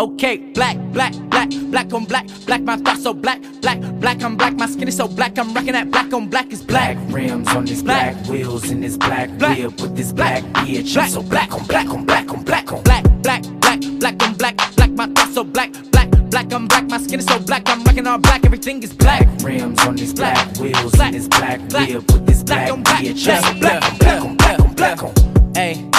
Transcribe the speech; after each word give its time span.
Okay, 0.00 0.36
black, 0.54 0.76
black, 0.92 1.12
black, 1.28 1.50
black 1.50 1.92
on 1.92 2.04
black, 2.04 2.24
black, 2.46 2.60
my 2.62 2.76
thoughts 2.76 3.02
so 3.02 3.12
black, 3.12 3.40
black, 3.60 3.80
black, 3.98 4.22
I'm 4.22 4.36
black, 4.36 4.54
my 4.54 4.66
skin 4.66 4.86
is 4.86 4.96
so 4.96 5.08
black, 5.08 5.36
I'm 5.36 5.52
rocking 5.52 5.72
that 5.72 5.90
black 5.90 6.12
on 6.12 6.28
black 6.28 6.52
is 6.52 6.62
black. 6.62 6.96
Black 6.96 7.12
rims 7.12 7.48
on 7.48 7.64
this 7.64 7.82
black, 7.82 8.14
wheels 8.28 8.70
in 8.70 8.80
this 8.80 8.96
black, 8.96 9.28
Black. 9.38 9.58
whip 9.58 9.80
with 9.80 9.96
this 9.96 10.12
black 10.12 10.44
bitch. 10.44 10.94
Black. 10.94 11.06
I'm 11.06 11.10
so 11.10 11.22
black 11.22 11.52
on 11.52 11.66
black 11.66 11.88
on 11.90 12.04
black 12.04 12.32
on 12.32 12.44
black 12.44 12.72
on 12.72 12.82
Black, 12.84 13.02
black, 13.22 13.42
black, 13.60 13.80
black 13.98 14.22
on 14.22 14.34
black, 14.34 14.56
black, 14.76 14.90
my 14.90 15.06
thoughts 15.08 15.34
so 15.34 15.42
black, 15.42 15.72
black, 15.90 16.08
black, 16.30 16.52
I'm 16.52 16.68
black, 16.68 16.84
my 16.88 16.98
skin 16.98 17.18
is 17.18 17.26
so 17.26 17.40
black, 17.40 17.68
I'm 17.68 17.82
rocking 17.82 18.06
all 18.06 18.18
black, 18.18 18.44
everything 18.46 18.80
is 18.84 18.92
black. 18.94 19.26
rims 19.42 19.80
on 19.84 19.96
this 19.96 20.12
black, 20.12 20.56
wheels 20.58 20.92
Black. 20.92 21.12
in 21.12 21.18
this 21.18 21.26
black, 21.28 21.68
Black. 21.70 21.88
whip 21.88 22.12
with 22.12 22.24
this 22.24 22.44
Black 22.44 22.68
black 22.68 22.72
on 22.72 22.82
black. 22.84 23.02
bitch. 23.02 23.28
I'm 23.28 23.42
so 23.42 23.60
Black. 23.60 23.80
black 23.80 23.82
on 23.90 23.98
black 23.98 24.22
on 24.22 24.36
black 24.36 24.60
on 24.60 24.74
black 24.74 25.02
on. 25.02 25.54
Hey, 25.56 25.90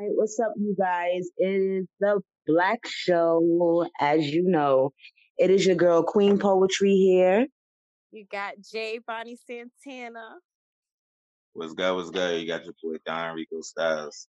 right, 0.00 0.10
what's 0.14 0.38
up, 0.40 0.52
you 0.56 0.74
guys? 0.78 1.28
It 1.36 1.46
is 1.46 1.86
the 2.00 2.20
Black 2.46 2.80
Show, 2.86 3.88
as 4.00 4.26
you 4.26 4.44
know. 4.44 4.92
It 5.38 5.50
is 5.50 5.66
your 5.66 5.76
girl 5.76 6.02
Queen 6.02 6.38
Poetry 6.38 6.94
here. 6.96 7.46
You 8.10 8.24
got 8.30 8.54
Jay 8.72 9.00
Bonnie 9.04 9.38
Santana. 9.46 10.36
What's 11.52 11.74
good? 11.74 11.94
What's 11.94 12.10
good? 12.10 12.40
You 12.40 12.48
got 12.48 12.64
your 12.64 12.74
boy 12.82 12.96
Don 13.04 13.34
Rico 13.34 13.60
Styles. 13.60 14.28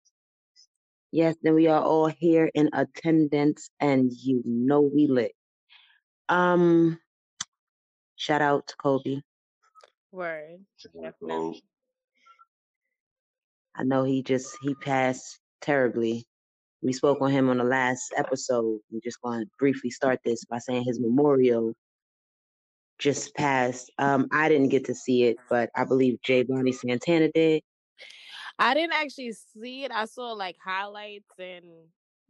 Yes, 1.11 1.35
then 1.43 1.55
we 1.55 1.67
are 1.67 1.81
all 1.81 2.07
here 2.07 2.49
in 2.53 2.69
attendance, 2.73 3.69
and 3.79 4.11
you 4.11 4.41
know 4.45 4.81
we 4.81 5.07
lit. 5.07 5.33
Um, 6.29 6.99
shout 8.15 8.41
out 8.41 8.67
to 8.67 8.75
Kobe. 8.77 9.21
Word. 10.11 10.59
So, 10.77 10.89
Definitely. 11.01 11.63
I 13.75 13.83
know 13.83 14.03
he 14.03 14.23
just 14.23 14.57
he 14.61 14.75
passed 14.75 15.40
terribly. 15.61 16.25
We 16.81 16.93
spoke 16.93 17.21
on 17.21 17.31
him 17.31 17.49
on 17.49 17.57
the 17.57 17.63
last 17.63 18.13
episode. 18.17 18.79
We're 18.91 19.01
just 19.03 19.21
going 19.21 19.41
to 19.41 19.49
briefly 19.59 19.91
start 19.91 20.19
this 20.25 20.43
by 20.45 20.57
saying 20.57 20.83
his 20.83 20.99
memorial 20.99 21.73
just 22.97 23.35
passed. 23.35 23.91
Um, 23.97 24.27
I 24.31 24.49
didn't 24.49 24.69
get 24.69 24.85
to 24.85 24.95
see 24.95 25.23
it, 25.23 25.37
but 25.49 25.69
I 25.75 25.85
believe 25.85 26.21
Jay 26.21 26.43
Bonnie 26.43 26.71
Santana 26.71 27.29
did. 27.33 27.61
I 28.59 28.73
didn't 28.73 28.93
actually 28.93 29.33
see 29.33 29.83
it. 29.83 29.91
I 29.91 30.05
saw 30.05 30.33
like 30.33 30.55
highlights 30.63 31.31
and 31.39 31.65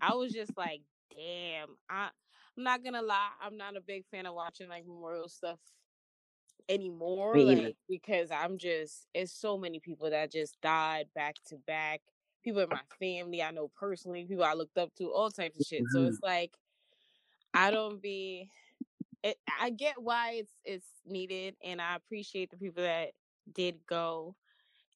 I 0.02 0.16
was 0.16 0.32
just 0.32 0.58
like, 0.58 0.82
damn. 1.16 1.70
I 1.90 2.10
I'm 2.58 2.64
not 2.64 2.84
gonna 2.84 3.02
lie, 3.02 3.30
I'm 3.42 3.58
not 3.58 3.78
a 3.78 3.82
big 3.82 4.06
fan 4.12 4.26
of 4.26 4.36
watching 4.36 4.70
like 4.70 4.86
memorial 4.86 5.30
stuff 5.30 5.60
anymore. 6.70 7.38
Like 7.38 7.76
because 7.90 8.30
I'm 8.32 8.58
just 8.58 9.08
it's 9.14 9.32
so 9.34 9.58
many 9.58 9.80
people 9.80 10.10
that 10.10 10.32
just 10.32 10.60
died 10.62 11.08
back 11.16 11.36
to 11.48 11.58
back. 11.68 12.02
People 12.44 12.62
in 12.62 12.70
my 12.70 12.82
family, 13.00 13.44
I 13.44 13.52
know 13.52 13.70
personally, 13.70 14.26
people 14.26 14.44
I 14.44 14.54
looked 14.54 14.78
up 14.78 14.94
to, 14.96 15.12
all 15.12 15.32
types 15.32 15.58
of 15.58 15.64
shit. 15.64 15.92
So 15.92 16.04
Mhm. 16.04 16.08
it's 16.08 16.22
like 16.24 16.58
I 17.54 17.72
don't 17.72 18.02
be 18.02 18.50
it, 19.24 19.38
I 19.60 19.72
get 19.72 20.02
why 20.02 20.34
it's 20.34 20.54
it's 20.66 20.88
needed 21.06 21.56
and 21.64 21.82
I 21.82 21.96
appreciate 21.96 22.52
the 22.52 22.58
people 22.58 22.84
that 22.84 23.12
did 23.52 23.86
go. 23.88 24.36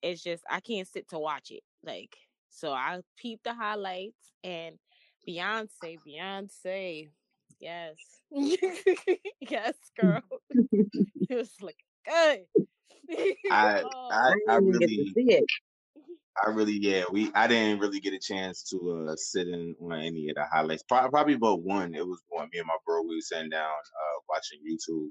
It's 0.01 0.23
just 0.23 0.43
I 0.49 0.61
can't 0.61 0.87
sit 0.87 1.09
to 1.09 1.19
watch 1.19 1.51
it. 1.51 1.63
Like 1.83 2.17
so 2.49 2.71
I 2.73 3.01
peep 3.17 3.41
the 3.43 3.53
highlights 3.53 4.31
and 4.43 4.79
Beyonce, 5.27 5.99
Beyonce. 6.07 7.11
Yes. 7.59 8.21
yes, 9.41 9.75
girl. 9.97 10.23
it 11.29 11.35
was 11.35 11.61
like 11.61 11.83
good. 12.05 12.45
I 13.49 13.83
Oh, 13.83 14.11
I 14.11 14.33
I 14.47 14.55
to 14.79 14.87
really 14.87 15.05
see 15.13 15.33
it. 15.33 15.49
I 16.43 16.49
really 16.49 16.73
yeah 16.81 17.03
we 17.11 17.31
I 17.35 17.47
didn't 17.47 17.79
really 17.79 17.99
get 17.99 18.13
a 18.13 18.19
chance 18.19 18.63
to 18.71 19.07
uh 19.09 19.15
sit 19.15 19.47
in 19.47 19.75
on 19.81 19.93
any 19.93 20.29
of 20.29 20.35
the 20.35 20.45
highlights. 20.51 20.83
Pro- 20.83 21.09
Probably 21.09 21.35
but 21.37 21.57
one. 21.57 21.95
It 21.95 22.07
was 22.07 22.21
one. 22.29 22.49
Me 22.53 22.59
and 22.59 22.67
my 22.67 22.75
bro 22.85 23.01
we 23.03 23.15
were 23.15 23.21
sitting 23.21 23.49
down 23.49 23.63
uh 23.69 24.19
watching 24.29 24.59
YouTube, 24.69 25.09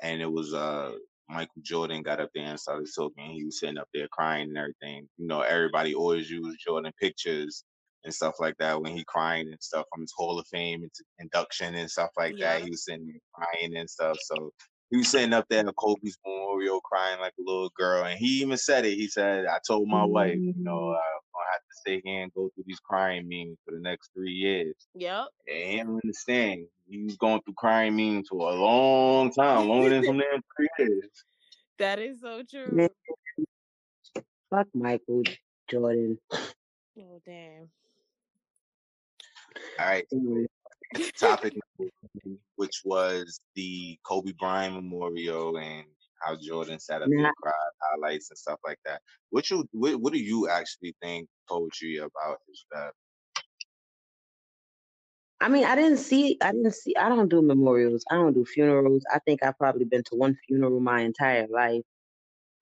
and 0.00 0.22
it 0.22 0.30
was 0.30 0.54
uh 0.54 0.92
Michael 1.30 1.62
Jordan 1.62 2.02
got 2.02 2.20
up 2.20 2.30
there 2.34 2.44
and 2.46 2.60
started 2.60 2.88
talking. 2.94 3.32
He 3.32 3.44
was 3.44 3.60
sitting 3.60 3.78
up 3.78 3.88
there 3.94 4.08
crying 4.12 4.48
and 4.48 4.58
everything. 4.58 5.08
You 5.18 5.26
know 5.28 5.42
everybody 5.42 5.94
always 5.94 6.30
use 6.30 6.56
Jordan 6.64 6.92
pictures 7.00 7.64
and 8.04 8.14
stuff 8.14 8.34
like 8.40 8.56
that 8.58 8.80
when 8.82 8.96
he 8.96 9.04
crying 9.06 9.48
and 9.48 9.62
stuff 9.62 9.86
from 9.92 10.02
his 10.02 10.12
Hall 10.16 10.38
of 10.38 10.46
Fame 10.48 10.88
induction 11.20 11.74
and 11.74 11.90
stuff 11.90 12.10
like 12.18 12.36
that. 12.40 12.62
He 12.62 12.70
was 12.70 12.84
sitting 12.84 13.06
there 13.06 13.20
crying 13.34 13.76
and 13.76 13.90
stuff. 13.90 14.18
So 14.22 14.52
he 14.90 14.96
was 14.96 15.08
sitting 15.08 15.32
up 15.32 15.46
there 15.48 15.66
at 15.66 15.76
Kobe's 15.76 16.16
memorial 16.24 16.80
crying 16.80 17.20
like 17.20 17.34
a 17.38 17.42
little 17.42 17.70
girl. 17.76 18.04
And 18.04 18.18
he 18.18 18.40
even 18.42 18.56
said 18.56 18.86
it. 18.86 18.94
He 18.94 19.08
said, 19.08 19.46
I 19.46 19.58
told 19.66 19.88
my 19.88 20.04
wife, 20.04 20.36
you 20.36 20.54
know, 20.56 20.72
Mm. 20.78 20.94
I'm 20.94 21.20
gonna 21.34 21.52
have 21.52 21.60
to 21.60 21.76
stay 21.76 22.00
here 22.04 22.22
and 22.22 22.32
go 22.32 22.50
through 22.54 22.64
these 22.66 22.80
crying 22.80 23.28
memes 23.28 23.58
for 23.64 23.72
the 23.72 23.80
next 23.80 24.10
three 24.14 24.32
years. 24.32 24.74
Yep. 24.94 25.26
And 25.46 25.70
he 25.70 25.76
didn't 25.76 26.00
understand. 26.02 26.66
He 26.88 27.02
was 27.04 27.16
going 27.16 27.42
through 27.42 27.54
crying 27.54 27.96
memes 27.96 28.28
for 28.28 28.50
a 28.50 28.54
long 28.54 29.30
time, 29.30 29.68
longer 29.68 29.90
than 29.90 30.04
some 30.04 30.18
damn 30.30 30.42
three 30.56 30.68
years. 30.78 31.10
That 31.78 31.98
is 31.98 32.20
so 32.20 32.42
true. 32.48 32.88
Fuck 34.50 34.68
Michael 34.74 35.22
Jordan. 35.70 36.18
Oh 36.32 37.20
damn. 37.26 37.68
All 39.78 39.86
right. 39.86 40.06
Mm. 40.12 40.46
Topic 41.18 41.54
which 42.56 42.82
was 42.84 43.40
the 43.54 43.98
Kobe 44.04 44.32
Bryant 44.38 44.74
Memorial 44.74 45.56
and 45.58 45.84
how 46.20 46.36
Jordan 46.36 46.80
sat 46.80 47.02
up 47.02 47.08
Nah, 47.08 47.28
and 47.28 47.36
cried, 47.40 47.54
highlights 47.80 48.30
and 48.30 48.38
stuff 48.38 48.58
like 48.66 48.78
that. 48.84 49.00
What 49.30 49.48
you 49.50 49.64
what, 49.72 50.00
what 50.00 50.12
do 50.12 50.18
you 50.18 50.48
actually 50.48 50.94
think 51.00 51.28
poetry 51.48 51.98
about 51.98 52.38
his 52.48 52.64
death? 52.74 52.92
I 55.40 55.48
mean, 55.48 55.64
I 55.64 55.76
didn't 55.76 55.98
see. 55.98 56.36
I 56.42 56.50
didn't 56.50 56.74
see. 56.74 56.96
I 56.96 57.08
don't 57.08 57.28
do 57.28 57.40
memorials. 57.40 58.04
I 58.10 58.16
don't 58.16 58.32
do 58.32 58.44
funerals. 58.44 59.04
I 59.14 59.20
think 59.20 59.44
I've 59.44 59.56
probably 59.56 59.84
been 59.84 60.02
to 60.04 60.16
one 60.16 60.36
funeral 60.46 60.80
my 60.80 61.02
entire 61.02 61.46
life. 61.48 61.82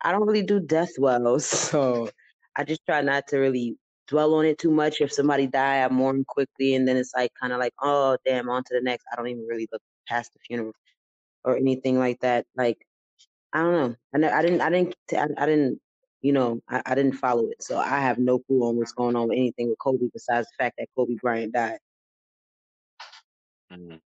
I 0.02 0.12
don't 0.12 0.26
really 0.26 0.42
do 0.42 0.60
death 0.60 0.92
well, 0.98 1.38
so 1.40 2.10
I 2.54 2.64
just 2.64 2.84
try 2.84 3.00
not 3.00 3.28
to 3.28 3.38
really 3.38 3.78
dwell 4.08 4.34
on 4.34 4.46
it 4.46 4.58
too 4.58 4.70
much. 4.70 5.00
If 5.00 5.12
somebody 5.12 5.46
die, 5.46 5.82
I 5.84 5.88
mourn 5.88 6.24
quickly, 6.26 6.74
and 6.74 6.86
then 6.86 6.96
it's 6.96 7.12
like 7.16 7.32
kind 7.40 7.52
of 7.52 7.58
like, 7.60 7.74
oh 7.82 8.16
damn, 8.26 8.48
on 8.48 8.64
to 8.64 8.74
the 8.74 8.80
next. 8.82 9.06
I 9.12 9.16
don't 9.16 9.28
even 9.28 9.46
really 9.46 9.68
look 9.72 9.82
past 10.08 10.32
the 10.32 10.40
funeral 10.46 10.72
or 11.44 11.56
anything 11.56 11.98
like 11.98 12.20
that. 12.20 12.46
Like 12.56 12.78
I 13.52 13.60
don't 13.62 13.72
know. 13.72 13.96
I 14.14 14.18
know 14.18 14.30
I 14.30 14.42
didn't. 14.42 14.60
I 14.60 14.70
didn't. 14.70 14.96
I, 15.12 15.28
I 15.42 15.46
didn't. 15.46 15.80
You 16.22 16.32
know, 16.32 16.60
I, 16.68 16.82
I 16.86 16.94
didn't 16.94 17.14
follow 17.14 17.46
it, 17.46 17.62
so 17.62 17.78
I 17.78 18.00
have 18.00 18.18
no 18.18 18.38
clue 18.40 18.62
on 18.64 18.76
what's 18.76 18.92
going 18.92 19.16
on 19.16 19.28
with 19.28 19.38
anything 19.38 19.68
with 19.68 19.78
Kobe 19.78 20.08
besides 20.12 20.48
the 20.48 20.64
fact 20.64 20.76
that 20.78 20.88
Kobe 20.96 21.14
Bryant 21.22 21.52
died. 21.52 21.78
Mhm. 23.72 24.00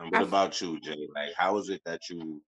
And 0.00 0.12
what 0.12 0.22
about 0.22 0.60
you, 0.60 0.80
Jay? 0.80 1.08
Like, 1.14 1.32
how 1.36 1.58
is 1.58 1.68
it 1.68 1.82
that 1.84 2.08
you, 2.08 2.42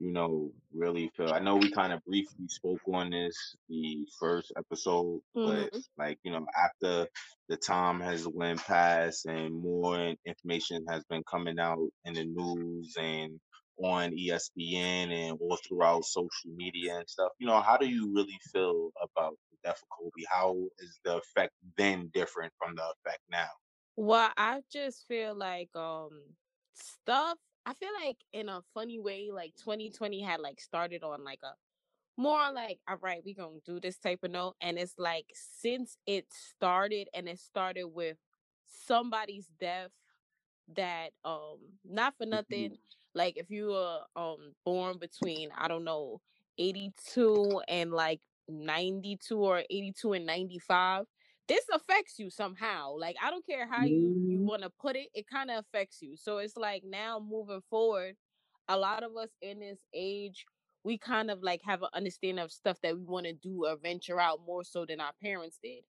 you 0.00 0.12
know, 0.12 0.52
really 0.74 1.10
feel? 1.16 1.32
I 1.32 1.40
know 1.40 1.56
we 1.56 1.70
kind 1.70 1.92
of 1.92 2.02
briefly 2.04 2.48
spoke 2.48 2.80
on 2.88 3.10
this 3.10 3.56
the 3.68 4.06
first 4.18 4.52
episode, 4.56 5.22
but 5.44 5.70
Mhm. 5.70 5.84
like, 5.98 6.18
you 6.24 6.32
know, 6.32 6.46
after 6.56 7.08
the 7.48 7.56
time 7.58 8.00
has 8.00 8.26
went 8.28 8.60
past 8.60 9.26
and 9.26 9.54
more 9.54 10.14
information 10.26 10.86
has 10.88 11.04
been 11.04 11.22
coming 11.30 11.58
out 11.60 11.88
in 12.06 12.14
the 12.14 12.24
news 12.24 12.96
and 12.98 13.40
on 13.82 14.12
ESPN 14.18 15.10
and 15.12 15.38
all 15.40 15.58
throughout 15.66 16.04
social 16.04 16.50
media 16.50 16.98
and 16.98 17.08
stuff, 17.08 17.32
you 17.38 17.46
know, 17.46 17.60
how 17.60 17.76
do 17.76 17.88
you 17.88 18.12
really 18.14 18.38
feel 18.52 18.90
about 19.02 19.36
the 19.52 19.58
death 19.64 19.80
of 19.82 19.88
Kobe? 19.98 20.24
How 20.30 20.56
is 20.80 21.00
the 21.04 21.18
effect 21.18 21.52
then 21.78 22.10
different 22.14 22.52
from 22.58 22.74
the 22.74 22.82
effect 22.82 23.22
now? 23.30 23.50
Well, 23.96 24.32
I 24.36 24.62
just 24.70 25.06
feel 25.06 25.34
like 25.34 25.74
um 25.76 26.36
stuff 26.74 27.38
I 27.70 27.74
feel 27.74 27.90
like 28.04 28.18
in 28.32 28.48
a 28.48 28.62
funny 28.74 28.98
way, 28.98 29.30
like 29.32 29.54
2020 29.56 30.20
had 30.22 30.40
like 30.40 30.60
started 30.60 31.04
on 31.04 31.24
like 31.24 31.40
a 31.44 31.54
more 32.16 32.52
like, 32.52 32.80
all 32.88 32.98
right, 32.98 33.22
we're 33.24 33.34
gonna 33.36 33.60
do 33.64 33.80
this 33.80 33.98
type 33.98 34.20
of 34.24 34.32
note. 34.32 34.56
And 34.60 34.78
it's 34.78 34.94
like 34.98 35.26
since 35.34 35.98
it 36.06 36.26
started 36.32 37.08
and 37.14 37.28
it 37.28 37.40
started 37.40 37.86
with 37.88 38.18
somebody's 38.66 39.48
death 39.60 39.92
that 40.76 41.12
um 41.24 41.58
not 41.84 42.16
for 42.18 42.26
Mhm. 42.30 42.40
nothing, 42.40 42.78
like 43.14 43.36
if 43.38 43.50
you 43.50 43.68
were 43.68 44.00
um 44.16 44.54
born 44.64 44.98
between, 44.98 45.50
I 45.56 45.68
don't 45.68 45.84
know, 45.84 46.20
82 46.58 47.62
and 47.68 47.92
like 47.92 48.22
92 48.48 49.38
or 49.38 49.64
82 49.70 50.12
and 50.14 50.26
95 50.26 51.06
this 51.50 51.66
affects 51.74 52.18
you 52.20 52.30
somehow 52.30 52.96
like 52.98 53.16
i 53.22 53.30
don't 53.30 53.46
care 53.46 53.68
how 53.68 53.84
you 53.84 54.16
you 54.28 54.40
Mhm. 54.40 54.46
want 54.46 54.62
to 54.62 54.70
put 54.70 54.96
it 54.96 55.08
it 55.14 55.26
kind 55.28 55.50
of 55.50 55.58
affects 55.60 56.02
you 56.02 56.16
so 56.16 56.38
it's 56.38 56.56
like 56.56 56.84
now 56.84 57.20
moving 57.20 57.62
forward 57.70 58.16
a 58.68 58.78
lot 58.78 59.04
of 59.04 59.16
us 59.16 59.30
in 59.42 59.60
this 59.60 59.80
age 59.94 60.46
we 60.84 60.98
kind 60.98 61.30
of 61.30 61.42
like 61.42 61.62
have 61.64 61.82
an 61.82 61.90
understanding 61.94 62.44
of 62.44 62.52
stuff 62.52 62.78
that 62.82 62.96
we 62.96 63.04
want 63.04 63.26
to 63.26 63.34
do 63.34 63.66
or 63.66 63.76
venture 63.76 64.20
out 64.20 64.40
more 64.46 64.64
so 64.64 64.86
than 64.86 65.00
our 65.00 65.14
parents 65.22 65.60
did 65.62 65.84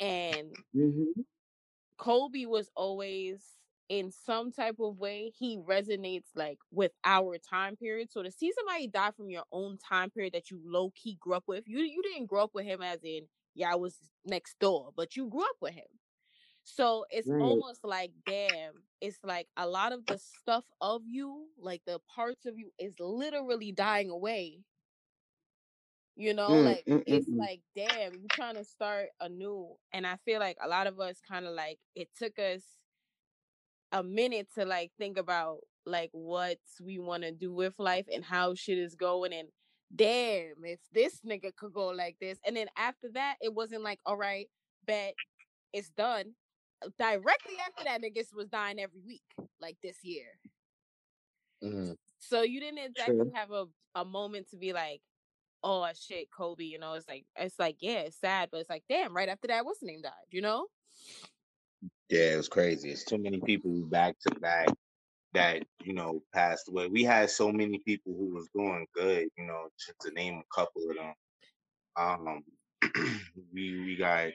and 0.00 0.52
Mhm. 0.74 1.24
Kobe 1.98 2.46
was 2.46 2.70
always 2.76 3.58
in 3.88 4.10
some 4.10 4.50
type 4.52 4.76
of 4.80 4.98
way 4.98 5.30
he 5.30 5.58
resonates 5.58 6.28
like 6.34 6.58
with 6.70 6.92
our 7.04 7.38
time 7.38 7.76
period. 7.76 8.10
So 8.10 8.22
to 8.22 8.30
see 8.32 8.52
somebody 8.52 8.88
die 8.88 9.10
from 9.12 9.30
your 9.30 9.44
own 9.52 9.78
time 9.78 10.10
period 10.10 10.32
that 10.34 10.50
you 10.50 10.60
low 10.64 10.90
key 10.94 11.16
grew 11.20 11.34
up 11.34 11.44
with, 11.46 11.64
you 11.68 11.78
you 11.80 12.02
didn't 12.02 12.26
grow 12.26 12.44
up 12.44 12.54
with 12.54 12.64
him 12.64 12.82
as 12.82 13.04
in 13.04 13.28
yeah 13.54 13.72
I 13.72 13.76
was 13.76 14.10
next 14.24 14.58
door, 14.60 14.92
but 14.96 15.16
you 15.16 15.28
grew 15.28 15.42
up 15.44 15.56
with 15.60 15.74
him. 15.74 15.86
So 16.64 17.06
it's 17.10 17.30
Right. 17.30 17.38
almost 17.38 17.84
like, 17.84 18.12
damn, 18.26 18.84
it's 19.00 19.18
like 19.24 19.48
a 19.56 19.66
lot 19.68 19.92
of 19.92 20.06
the 20.06 20.18
stuff 20.18 20.64
of 20.80 21.02
you, 21.06 21.48
like 21.58 21.82
the 21.86 22.00
parts 22.00 22.46
of 22.46 22.58
you, 22.58 22.72
is 22.78 22.94
literally 23.00 23.72
dying 23.72 24.10
away. 24.10 24.64
You 26.16 26.34
know, 26.34 26.54
Mm, 26.54 26.58
like 26.58 26.86
mm, 26.86 27.04
mm, 27.06 27.06
it's 27.06 27.28
mm. 27.28 27.48
like, 27.48 27.62
damn, 27.74 28.18
you're 28.20 28.30
trying 28.30 28.54
to 28.54 28.64
start 28.64 29.10
anew. 29.20 29.76
And 29.92 30.06
I 30.06 30.16
feel 30.16 30.40
like 30.40 30.56
a 30.62 30.68
lot 30.68 30.86
of 30.86 31.00
us 31.00 31.20
kind 31.20 31.46
of 31.46 31.54
like 31.54 31.78
it 31.94 32.08
took 32.16 32.38
us 32.38 32.62
a 33.92 34.02
minute 34.02 34.48
to 34.54 34.64
like 34.64 34.92
think 34.98 35.16
about 35.16 35.60
like 35.86 36.10
what 36.12 36.58
we 36.82 36.98
want 36.98 37.22
to 37.22 37.32
do 37.32 37.52
with 37.52 37.78
life 37.78 38.06
and 38.12 38.24
how 38.24 38.54
shit 38.54 38.78
is 38.78 38.94
going 38.94 39.32
and 39.32 39.48
damn 39.94 40.64
if 40.64 40.80
this 40.92 41.20
nigga 41.26 41.54
could 41.54 41.72
go 41.72 41.88
like 41.88 42.16
this 42.20 42.38
and 42.46 42.56
then 42.56 42.66
after 42.76 43.08
that 43.12 43.36
it 43.40 43.52
wasn't 43.52 43.82
like 43.82 44.00
all 44.04 44.16
right 44.16 44.48
bet 44.86 45.14
it's 45.72 45.90
done 45.90 46.34
directly 46.98 47.54
after 47.66 47.84
that 47.84 48.02
niggas 48.02 48.34
was 48.34 48.48
dying 48.48 48.78
every 48.80 49.00
week 49.06 49.22
like 49.60 49.76
this 49.82 49.98
year 50.02 50.26
Mm. 51.62 51.96
so 52.18 52.42
you 52.42 52.60
didn't 52.60 52.78
exactly 52.78 53.16
True. 53.16 53.32
have 53.32 53.50
a, 53.50 53.64
a 53.94 54.04
moment 54.04 54.50
to 54.50 54.56
be 54.58 54.74
like 54.74 55.00
oh 55.62 55.88
shit 55.98 56.28
kobe 56.30 56.64
you 56.64 56.78
know 56.78 56.92
it's 56.92 57.08
like 57.08 57.24
it's 57.38 57.58
like 57.58 57.76
yeah 57.80 58.00
it's 58.00 58.18
sad 58.20 58.50
but 58.52 58.60
it's 58.60 58.68
like 58.68 58.82
damn 58.86 59.16
right 59.16 59.30
after 59.30 59.48
that 59.48 59.64
what's 59.64 59.80
the 59.80 59.86
name 59.86 60.02
died 60.02 60.12
you 60.30 60.42
know 60.42 60.66
Yeah, 62.10 62.34
it 62.34 62.36
was 62.36 62.48
crazy. 62.48 62.90
It's 62.90 63.04
too 63.04 63.16
many 63.16 63.40
people 63.40 63.86
back 63.86 64.16
to 64.28 64.34
back 64.40 64.68
that 65.34 65.64
you 65.84 65.94
know 65.94 66.22
passed 66.34 66.68
away. 66.68 66.88
We 66.88 67.04
had 67.04 67.30
so 67.30 67.52
many 67.52 67.80
people 67.80 68.14
who 68.14 68.34
was 68.34 68.48
doing 68.54 68.86
good. 68.94 69.28
You 69.38 69.46
know, 69.46 69.68
just 69.78 70.00
to 70.02 70.12
name 70.12 70.40
a 70.42 70.56
couple 70.56 70.82
of 70.90 70.96
them. 70.96 71.14
Um, 71.96 72.44
we 73.54 73.80
we 73.84 73.96
got 73.96 74.30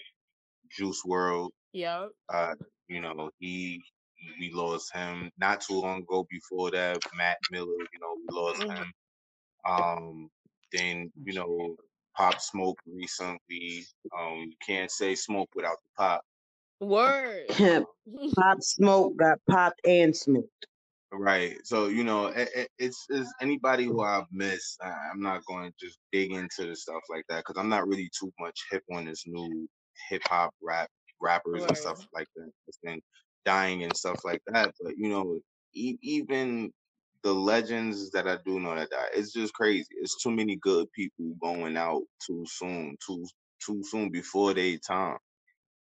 Juice 0.71 1.03
WRLD. 1.05 1.51
yeah 1.73 2.07
Uh, 2.29 2.55
you 2.87 3.01
know, 3.01 3.31
he 3.39 3.83
we 4.39 4.51
lost 4.53 4.93
him 4.93 5.31
not 5.39 5.61
too 5.61 5.79
long 5.81 6.01
ago. 6.01 6.25
Before 6.29 6.71
that, 6.71 6.99
Mac 7.15 7.37
Miller. 7.51 7.67
You 7.67 7.99
know, 8.01 8.15
we 8.17 8.27
lost 8.31 8.61
Mhm. 8.61 8.69
him. 8.69 8.93
Um, 9.65 10.29
then 10.73 11.11
you 11.25 11.33
know, 11.33 11.77
Pop 12.17 12.41
Smoke 12.41 12.79
recently. 12.87 13.85
Um, 14.17 14.37
you 14.49 14.57
can't 14.65 14.91
say 14.91 15.15
smoke 15.15 15.49
without 15.55 15.77
the 15.83 15.89
pop. 16.03 16.21
word 16.81 17.47
Pop 18.35 18.61
Smoke 18.61 19.17
got 19.17 19.39
popped 19.49 19.81
and 19.85 20.15
smoked. 20.15 20.67
Right. 21.11 21.57
So 21.65 21.87
you 21.87 22.03
know, 22.03 22.27
it, 22.27 22.49
it, 22.55 22.69
it's, 22.77 23.05
it's 23.09 23.33
anybody 23.41 23.85
who 23.85 23.97
mm-hmm. 23.97 24.21
I've 24.21 24.27
missed. 24.31 24.79
I- 24.83 25.09
I'm 25.11 25.21
not 25.21 25.45
going 25.45 25.71
to 25.71 25.85
just 25.85 25.97
dig 26.11 26.31
into 26.31 26.67
the 26.67 26.75
stuff 26.75 27.01
like 27.09 27.25
that 27.29 27.39
because 27.45 27.57
I'm 27.57 27.69
not 27.69 27.87
really 27.87 28.09
too 28.17 28.31
much 28.39 28.59
hip 28.71 28.83
on 28.93 29.05
this 29.05 29.23
new 29.27 29.67
hip 30.09 30.21
hop 30.27 30.53
rap 30.61 30.89
rappers 31.21 31.63
and 31.63 31.77
stuff 31.77 32.05
like 32.13 32.27
that. 32.35 32.51
It's 32.67 32.79
been 32.83 33.01
dying 33.45 33.83
and 33.83 33.95
stuff 33.97 34.19
like 34.23 34.41
that. 34.47 34.73
But 34.81 34.97
you 34.97 35.09
know, 35.09 35.39
e- 35.73 35.97
even 36.01 36.71
the 37.23 37.33
legends 37.33 38.11
that 38.11 38.27
I 38.27 38.37
do 38.45 38.59
know 38.59 38.75
that 38.75 38.91
die, 38.91 39.07
it's 39.15 39.33
just 39.33 39.53
crazy. 39.53 39.87
It's 40.01 40.21
too 40.21 40.31
many 40.31 40.57
good 40.57 40.87
people 40.93 41.35
going 41.41 41.75
out 41.75 42.03
too 42.25 42.45
soon, 42.47 42.95
too 43.05 43.25
too 43.65 43.83
soon 43.83 44.11
before 44.11 44.53
their 44.53 44.77
time. 44.77 45.17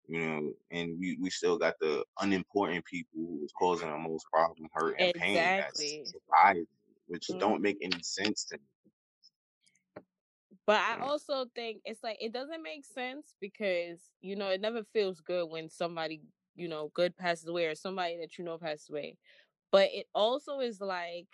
You 0.08 0.20
know, 0.20 0.52
and 0.70 0.98
we, 0.98 1.18
we 1.20 1.30
still 1.30 1.58
got 1.58 1.74
the 1.80 2.04
unimportant 2.20 2.84
people 2.84 3.26
who's 3.26 3.52
causing 3.58 3.90
the 3.90 3.98
most 3.98 4.26
problem, 4.32 4.68
hurt, 4.72 4.96
and 5.00 5.12
pain 5.14 5.34
that's 5.34 5.82
Exactly. 5.82 6.04
surviving, 6.12 6.66
which 7.08 7.26
Mhm. 7.28 7.40
don't 7.40 7.60
make 7.60 7.78
any 7.82 8.00
sense 8.02 8.44
to 8.44 8.56
me. 8.58 10.02
But 10.64 10.80
I 10.80 10.98
also 11.00 11.46
think 11.54 11.82
it's 11.84 12.02
like 12.02 12.18
it 12.20 12.32
doesn't 12.32 12.62
make 12.62 12.84
sense 12.84 13.34
because 13.40 14.10
you 14.20 14.36
know 14.36 14.48
it 14.50 14.60
never 14.60 14.84
feels 14.84 15.20
good 15.20 15.50
when 15.50 15.68
somebody 15.68 16.22
you 16.54 16.68
know 16.68 16.90
good 16.94 17.16
passes 17.16 17.48
away 17.48 17.66
or 17.66 17.74
somebody 17.74 18.18
that 18.18 18.38
you 18.38 18.44
know 18.44 18.58
passes 18.58 18.88
away. 18.90 19.16
But 19.72 19.90
it 19.92 20.06
also 20.14 20.60
is 20.60 20.80
like 20.80 21.26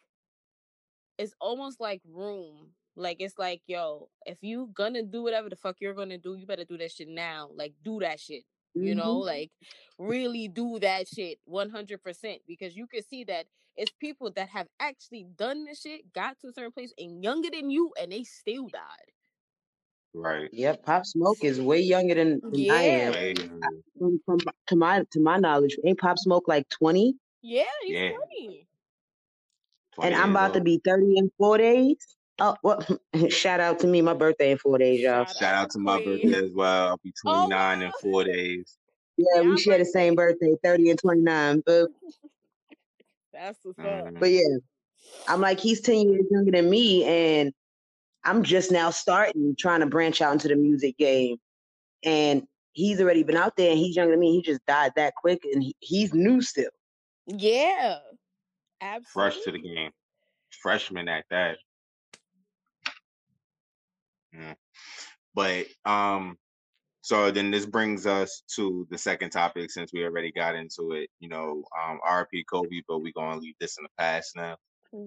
it's 1.18 1.34
almost 1.40 1.80
like 1.80 2.02
room. 2.06 2.70
Like 2.94 3.18
it's 3.20 3.38
like, 3.38 3.62
yo, 3.66 4.08
if 4.26 4.38
you 4.42 4.70
gonna 4.74 5.02
do 5.02 5.22
whatever 5.22 5.48
the 5.48 5.56
fuck 5.56 5.76
you're 5.80 5.94
gonna 5.94 6.18
do, 6.18 6.34
you 6.34 6.46
better 6.46 6.64
do 6.64 6.76
that 6.78 6.92
shit 6.92 7.08
now. 7.08 7.50
Like 7.54 7.74
do 7.82 8.00
that 8.00 8.20
shit. 8.20 8.44
You 8.74 8.94
know, 8.94 9.16
Mhm. 9.20 9.26
like 9.26 9.50
really 9.98 10.48
do 10.48 10.78
that 10.80 11.08
shit 11.08 11.38
100% 11.46 12.42
because 12.46 12.76
you 12.76 12.86
can 12.86 13.02
see 13.02 13.24
that 13.24 13.46
it's 13.76 13.92
people 14.00 14.30
that 14.32 14.48
have 14.50 14.68
actually 14.80 15.24
done 15.36 15.64
this 15.66 15.80
shit, 15.82 16.12
got 16.12 16.38
to 16.40 16.48
a 16.48 16.52
certain 16.52 16.72
place 16.72 16.92
and 16.98 17.22
younger 17.22 17.50
than 17.50 17.70
you 17.70 17.92
and 18.00 18.12
they 18.12 18.24
still 18.24 18.68
died. 18.68 19.12
Right. 20.14 20.50
Yep, 20.52 20.84
Pop 20.84 21.06
Smoke 21.06 21.38
is 21.42 21.60
way 21.60 21.80
younger 21.80 22.14
than, 22.14 22.40
than 22.42 22.70
I 22.70 22.82
am. 22.82 23.12
Yeah. 23.14 23.34
From, 23.98 24.20
from 24.26 24.38
to 24.68 24.76
my 24.76 25.04
to 25.12 25.20
my 25.20 25.38
knowledge, 25.38 25.76
ain't 25.84 25.98
Pop 26.00 26.18
Smoke 26.18 26.48
like 26.48 26.68
twenty? 26.68 27.14
Yeah, 27.42 27.64
he's 27.82 27.94
Yeah. 27.96 28.10
20. 28.10 28.66
20 29.94 30.06
And 30.06 30.14
I'm 30.14 30.30
years 30.30 30.36
about 30.36 30.54
to 30.54 30.60
be 30.60 30.80
thirty 30.84 31.16
in 31.18 31.30
four 31.38 31.58
days. 31.58 31.96
Oh 32.38 32.56
well, 32.62 32.84
shout 33.28 33.60
out 33.60 33.78
to 33.80 33.86
me, 33.86 34.02
my 34.02 34.14
birthday 34.14 34.52
in 34.52 34.58
four 34.58 34.78
days, 34.78 35.00
y'all. 35.00 35.24
Shout 35.24 35.36
Shout 35.36 35.54
out 35.54 35.70
to 35.70 35.78
my 35.78 36.00
Queen. 36.00 36.22
birthday 36.22 36.46
as 36.46 36.52
well. 36.52 36.88
I'll 36.88 37.00
be 37.02 37.12
Oh 37.26 37.46
29 37.46 37.82
in 37.82 37.92
four 38.00 38.24
days. 38.24 38.78
Yeah, 39.16 39.26
Yeah, 39.36 39.42
we 39.42 39.50
our 39.50 39.56
share 39.58 39.78
the 39.78 39.84
same 39.84 40.14
birthday, 40.14 40.54
thirty 40.62 40.90
and 40.90 40.98
twenty 40.98 41.22
nine. 41.22 41.62
But 41.64 41.88
That's 43.32 43.58
what's 43.62 43.78
up. 43.78 44.08
But 44.18 44.30
yeah, 44.30 44.58
I'm 45.28 45.40
like 45.40 45.60
he's 45.60 45.80
ten 45.80 46.08
years 46.08 46.24
younger 46.30 46.52
than 46.52 46.68
me, 46.68 47.04
and 47.04 47.52
I'm 48.24 48.42
just 48.42 48.70
now 48.70 48.90
starting 48.90 49.54
trying 49.58 49.80
to 49.80 49.86
branch 49.86 50.20
out 50.20 50.32
into 50.32 50.48
the 50.48 50.56
music 50.56 50.96
game. 50.98 51.38
And 52.04 52.46
he's 52.72 53.00
already 53.00 53.22
been 53.22 53.36
out 53.36 53.56
there, 53.56 53.70
and 53.70 53.78
he's 53.78 53.96
younger 53.96 54.12
than 54.12 54.20
me. 54.20 54.32
He 54.32 54.42
just 54.42 54.64
died 54.66 54.92
that 54.96 55.14
quick, 55.14 55.44
and 55.44 55.62
he, 55.62 55.76
he's 55.80 56.12
new 56.12 56.40
still. 56.42 56.70
Yeah. 57.26 57.98
Absolutely. 58.80 59.12
Fresh 59.12 59.44
to 59.44 59.52
the 59.52 59.58
game. 59.60 59.90
Freshman 60.50 61.08
at 61.08 61.24
that. 61.30 61.58
Mm. 64.36 64.56
But 65.34 65.66
um 65.84 66.36
so 67.02 67.30
then 67.32 67.50
this 67.50 67.66
brings 67.66 68.06
us 68.06 68.42
to 68.56 68.86
the 68.90 68.98
second 68.98 69.30
topic 69.30 69.70
since 69.70 69.92
we 69.92 70.04
already 70.04 70.32
got 70.32 70.54
into 70.56 70.92
it, 70.92 71.10
you 71.20 71.28
know, 71.28 71.64
um 71.82 72.00
RP 72.08 72.44
Kobe, 72.50 72.82
but 72.88 73.00
we're 73.00 73.12
gonna 73.14 73.40
leave 73.40 73.56
this 73.60 73.78
in 73.78 73.84
the 73.84 73.90
past 73.98 74.36
now. 74.36 74.56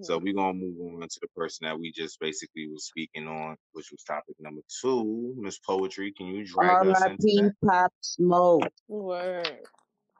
So 0.01 0.19
Mhm. 0.19 0.23
we're 0.23 0.33
gonna 0.35 0.53
move 0.53 1.01
on 1.03 1.09
to 1.09 1.19
the 1.21 1.27
person 1.35 1.65
that 1.67 1.79
we 1.79 1.91
just 1.91 2.19
basically 2.19 2.67
was 2.71 2.85
speaking 2.87 3.27
on, 3.27 3.57
which 3.73 3.91
was 3.91 4.03
topic 4.03 4.35
number 4.39 4.61
two. 4.81 5.35
Miss 5.37 5.59
Poetry, 5.59 6.13
can 6.13 6.27
you 6.27 6.45
drag 6.45 6.83
us 6.83 7.05
into 7.05 7.31
R.I.P. 7.31 7.35
that? 7.35 7.53
Pop 7.65 7.93
Smoke. 8.01 8.69
Word. 8.87 9.67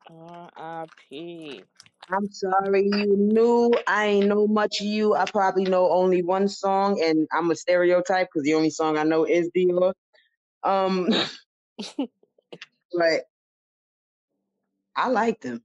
R.I.P. 0.10 1.64
I'm 2.10 2.32
sorry 2.32 2.84
you 2.84 3.16
knew. 3.18 3.74
I 3.88 4.06
ain't 4.08 4.28
know 4.28 4.48
much 4.48 4.80
of 4.80 4.86
you. 4.88 5.16
I 5.16 5.26
probably 5.26 5.64
know 5.64 5.90
only 5.90 6.22
one 6.22 6.48
song, 6.48 7.02
and 7.02 7.28
I'm 7.32 7.50
a 7.50 7.56
stereotype 7.56 8.28
because 8.28 8.44
the 8.44 8.54
only 8.54 8.70
song 8.70 8.98
I 8.98 9.04
know 9.04 9.26
is 9.26 9.50
Dior. 9.56 9.94
Um, 10.64 11.10
but 11.98 13.24
I 14.96 15.10
liked 15.10 15.44
him. 15.44 15.64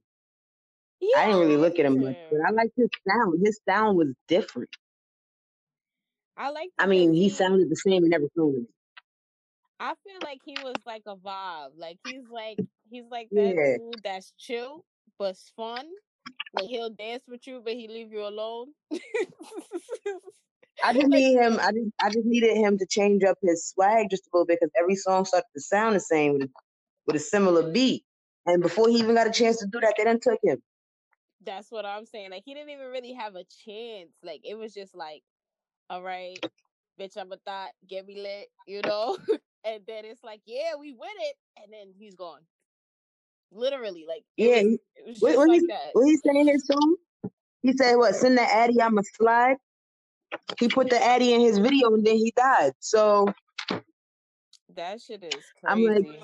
Yeah, 0.99 1.19
I 1.19 1.25
didn't 1.27 1.41
really 1.41 1.57
look 1.57 1.79
at 1.79 1.85
him 1.85 2.01
much, 2.01 2.15
but 2.29 2.39
I 2.47 2.51
liked 2.51 2.73
his 2.75 2.89
sound. 3.07 3.39
His 3.45 3.59
sound 3.67 3.97
was 3.97 4.09
different. 4.27 4.69
I 6.37 6.49
like 6.49 6.69
I 6.79 6.87
mean, 6.87 7.13
he 7.13 7.29
sounded 7.29 7.69
the 7.69 7.75
same 7.75 8.03
in 8.05 8.13
every 8.13 8.29
song. 8.35 8.53
to 8.53 8.59
me. 8.59 8.67
I 9.79 9.93
feel 10.03 10.19
like 10.23 10.39
he 10.45 10.55
was 10.63 10.75
like 10.85 11.03
a 11.07 11.15
vibe. 11.15 11.71
Like 11.75 11.97
he's 12.05 12.27
like 12.31 12.59
he's 12.91 13.05
like 13.11 13.31
that 13.35 13.57
Yeah. 13.57 13.63
dude 13.63 14.03
that's 14.03 14.33
chill 14.39 14.85
but 15.19 15.37
fun. 15.57 15.87
Like 16.53 16.67
he'll 16.69 16.91
dance 16.91 17.23
with 17.27 17.47
you, 17.47 17.61
but 17.65 17.73
he 17.75 17.87
leave 17.89 18.11
you 18.13 18.27
alone. 18.27 18.69
I 20.83 20.93
just 20.93 21.07
need 21.07 21.35
him. 21.37 21.59
I 21.61 21.71
just, 21.71 21.91
I 22.01 22.09
just 22.11 22.25
needed 22.25 22.57
him 22.57 22.77
to 22.79 22.87
change 22.89 23.23
up 23.23 23.37
his 23.43 23.67
swag 23.69 24.07
just 24.11 24.27
a 24.27 24.29
little 24.33 24.45
bit 24.47 24.59
because 24.61 24.73
every 24.79 24.95
song 24.95 25.25
started 25.25 25.47
to 25.55 25.61
sound 25.61 25.95
the 25.95 26.01
same 26.01 26.33
with 26.33 26.43
a, 26.43 26.49
with 27.07 27.17
a 27.17 27.19
similar 27.19 27.71
beat. 27.71 28.03
And 28.47 28.61
before 28.63 28.89
he 28.89 28.97
even 28.99 29.15
got 29.15 29.27
a 29.27 29.31
chance 29.31 29.59
to 29.59 29.67
do 29.67 29.79
that, 29.81 29.95
they 29.97 30.05
done 30.05 30.19
took 30.21 30.39
him. 30.43 30.61
that's 31.45 31.71
what 31.71 31.85
I'm 31.85 32.05
saying. 32.05 32.31
Like 32.31 32.43
he 32.45 32.53
didn't 32.55 32.71
even 32.71 32.87
really 32.87 33.13
have 33.13 33.35
a 33.35 33.45
chance. 33.65 34.11
Like 34.23 34.41
it 34.45 34.55
was 34.55 34.73
just 34.73 34.95
like, 34.95 35.23
all 35.89 36.03
right, 36.03 36.41
bitch, 36.99 37.17
I'm 37.17 37.31
a 37.31 37.37
thought, 37.37 37.71
get 37.87 38.05
me 38.07 38.21
lit, 38.21 38.49
you 38.67 38.81
know? 38.83 39.17
and 39.65 39.83
then 39.87 40.05
it's 40.05 40.23
like, 40.23 40.41
yeah, 40.45 40.75
we 40.79 40.93
win 40.93 41.09
it, 41.19 41.35
and 41.63 41.73
then 41.73 41.93
he's 41.97 42.15
gone. 42.15 42.41
Literally, 43.51 44.05
like 44.07 44.23
it 44.37 44.47
Yeah, 44.47 44.55
was 44.55 44.65
it 44.95 45.07
was 45.07 45.19
what, 45.19 45.29
just 45.33 45.37
what, 45.37 45.49
like 45.49 45.61
he, 45.61 45.67
that. 45.67 45.89
what 45.93 46.05
he 46.05 46.17
say 46.17 46.39
in 46.39 46.47
his 46.47 46.65
song? 46.65 46.95
He 47.63 47.73
said, 47.73 47.95
"What? 47.95 48.15
Send 48.15 48.37
the 48.37 48.41
Addy, 48.43 48.81
I'ma 48.81 49.01
slide." 49.15 49.57
He 50.59 50.67
put 50.67 50.89
the 50.89 51.01
Addy 51.03 51.33
in 51.33 51.41
his 51.41 51.57
video, 51.57 51.93
and 51.93 52.05
then 52.05 52.15
he 52.15 52.33
died. 52.35 52.73
So 52.79 53.27
That 54.75 55.01
shit 55.01 55.23
is 55.23 55.43
I'm 55.67 55.83
like, 55.83 56.05
crazy. 56.05 56.19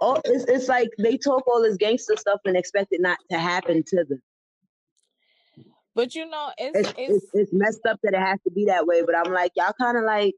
oh, 0.00 0.20
it's 0.24 0.44
it's 0.44 0.68
like 0.68 0.88
they 0.98 1.16
talk 1.16 1.46
all 1.46 1.62
this 1.62 1.76
gangster 1.76 2.16
stuff 2.16 2.40
and 2.44 2.56
expect 2.56 2.88
it 2.90 3.00
not 3.00 3.18
to 3.30 3.38
happen 3.38 3.82
to 3.86 4.04
them. 4.04 4.22
But 5.94 6.14
you 6.14 6.26
know, 6.28 6.50
it's 6.58 6.78
It's 6.78 6.88
it's 6.98 7.10
it's 7.10 7.26
it's 7.34 7.52
messed 7.52 7.86
up 7.88 8.00
that 8.02 8.14
it 8.14 8.20
has 8.20 8.40
to 8.44 8.50
be 8.50 8.64
that 8.66 8.86
way. 8.86 9.02
But 9.02 9.16
I'm 9.16 9.32
like, 9.32 9.52
y'all 9.56 9.72
kind 9.80 9.96
of 9.96 10.04
like 10.04 10.34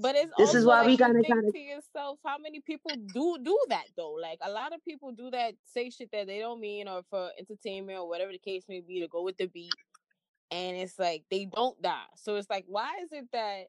But 0.00 0.14
it's 0.14 0.32
This 0.38 0.54
is 0.54 0.64
why 0.64 0.78
like 0.78 0.86
we 0.86 0.96
gotta 0.96 1.18
of 1.18 1.52
to 1.52 1.58
yourself, 1.58 2.18
how 2.24 2.38
many 2.38 2.60
people 2.60 2.96
do 3.12 3.38
do 3.42 3.58
that 3.68 3.86
though? 3.96 4.12
Like 4.12 4.38
a 4.42 4.50
lot 4.50 4.72
of 4.72 4.84
people 4.84 5.12
do 5.12 5.30
that, 5.30 5.54
say 5.64 5.90
shit 5.90 6.10
that 6.12 6.26
they 6.28 6.38
don't 6.38 6.60
mean, 6.60 6.86
or 6.88 7.02
for 7.10 7.30
entertainment 7.38 7.98
or 7.98 8.08
whatever 8.08 8.32
the 8.32 8.38
case 8.38 8.64
may 8.68 8.80
be, 8.80 9.00
to 9.00 9.08
go 9.08 9.22
with 9.22 9.36
the 9.38 9.46
beat, 9.46 9.72
and 10.52 10.76
it's 10.76 10.98
like 10.98 11.24
they 11.30 11.46
don't 11.46 11.80
die. 11.82 12.06
So 12.16 12.36
it's 12.36 12.48
like, 12.48 12.64
why 12.68 12.90
is 13.02 13.10
it 13.12 13.26
that 13.32 13.64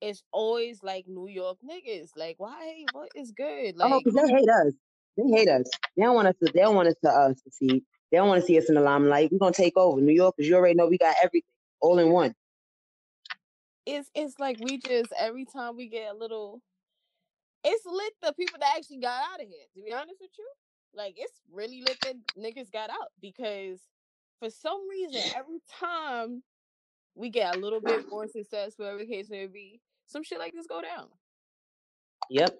it's 0.00 0.24
always 0.32 0.82
like 0.82 1.06
New 1.06 1.28
York 1.28 1.58
niggas? 1.64 2.10
Like, 2.16 2.36
why? 2.38 2.86
What 2.92 3.10
is 3.14 3.32
good? 3.32 3.76
oh, 3.80 3.88
Like, 3.90 4.04
because 4.04 4.14
they 4.14 4.34
hate 4.34 4.48
us. 4.48 4.72
They 5.16 5.38
hate 5.38 5.48
us. 5.48 5.70
They 5.96 6.02
don't 6.02 6.14
want 6.16 6.28
us 6.28 6.34
to. 6.42 6.50
They 6.52 6.60
don't 6.60 6.74
want 6.74 6.88
us 6.88 6.94
to 7.04 7.10
uh, 7.10 7.34
succeed. 7.44 7.84
They 8.10 8.18
don't 8.18 8.28
want 8.28 8.40
to 8.40 8.46
see 8.46 8.58
us 8.58 8.68
in 8.68 8.74
the 8.74 8.80
limelight. 8.80 9.30
We're 9.30 9.38
gonna 9.38 9.52
take 9.52 9.76
over 9.76 10.00
New 10.00 10.12
York 10.14 10.34
because 10.36 10.48
you 10.48 10.56
already 10.56 10.74
know 10.74 10.86
we 10.86 10.98
got 10.98 11.16
everything 11.22 11.52
all 11.80 11.98
in 11.98 12.10
one. 12.10 12.34
It's 13.88 14.10
it's 14.14 14.38
like 14.38 14.58
we 14.60 14.78
just 14.78 15.12
every 15.18 15.46
time 15.46 15.76
we 15.76 15.88
get 15.88 16.12
a 16.12 16.16
little, 16.16 16.60
it's 17.64 17.86
lit 17.86 18.12
the 18.22 18.32
people 18.34 18.58
that 18.60 18.74
actually 18.76 18.98
got 18.98 19.22
out 19.32 19.40
of 19.40 19.48
here. 19.48 19.66
To 19.74 19.82
be 19.82 19.92
honest 19.92 20.18
with 20.20 20.30
you, 20.38 20.46
like 20.94 21.14
it's 21.16 21.40
really 21.50 21.80
lit 21.80 21.98
that 22.02 22.16
niggas 22.38 22.70
got 22.70 22.90
out 22.90 23.08
because 23.20 23.80
for 24.40 24.50
some 24.50 24.88
reason 24.88 25.20
every 25.34 25.60
time 25.80 26.42
we 27.14 27.30
get 27.30 27.56
a 27.56 27.58
little 27.58 27.80
bit 27.80 28.04
more 28.10 28.28
success, 28.28 28.74
whatever 28.76 28.98
the 28.98 29.06
case 29.06 29.30
may 29.30 29.46
be, 29.46 29.80
some 30.06 30.22
shit 30.22 30.38
like 30.38 30.52
this 30.52 30.66
go 30.66 30.82
down. 30.82 31.06
Yep. 32.30 32.54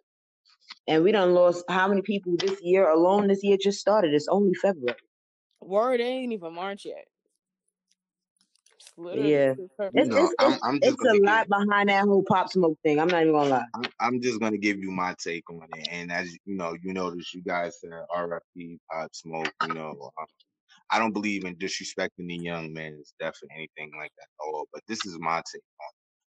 And 0.86 1.04
we 1.04 1.12
done 1.12 1.34
lost 1.34 1.64
how 1.68 1.88
many 1.88 2.00
people 2.00 2.34
this 2.38 2.58
year 2.62 2.88
alone? 2.88 3.28
This 3.28 3.44
year 3.44 3.58
just 3.60 3.78
started. 3.78 4.14
It's 4.14 4.28
only 4.28 4.54
February. 4.54 4.96
Word 5.60 6.00
ain't 6.00 6.32
even 6.32 6.54
March 6.54 6.86
yet. 6.86 7.04
It's 8.98 9.04
literally 9.06 9.48
Yeah. 9.48 9.54
just 9.58 9.72
her- 9.78 9.90
You 9.92 10.04
It's 10.04 10.08
know, 10.08 10.30
it's 10.30 10.34
I'm 10.38 10.58
I'm 10.62 10.80
just 10.82 10.96
it's 10.96 11.04
a 11.04 11.14
give 11.14 11.22
lot 11.24 11.48
behind 11.48 11.88
that 11.90 12.04
whole 12.04 12.24
pop 12.24 12.50
smoke 12.50 12.78
thing. 12.82 13.00
I'm 13.00 13.08
not 13.08 13.22
even 13.22 13.34
gonna 13.34 13.50
lie. 13.50 13.66
I'm, 13.74 13.84
I'm 14.00 14.22
just 14.22 14.40
gonna 14.40 14.58
give 14.58 14.78
you 14.78 14.90
my 14.90 15.14
take 15.22 15.50
on 15.50 15.68
it. 15.74 15.88
And 15.90 16.12
as 16.12 16.32
you 16.44 16.56
know, 16.56 16.76
you 16.82 16.92
notice 16.92 17.34
you 17.34 17.42
guys 17.42 17.80
said 17.80 17.92
RFP 18.14 18.78
Pop 18.90 19.14
Smoke. 19.14 19.52
You 19.62 19.74
know, 19.74 20.10
um, 20.20 20.26
I 20.90 20.98
don't 20.98 21.12
believe 21.12 21.44
in 21.44 21.56
disrespecting 21.56 22.28
the 22.28 22.36
young 22.36 22.72
men. 22.72 22.96
It's 23.00 23.14
definitely 23.20 23.56
anything 23.78 23.92
like 23.98 24.12
that 24.18 24.24
at 24.24 24.46
all. 24.46 24.68
But 24.72 24.82
this 24.88 25.06
is 25.06 25.18
my 25.20 25.42
take 25.52 25.62
on 25.80 25.88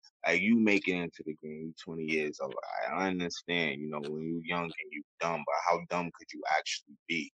it. 0.09 0.31
Like 0.33 0.41
you 0.41 0.57
make 0.57 0.87
it 0.87 0.95
into 0.95 1.23
the 1.25 1.35
game, 1.43 1.67
you 1.67 1.73
20 1.83 2.03
years 2.05 2.39
old. 2.41 2.55
I 2.91 3.07
understand, 3.07 3.81
you 3.81 3.89
know, 3.89 4.01
when 4.01 4.41
you're 4.43 4.57
young 4.57 4.65
and 4.65 4.91
you 4.91 5.03
dumb, 5.21 5.43
but 5.45 5.55
how 5.69 5.79
dumb 5.89 6.11
could 6.17 6.27
you 6.33 6.41
actually 6.57 6.95
be? 7.07 7.31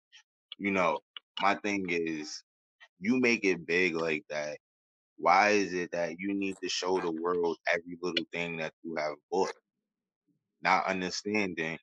You 0.60 0.72
know, 0.72 1.00
my 1.42 1.56
thing 1.56 1.88
is, 1.90 2.44
you 3.00 3.20
make 3.20 3.46
it 3.46 3.66
big 3.68 3.96
like 3.96 4.24
that. 4.30 4.58
Why 5.22 5.52
is 5.52 5.74
it 5.74 5.92
that 5.94 6.20
you 6.20 6.34
need 6.34 6.58
to 6.64 6.70
show 6.70 7.00
the 7.00 7.12
world 7.12 7.58
every 7.72 7.98
little 8.02 8.26
thing 8.34 8.58
that 8.58 8.74
you 8.84 8.96
have 8.98 9.16
bought? 9.32 9.54
Not 10.62 10.88
understanding 10.88 11.78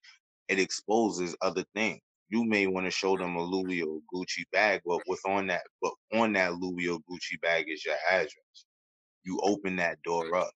it 0.49 0.59
exposes 0.61 1.37
other 1.41 1.65
things. 1.75 2.01
You 2.31 2.45
may 2.45 2.67
want 2.67 2.87
to 2.87 2.91
show 2.91 3.17
them 3.17 3.37
a 3.37 3.43
Louis 3.43 3.83
or 3.83 4.01
Gucci 4.13 4.45
bag, 4.53 4.83
but 4.87 5.01
with 5.07 5.21
on 5.27 5.49
that, 5.49 5.63
but 5.83 5.93
on 6.15 6.33
that 6.35 6.55
Louis 6.55 6.89
or 6.89 6.99
Gucci 7.01 7.41
bag 7.41 7.67
is 7.69 7.85
your 7.85 7.97
address. 8.11 8.67
You 9.25 9.41
open 9.43 9.77
that 9.77 10.03
door 10.03 10.35
up. 10.35 10.53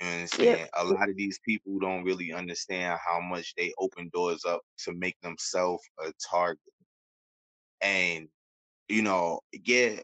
You 0.00 0.08
understand? 0.08 0.70
A 0.74 0.84
lot 0.84 1.08
of 1.08 1.16
these 1.16 1.38
people 1.46 1.78
don't 1.78 2.04
really 2.04 2.32
understand 2.32 2.98
how 3.06 3.20
much 3.20 3.54
they 3.56 3.72
open 3.78 4.10
doors 4.12 4.44
up 4.44 4.62
to 4.84 4.92
make 4.92 5.16
themselves 5.22 5.82
a 6.00 6.12
target. 6.30 6.60
And 7.80 8.28
you 8.88 9.02
know, 9.02 9.40
yeah, 9.52 10.00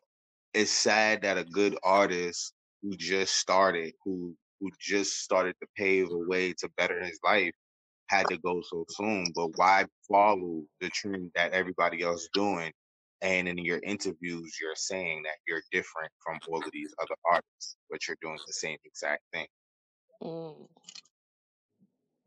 it's 0.54 0.70
sad 0.70 1.22
that 1.22 1.38
a 1.38 1.44
good 1.44 1.76
artist 1.82 2.52
who 2.82 2.96
just 2.96 3.36
started, 3.36 3.92
who 4.04 4.34
who 4.60 4.70
just 4.80 5.20
started 5.22 5.54
to 5.60 5.68
pave 5.76 6.10
a 6.10 6.18
way 6.18 6.52
to 6.52 6.68
better 6.76 7.00
his 7.00 7.18
life, 7.24 7.52
had 8.08 8.28
to 8.28 8.38
go 8.38 8.60
so 8.62 8.84
soon. 8.90 9.26
But 9.34 9.50
why 9.56 9.86
follow 10.10 10.64
the 10.80 10.88
trend 10.90 11.30
that 11.34 11.52
everybody 11.52 12.02
else 12.02 12.22
is 12.22 12.30
doing? 12.32 12.72
And 13.20 13.48
in 13.48 13.58
your 13.58 13.80
interviews, 13.84 14.56
you're 14.60 14.74
saying 14.76 15.22
that 15.24 15.36
you're 15.46 15.62
different 15.72 16.10
from 16.24 16.38
all 16.48 16.58
of 16.58 16.70
these 16.72 16.94
other 17.00 17.16
artists, 17.30 17.76
but 17.90 18.06
you're 18.06 18.16
doing 18.22 18.38
the 18.46 18.52
same 18.52 18.78
exact 18.84 19.22
thing. 19.32 19.46
Mm. 20.22 20.68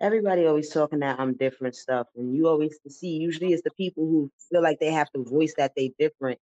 Everybody 0.01 0.47
always 0.47 0.69
talking 0.69 0.99
that 0.99 1.19
I'm 1.19 1.35
different 1.35 1.75
stuff, 1.75 2.07
and 2.15 2.35
you 2.35 2.47
always 2.47 2.77
see. 2.89 3.17
Usually, 3.17 3.53
it's 3.53 3.61
the 3.61 3.71
people 3.71 4.03
who 4.03 4.31
feel 4.49 4.61
like 4.61 4.79
they 4.79 4.91
have 4.91 5.11
to 5.11 5.23
voice 5.23 5.53
that 5.57 5.73
they 5.75 5.93
different. 5.99 6.39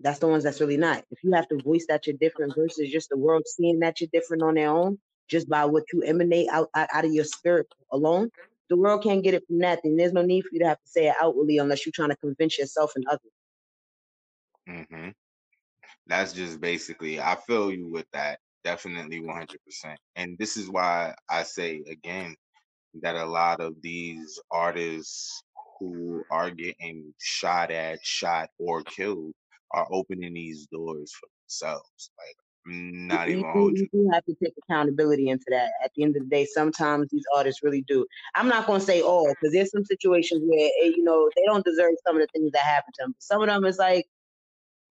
That's 0.00 0.18
the 0.18 0.28
ones 0.28 0.44
that's 0.44 0.60
really 0.60 0.76
not. 0.76 1.04
If 1.10 1.22
you 1.24 1.32
have 1.32 1.48
to 1.48 1.58
voice 1.62 1.86
that 1.88 2.06
you're 2.06 2.16
different 2.16 2.54
versus 2.56 2.90
just 2.90 3.08
the 3.10 3.16
world 3.18 3.44
seeing 3.46 3.80
that 3.80 4.00
you're 4.00 4.10
different 4.12 4.42
on 4.42 4.54
their 4.54 4.70
own, 4.70 4.98
just 5.28 5.48
by 5.48 5.64
what 5.64 5.84
you 5.92 6.02
emanate 6.02 6.48
out 6.50 6.68
out, 6.74 6.88
out 6.92 7.04
of 7.04 7.12
your 7.12 7.24
spirit 7.24 7.66
alone, 7.92 8.30
the 8.68 8.76
world 8.76 9.02
can't 9.02 9.22
get 9.24 9.34
it 9.34 9.46
from 9.46 9.60
that. 9.60 9.80
Then 9.84 9.96
there's 9.96 10.12
no 10.12 10.22
need 10.22 10.42
for 10.42 10.50
you 10.52 10.60
to 10.60 10.68
have 10.68 10.80
to 10.80 10.88
say 10.88 11.08
it 11.08 11.16
outwardly 11.20 11.58
unless 11.58 11.86
you're 11.86 11.92
trying 11.94 12.10
to 12.10 12.16
convince 12.16 12.58
yourself 12.58 12.92
and 12.96 13.06
others. 13.08 13.32
hmm 14.66 15.10
That's 16.06 16.32
just 16.32 16.60
basically, 16.60 17.20
I 17.20 17.36
feel 17.46 17.72
you 17.72 17.88
with 17.88 18.06
that. 18.12 18.40
Definitely 18.64 19.20
100%. 19.20 19.98
And 20.16 20.38
this 20.38 20.56
is 20.56 20.70
why 20.70 21.14
I 21.30 21.42
say 21.44 21.82
again 21.88 22.36
that 23.02 23.16
a 23.16 23.26
lot 23.26 23.60
of 23.60 23.74
these 23.82 24.40
artists 24.50 25.42
who 25.78 26.24
are 26.30 26.50
getting 26.50 27.14
shot 27.20 27.70
at, 27.70 28.04
shot, 28.04 28.50
or 28.58 28.82
killed 28.82 29.32
are 29.74 29.86
opening 29.90 30.34
these 30.34 30.66
doors 30.66 31.12
for 31.12 31.28
themselves. 31.42 32.10
Like, 32.18 32.36
not 32.66 33.28
you, 33.28 33.32
even 33.32 33.42
gonna 33.42 33.52
hold 33.52 33.78
you 33.78 33.88
you. 33.92 34.10
have 34.12 34.24
to 34.24 34.34
take 34.42 34.54
accountability 34.62 35.28
into 35.28 35.44
that. 35.50 35.70
At 35.84 35.90
the 35.94 36.04
end 36.04 36.16
of 36.16 36.22
the 36.22 36.28
day, 36.28 36.46
sometimes 36.46 37.08
these 37.10 37.24
artists 37.36 37.62
really 37.62 37.82
do. 37.82 38.06
I'm 38.34 38.48
not 38.48 38.66
gonna 38.66 38.80
say 38.80 39.02
all 39.02 39.28
because 39.28 39.52
there's 39.52 39.70
some 39.70 39.84
situations 39.84 40.42
where 40.46 40.70
eh, 40.82 40.92
you 40.96 41.04
know 41.04 41.28
they 41.36 41.42
don't 41.44 41.64
deserve 41.64 41.92
some 42.06 42.16
of 42.16 42.22
the 42.22 42.28
things 42.32 42.52
that 42.52 42.62
happen 42.62 42.92
to 42.94 43.02
them. 43.02 43.14
Some 43.18 43.42
of 43.42 43.48
them 43.48 43.64
is 43.64 43.78
like 43.78 44.06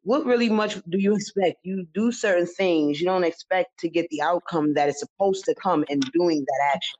what 0.04 0.26
really 0.26 0.50
much 0.50 0.76
do 0.90 0.98
you 0.98 1.16
expect? 1.16 1.60
You 1.64 1.88
do 1.94 2.12
certain 2.12 2.46
things, 2.46 3.00
you 3.00 3.06
don't 3.08 3.24
expect 3.24 3.80
to 3.80 3.90
get 3.90 4.08
the 4.10 4.22
outcome 4.22 4.74
that 4.74 4.90
is 4.90 5.00
supposed 5.00 5.46
to 5.46 5.56
come 5.56 5.86
in 5.90 6.02
doing 6.14 6.46
that 6.46 6.72
action. 6.76 7.00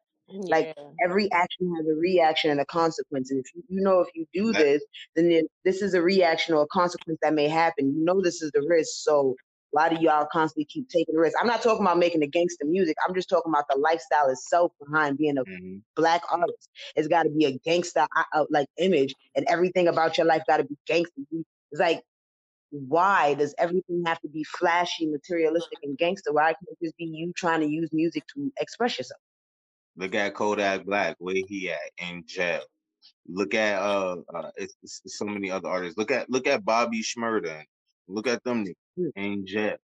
Like 0.50 0.68
Yeah. 0.68 0.92
every 1.04 1.32
action 1.32 1.74
has 1.76 1.88
a 1.88 1.96
reaction 1.96 2.52
and 2.52 2.60
a 2.60 2.66
consequence. 2.66 3.32
And 3.32 3.40
if 3.40 3.46
you, 3.56 3.64
you 3.70 3.82
know 3.82 4.00
if 4.02 4.08
you 4.16 4.26
do 4.34 4.54
this, 4.54 4.84
then 5.16 5.32
it, 5.32 5.46
this 5.66 5.82
is 5.82 5.94
a 5.94 6.02
reaction 6.02 6.54
or 6.56 6.64
a 6.64 6.68
consequence 6.68 7.20
that 7.22 7.34
may 7.34 7.48
happen. 7.48 7.94
You 7.96 8.04
know 8.04 8.22
this 8.22 8.42
is 8.42 8.52
the 8.54 8.64
risk. 8.68 8.92
So 9.04 9.36
a 9.74 9.78
lot 9.78 9.94
of 9.94 10.02
y'all 10.02 10.28
constantly 10.32 10.66
keep 10.66 10.90
taking 10.90 11.16
the 11.16 11.22
risk. 11.22 11.36
I'm 11.40 11.48
not 11.48 11.62
talking 11.62 11.82
about 11.86 11.98
making 11.98 12.22
the 12.22 12.28
gangster 12.28 12.66
music. 12.66 12.96
I'm 13.08 13.16
just 13.16 13.30
talking 13.30 13.52
about 13.52 13.66
the 13.70 13.78
lifestyle 13.80 14.30
itself 14.30 14.72
behind 14.84 15.18
being 15.18 15.38
a 15.38 15.44
mhm. 15.46 15.82
black 15.96 16.22
artist. 16.32 16.70
It's 16.96 17.08
got 17.08 17.24
to 17.24 17.30
be 17.30 17.46
a 17.46 17.58
gangster 17.60 18.08
uh, 18.34 18.46
like 18.50 18.68
image, 18.78 19.16
and 19.36 19.46
everything 19.50 19.88
about 19.88 20.18
your 20.18 20.28
life 20.28 20.44
got 20.48 20.58
to 20.58 20.64
be 20.66 20.78
gangster. 20.88 21.22
It's 21.72 21.80
like 21.82 22.02
why 22.72 23.36
does 23.36 23.54
everything 23.58 24.04
have 24.08 24.20
to 24.22 24.28
be 24.30 24.44
flashy, 24.44 25.08
materialistic, 25.08 25.80
and 25.84 25.98
gangster? 25.98 26.34
Why 26.34 26.48
can't 26.48 26.68
it 26.70 26.78
just 26.84 26.98
be 26.98 27.06
you 27.06 27.32
trying 27.36 27.62
to 27.62 27.68
use 27.68 27.90
music 27.94 28.24
to 28.36 28.52
express 28.60 28.98
yourself? 28.98 29.22
Look 29.96 30.16
at 30.16 30.34
Kodak 30.34 30.86
Black, 30.86 31.16
where 31.20 31.36
he 31.48 31.72
at 31.72 31.80
in 31.98 32.24
jail. 32.26 32.62
Look 33.28 33.54
at 33.54 33.82
uh, 33.82 34.18
uh 34.34 34.52
it's, 34.56 34.76
it's 34.82 35.18
so 35.18 35.26
many 35.26 35.52
other 35.52 35.70
artists. 35.70 35.98
Look 35.98 36.12
at 36.12 36.30
look 36.30 36.48
at 36.48 36.66
Bobby 36.66 37.02
Shmurda. 37.02 37.64
Look 38.08 38.28
at 38.28 38.44
them 38.44 38.66
niggas 38.66 39.12
in 39.16 39.46
jail. 39.46 39.78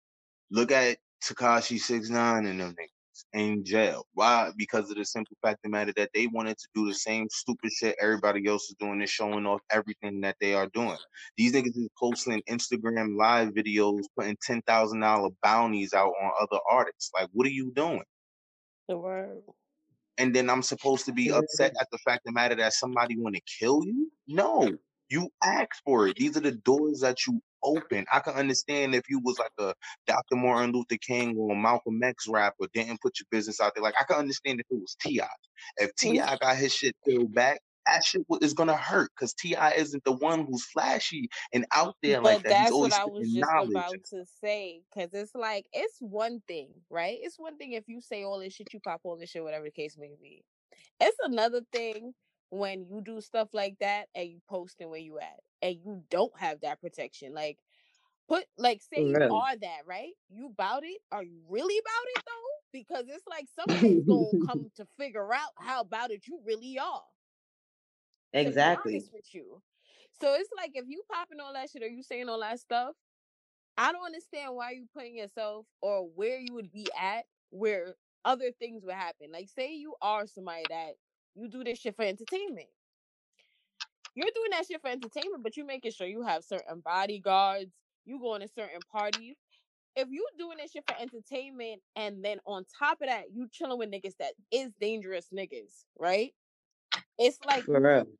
Look 0.50 0.72
at 0.72 0.98
Tekashi 1.22 1.78
Six 1.78 2.10
Nine 2.10 2.46
and 2.46 2.60
them 2.60 2.70
niggas 2.70 3.24
in 3.32 3.64
jail. 3.64 4.06
Why? 4.14 4.50
Because 4.56 4.90
of 4.90 4.96
the 4.96 5.04
simple 5.04 5.36
fact 5.42 5.58
of 5.58 5.62
the 5.64 5.68
matter 5.70 5.92
that 5.96 6.10
they 6.14 6.26
wanted 6.26 6.58
to 6.58 6.68
do 6.74 6.86
the 6.86 6.94
same 6.94 7.28
stupid 7.30 7.70
shit 7.72 7.96
everybody 8.00 8.46
else 8.46 8.64
is 8.70 8.76
doing 8.78 9.00
and 9.00 9.08
showing 9.08 9.46
off 9.46 9.60
everything 9.70 10.20
that 10.22 10.36
they 10.40 10.54
are 10.54 10.68
doing. 10.68 10.96
These 11.36 11.52
niggas 11.52 11.76
is 11.76 11.88
posting 11.98 12.42
Instagram 12.48 13.16
live 13.16 13.50
videos, 13.50 14.02
putting 14.16 14.36
ten 14.42 14.62
thousand 14.62 15.00
dollar 15.00 15.30
bounties 15.42 15.92
out 15.92 16.12
on 16.20 16.32
other 16.40 16.60
artists. 16.70 17.10
Like, 17.14 17.28
what 17.32 17.46
are 17.46 17.50
you 17.50 17.72
doing? 17.74 18.04
The 18.88 18.96
word. 18.96 19.42
And 20.18 20.34
then 20.34 20.50
I'm 20.50 20.62
supposed 20.62 21.06
to 21.06 21.12
be 21.12 21.30
upset 21.30 21.74
at 21.80 21.88
the 21.90 21.98
fact 21.98 22.22
of 22.26 22.26
the 22.26 22.32
matter 22.32 22.56
that 22.56 22.72
somebody 22.72 23.16
want 23.16 23.36
to 23.36 23.42
kill 23.58 23.84
you? 23.84 24.10
No, 24.26 24.76
you 25.08 25.30
asked 25.42 25.82
for 25.84 26.08
it. 26.08 26.16
These 26.16 26.36
are 26.36 26.40
the 26.40 26.52
doors 26.52 27.00
that 27.00 27.26
you 27.26 27.40
open. 27.62 28.04
I 28.12 28.20
can 28.20 28.34
understand 28.34 28.94
if 28.94 29.08
you 29.08 29.20
was 29.20 29.38
like 29.38 29.52
a 29.58 29.74
Dr. 30.06 30.36
Martin 30.36 30.72
Luther 30.72 30.96
King 31.00 31.36
or 31.36 31.56
Malcolm 31.56 32.02
X 32.02 32.26
rapper, 32.28 32.66
didn't 32.74 33.00
put 33.00 33.18
your 33.18 33.26
business 33.30 33.60
out 33.60 33.74
there. 33.74 33.82
Like 33.82 33.94
I 34.00 34.04
can 34.04 34.16
understand 34.16 34.60
if 34.60 34.66
it 34.70 34.80
was 34.80 34.96
Ti. 35.00 35.22
If 35.76 35.94
T.I. 35.96 36.36
got 36.36 36.56
his 36.56 36.74
shit 36.74 36.94
peeled 37.06 37.34
back, 37.34 37.60
that 37.88 38.04
shit 38.04 38.22
is 38.40 38.54
gonna 38.54 38.76
hurt 38.76 39.10
because 39.14 39.34
T.I. 39.34 39.72
isn't 39.72 40.04
the 40.04 40.12
one 40.12 40.46
who's 40.46 40.64
flashy 40.64 41.28
and 41.52 41.66
out 41.72 41.96
there 42.02 42.20
like 42.20 42.42
But 42.42 42.50
that. 42.50 42.58
He's 42.58 42.70
that's 42.70 42.72
what 42.72 42.92
I 42.92 43.04
was 43.06 43.32
just 43.32 43.50
about 43.70 43.94
to 44.10 44.24
say. 44.40 44.82
Cause 44.94 45.08
it's 45.12 45.34
like 45.34 45.66
it's 45.72 45.96
one 46.00 46.42
thing, 46.46 46.70
right? 46.90 47.18
It's 47.20 47.38
one 47.38 47.56
thing 47.56 47.72
if 47.72 47.84
you 47.88 48.00
say 48.00 48.24
all 48.24 48.38
this 48.38 48.54
shit, 48.54 48.72
you 48.72 48.80
pop 48.80 49.00
all 49.04 49.16
this 49.16 49.30
shit, 49.30 49.42
whatever 49.42 49.64
the 49.64 49.70
case 49.70 49.96
may 49.98 50.14
be. 50.20 50.44
It's 51.00 51.18
another 51.22 51.62
thing 51.72 52.14
when 52.50 52.86
you 52.88 53.02
do 53.04 53.20
stuff 53.20 53.48
like 53.52 53.76
that 53.80 54.06
and 54.14 54.28
you 54.28 54.40
posting 54.48 54.88
where 54.88 54.98
you 54.98 55.18
at 55.18 55.40
and 55.62 55.76
you 55.84 56.02
don't 56.10 56.32
have 56.38 56.60
that 56.62 56.80
protection. 56.80 57.34
Like 57.34 57.58
Put 58.28 58.44
like 58.58 58.82
say 58.82 59.02
you 59.04 59.16
are 59.16 59.56
that, 59.56 59.80
right? 59.86 60.12
You 60.28 60.48
about 60.48 60.84
it? 60.84 60.98
Are 61.10 61.22
you 61.22 61.40
really 61.48 61.78
about 61.78 62.06
it 62.14 62.24
though? 62.26 62.78
Because 62.78 63.04
it's 63.08 63.26
like 63.26 63.46
somebody's 63.56 64.04
gonna 64.04 64.46
come 64.46 64.70
to 64.76 64.86
figure 64.98 65.32
out 65.32 65.52
how 65.56 65.80
about 65.80 66.10
it 66.10 66.26
you 66.26 66.38
really 66.44 66.78
are. 66.78 67.02
Exactly. 68.32 69.04
with 69.12 69.34
you. 69.34 69.62
So 70.20 70.34
it's 70.34 70.50
like 70.56 70.72
if 70.74 70.84
you 70.88 71.02
popping 71.10 71.40
all 71.40 71.52
that 71.52 71.70
shit 71.70 71.82
or 71.82 71.88
you 71.88 72.02
saying 72.02 72.28
all 72.28 72.40
that 72.40 72.60
stuff, 72.60 72.94
I 73.76 73.92
don't 73.92 74.04
understand 74.04 74.54
why 74.54 74.72
you 74.72 74.86
putting 74.92 75.16
yourself 75.16 75.66
or 75.80 76.08
where 76.14 76.38
you 76.38 76.52
would 76.54 76.72
be 76.72 76.90
at 77.00 77.24
where 77.50 77.94
other 78.24 78.50
things 78.58 78.84
would 78.84 78.94
happen. 78.94 79.28
Like 79.32 79.48
say 79.48 79.74
you 79.74 79.94
are 80.02 80.26
somebody 80.26 80.64
that 80.68 80.94
you 81.34 81.48
do 81.48 81.62
this 81.62 81.78
shit 81.78 81.94
for 81.94 82.04
entertainment. 82.04 82.66
You're 84.14 84.26
doing 84.34 84.50
that 84.50 84.66
shit 84.66 84.80
for 84.80 84.88
entertainment, 84.88 85.44
but 85.44 85.56
you 85.56 85.64
making 85.64 85.92
sure 85.92 86.06
you 86.06 86.22
have 86.22 86.42
certain 86.42 86.80
bodyguards, 86.84 87.72
you 88.04 88.18
going 88.18 88.40
to 88.40 88.48
certain 88.48 88.80
parties. 88.90 89.36
If 89.94 90.08
you 90.10 90.26
doing 90.36 90.58
this 90.58 90.72
shit 90.72 90.84
for 90.86 91.00
entertainment 91.00 91.80
and 91.94 92.24
then 92.24 92.38
on 92.44 92.64
top 92.78 93.00
of 93.00 93.08
that, 93.08 93.26
you 93.32 93.48
chilling 93.50 93.78
with 93.78 93.92
niggas 93.92 94.16
that 94.18 94.32
is 94.50 94.72
dangerous 94.80 95.28
niggas, 95.32 95.84
right? 95.98 96.32
It's 97.18 97.38
like 97.46 97.64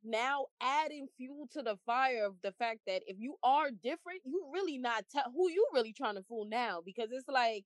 now 0.04 0.46
adding 0.60 1.06
fuel 1.16 1.48
to 1.52 1.62
the 1.62 1.76
fire 1.86 2.26
of 2.26 2.34
the 2.42 2.52
fact 2.52 2.80
that 2.86 3.02
if 3.06 3.16
you 3.18 3.36
are 3.42 3.70
different, 3.70 4.20
you 4.24 4.44
really 4.52 4.78
not 4.78 5.04
tell 5.10 5.30
who 5.34 5.50
you 5.50 5.66
really 5.72 5.92
trying 5.92 6.16
to 6.16 6.22
fool 6.22 6.46
now 6.46 6.80
because 6.84 7.08
it's 7.12 7.28
like 7.28 7.64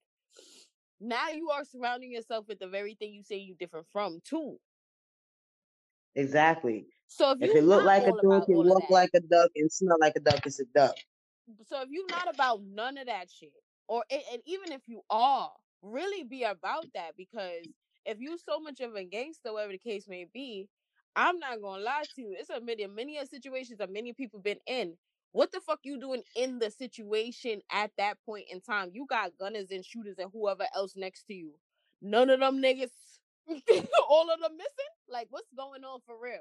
now 1.00 1.28
you 1.31 1.50
are 1.50 1.64
surrounding 1.64 2.12
yourself 2.12 2.47
with 2.49 2.59
the 2.59 2.69
very 2.69 2.95
thing 2.95 3.12
you 3.12 3.23
say 3.23 3.37
you 3.37 3.54
different 3.59 3.87
from 3.92 4.21
too. 4.25 4.59
Exactly. 6.14 6.87
So 7.09 7.33
if, 7.33 7.42
If 7.42 7.54
you 7.54 7.59
it 7.61 7.64
look 7.64 7.85
like 7.85 8.02
a 8.04 8.12
duck 8.12 8.49
and 8.49 8.57
all 8.57 8.81
that, 8.81 8.90
like 8.90 9.11
a 9.14 9.21
duck 9.21 9.50
and 9.57 9.71
smell 9.71 9.97
like 10.00 10.14
a 10.16 10.21
duck, 10.21 10.40
it's 10.47 10.61
a 10.61 10.64
duck. 10.75 10.95
so 11.66 11.83
if 11.83 11.88
you're 11.90 12.07
not 12.09 12.33
about 12.33 12.61
none 12.62 12.99
of 12.99 13.07
that 13.07 13.28
shit, 13.31 13.52
or 13.88 14.04
and 14.11 14.42
even 14.47 14.73
if 14.73 14.83
you 14.87 15.02
are, 15.11 15.50
really 15.83 16.23
be 16.23 16.45
about 16.45 16.87
that 16.95 17.12
because 17.16 17.66
if 18.04 18.19
you 18.21 18.38
so 18.38 18.61
much 18.61 18.81
of 18.81 18.95
a 18.95 19.04
gangster, 19.04 19.52
whatever 19.52 19.73
the 19.73 19.78
case 19.78 20.09
may 20.09 20.26
be, 20.33 20.69
I'm 21.14 21.38
not 21.38 21.61
gonna 21.61 21.83
lie 21.83 22.04
to 22.14 22.23
you. 22.23 22.37
It's 22.38 22.50
a 22.50 22.61
many 22.61 22.87
many 22.87 23.19
a 23.19 23.26
situations 23.26 23.78
that 23.78 23.92
many 23.92 24.12
people 24.12 24.40
been 24.40 24.59
in. 24.66 24.97
What 25.33 25.50
the 25.50 25.61
fuck 25.61 25.81
you 25.83 25.99
doing 25.99 26.23
in 26.37 26.59
the 26.59 26.71
situation 26.71 27.61
at 27.71 27.90
that 27.97 28.19
point 28.26 28.47
in 28.50 28.61
time? 28.61 28.90
You 28.92 29.07
got 29.09 29.33
gunners 29.38 29.71
and 29.71 29.85
shooters 29.85 30.16
and 30.19 30.31
whoever 30.33 30.66
else 30.75 30.95
next 30.95 31.25
to 31.25 31.35
you. 31.35 31.52
None 32.02 32.28
of 32.28 32.40
them 32.40 32.61
niggas, 32.62 32.90
all 34.09 34.31
of 34.31 34.40
them 34.40 34.57
missing. 34.57 34.92
Like 35.09 35.28
what's 35.31 35.49
going 35.57 35.85
on 35.85 36.00
for 36.07 36.16
real? 36.21 36.40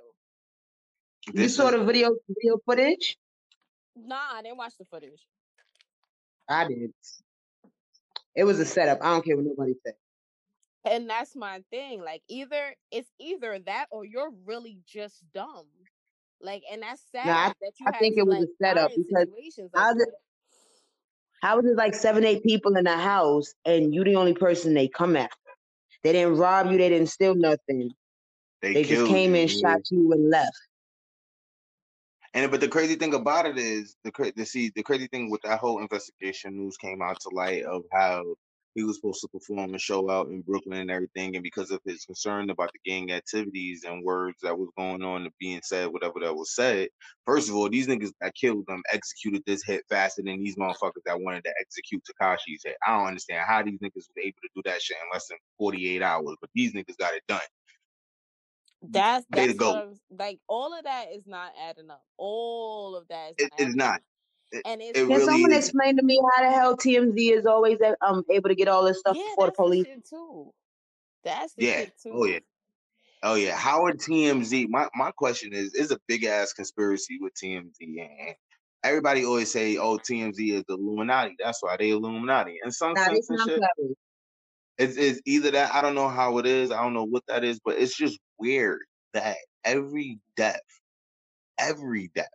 You 1.34 1.50
saw 1.50 1.72
the 1.72 1.84
video 1.84 2.16
video 2.28 2.58
footage? 2.66 3.18
Nah, 3.96 4.16
I 4.34 4.42
didn't 4.42 4.58
watch 4.58 4.74
the 4.78 4.86
footage. 4.86 5.22
I 6.50 6.68
did. 6.68 6.94
It 8.36 8.44
was 8.44 8.60
a 8.60 8.66
setup. 8.66 9.00
I 9.02 9.12
don't 9.12 9.26
care 9.26 9.36
what 9.36 9.46
nobody 9.46 9.74
said. 9.86 9.94
And 10.86 11.10
that's 11.10 11.36
my 11.36 11.64
thing. 11.72 12.02
Like 12.04 12.24
either 12.28 12.76
it's 12.92 13.12
either 13.20 13.60
that 13.60 13.88
or 13.92 14.06
you're 14.06 14.32
really 14.46 14.80
just 14.86 15.24
dumb. 15.34 15.68
Like, 16.42 16.64
and 16.72 16.84
that's 16.84 17.04
sad 17.12 17.28
No, 17.28 17.34
I, 17.34 17.54
that 17.62 17.80
you 17.80 17.88
I 17.88 17.92
think 18.00 18.16
to 18.16 18.18
it 18.18 18.26
was 18.26 18.40
like 18.40 18.44
a 18.44 18.48
setup 18.64 18.92
are 18.92 18.96
because 18.96 19.28
situations 19.28 19.72
like 19.74 19.84
how 19.84 19.92
is 19.92 20.02
it 20.02 20.10
that. 20.10 20.16
how 21.42 21.60
is 21.60 21.66
it 21.66 21.78
like 21.78 21.94
seven, 21.96 22.26
eight 22.26 22.44
people 22.44 22.76
in 22.78 22.86
the 22.86 22.98
house 22.98 23.54
and 23.66 23.94
you 23.94 24.04
the 24.04 24.16
only 24.16 24.34
person 24.34 24.74
they 24.74 24.88
come 24.88 25.16
after? 25.16 25.36
They 26.04 26.14
didn't 26.14 26.38
rob 26.38 26.72
you, 26.72 26.78
they 26.78 26.90
didn't 26.90 27.10
steal 27.10 27.36
nothing. 27.36 27.92
they 28.62 28.74
They 28.74 28.84
just 28.86 29.06
came 29.06 29.36
you. 29.36 29.36
in, 29.36 29.48
Yeah. 29.48 29.48
shot 29.48 29.82
you, 29.92 30.12
and 30.14 30.30
left. 30.30 30.58
And 32.34 32.52
but 32.52 32.62
the 32.62 32.68
crazy 32.70 32.96
thing 32.96 33.14
about 33.14 33.46
it 33.46 33.58
is 33.58 33.96
the 34.04 34.34
the 34.36 34.46
see 34.46 34.72
the 34.76 34.84
crazy 34.84 35.08
thing 35.08 35.30
with 35.30 35.42
that 35.44 35.60
whole 35.60 35.80
investigation 35.82 36.58
news 36.58 36.78
came 36.78 37.02
out 37.02 37.20
to 37.22 37.30
light 37.30 37.64
of 37.64 37.84
how 37.92 38.24
he 38.76 38.84
was 38.84 38.98
supposed 38.98 39.22
to 39.22 39.28
perform 39.28 39.72
and 39.72 39.82
show 39.82 40.10
out 40.10 40.28
in 40.28 40.42
Brooklyn 40.42 40.80
and 40.82 40.92
everything, 40.92 41.36
and 41.36 41.44
because 41.44 41.72
of 41.72 41.82
his 41.86 42.06
concern 42.06 42.50
about 42.50 42.72
the 42.74 42.92
gang 42.92 43.12
activities 43.12 43.84
and 43.86 44.04
words 44.04 44.38
that 44.44 44.58
was 44.58 44.70
going 44.78 45.04
on 45.04 45.24
and 45.24 45.32
being 45.40 45.62
said, 45.64 45.88
whatever 45.92 46.20
that 46.22 46.36
was 46.36 46.56
said. 46.56 46.90
First 47.26 47.50
of 47.50 47.56
all, 47.56 47.70
these 47.70 47.88
niggas 47.88 48.12
that 48.22 48.36
killed 48.36 48.66
them 48.68 48.84
executed 48.92 49.44
this 49.46 49.64
hit 49.64 49.84
faster 49.90 50.24
than 50.24 50.44
these 50.44 50.56
motherfuckers 50.58 51.04
that 51.06 51.22
wanted 51.22 51.44
to 51.46 51.54
execute 51.60 52.04
Tekashi's 52.06 52.64
hit. 52.64 52.78
I 52.88 52.98
don't 52.98 53.08
understand 53.08 53.44
how 53.48 53.64
these 53.64 53.80
niggas 53.80 53.96
was 53.96 54.10
able 54.18 54.38
to 54.42 54.50
do 54.56 54.62
that 54.66 54.82
shit 54.82 54.98
in 55.04 55.10
less 55.14 55.28
than 55.28 55.38
forty 55.58 55.96
eight 55.96 56.02
hours, 56.02 56.38
but 56.42 56.50
these 56.56 56.74
niggas 56.74 56.98
got 56.98 57.14
it 57.14 57.24
done. 57.28 57.42
That's 58.82 59.26
that's 59.30 59.54
what 59.54 59.58
goat. 59.58 59.76
I'm 59.76 60.00
like. 60.18 60.40
All 60.48 60.78
of 60.78 60.86
that 60.86 61.08
is 61.14 61.28
not 61.28 61.52
adding 61.62 61.92
up. 61.92 62.04
All 62.18 62.96
of 62.96 63.08
that 63.10 63.32
is 63.32 63.40
not 63.52 63.62
is 63.62 63.68
adding 63.68 63.76
not. 63.76 64.02
Up. 64.54 64.60
It, 64.60 64.66
And 64.66 64.82
it 64.82 64.96
Can 64.96 65.08
really 65.08 65.22
someone 65.22 65.54
is. 65.54 65.60
explain 65.60 65.98
to 65.98 66.04
me 66.04 66.20
how 66.36 66.44
the 66.44 66.52
hell 66.52 66.78
TMZ 66.78 67.16
is 67.40 67.46
always 67.46 67.80
um 68.02 68.24
able 68.32 68.50
to 68.50 68.56
get 68.56 68.68
all 68.68 68.84
this 68.86 69.00
stuff 69.00 69.18
yeah, 69.18 69.24
before 69.32 69.48
the 69.48 69.52
that's 69.52 69.58
the 69.58 69.64
police? 69.64 69.86
shit 69.86 70.06
too. 70.10 70.52
That's 71.24 71.54
the 71.56 71.64
Yeah. 71.64 71.82
shit 71.82 71.94
Oh 72.12 72.26
yeah. 72.26 72.34
too. 72.34 72.42
Oh 73.22 73.36
yeah, 73.36 73.56
Howard 73.58 74.00
TMZ. 74.00 74.68
My 74.70 74.88
my 74.96 75.12
question 75.12 75.54
is, 75.54 75.74
is 75.76 75.92
a 75.92 76.00
big 76.08 76.24
ass 76.24 76.54
conspiracy 76.54 77.18
with 77.20 77.34
TMZ, 77.34 77.76
and 77.82 78.36
everybody 78.84 79.26
always 79.26 79.52
say, 79.52 79.78
"Oh, 79.78 79.98
TMZ 79.98 80.54
is 80.54 80.64
the 80.68 80.76
Illuminati." 80.76 81.36
That's 81.38 81.62
why 81.62 81.76
they 81.78 81.90
Illuminati. 81.90 82.60
And 82.64 82.74
some 82.74 82.96
Nah, 82.96 83.10
they 83.10 83.22
sense 83.22 83.30
and 83.30 83.40
shit, 83.42 83.60
clever. 83.60 83.94
it's, 84.80 84.98
it's 84.98 85.22
either 85.26 85.52
that. 85.52 85.74
I 85.76 85.82
don't 85.82 85.96
know 85.96 86.10
how 86.10 86.40
it 86.40 86.48
is. 86.48 86.72
I 86.72 86.82
don't 86.84 86.94
know 86.94 87.06
what 87.06 87.24
that 87.28 87.44
is, 87.44 87.60
but 87.64 87.78
it's 87.78 87.98
just 87.98 88.20
weird 88.40 88.82
that 89.14 89.38
every 89.66 90.20
death, 90.38 90.62
every 91.60 92.10
death 92.16 92.30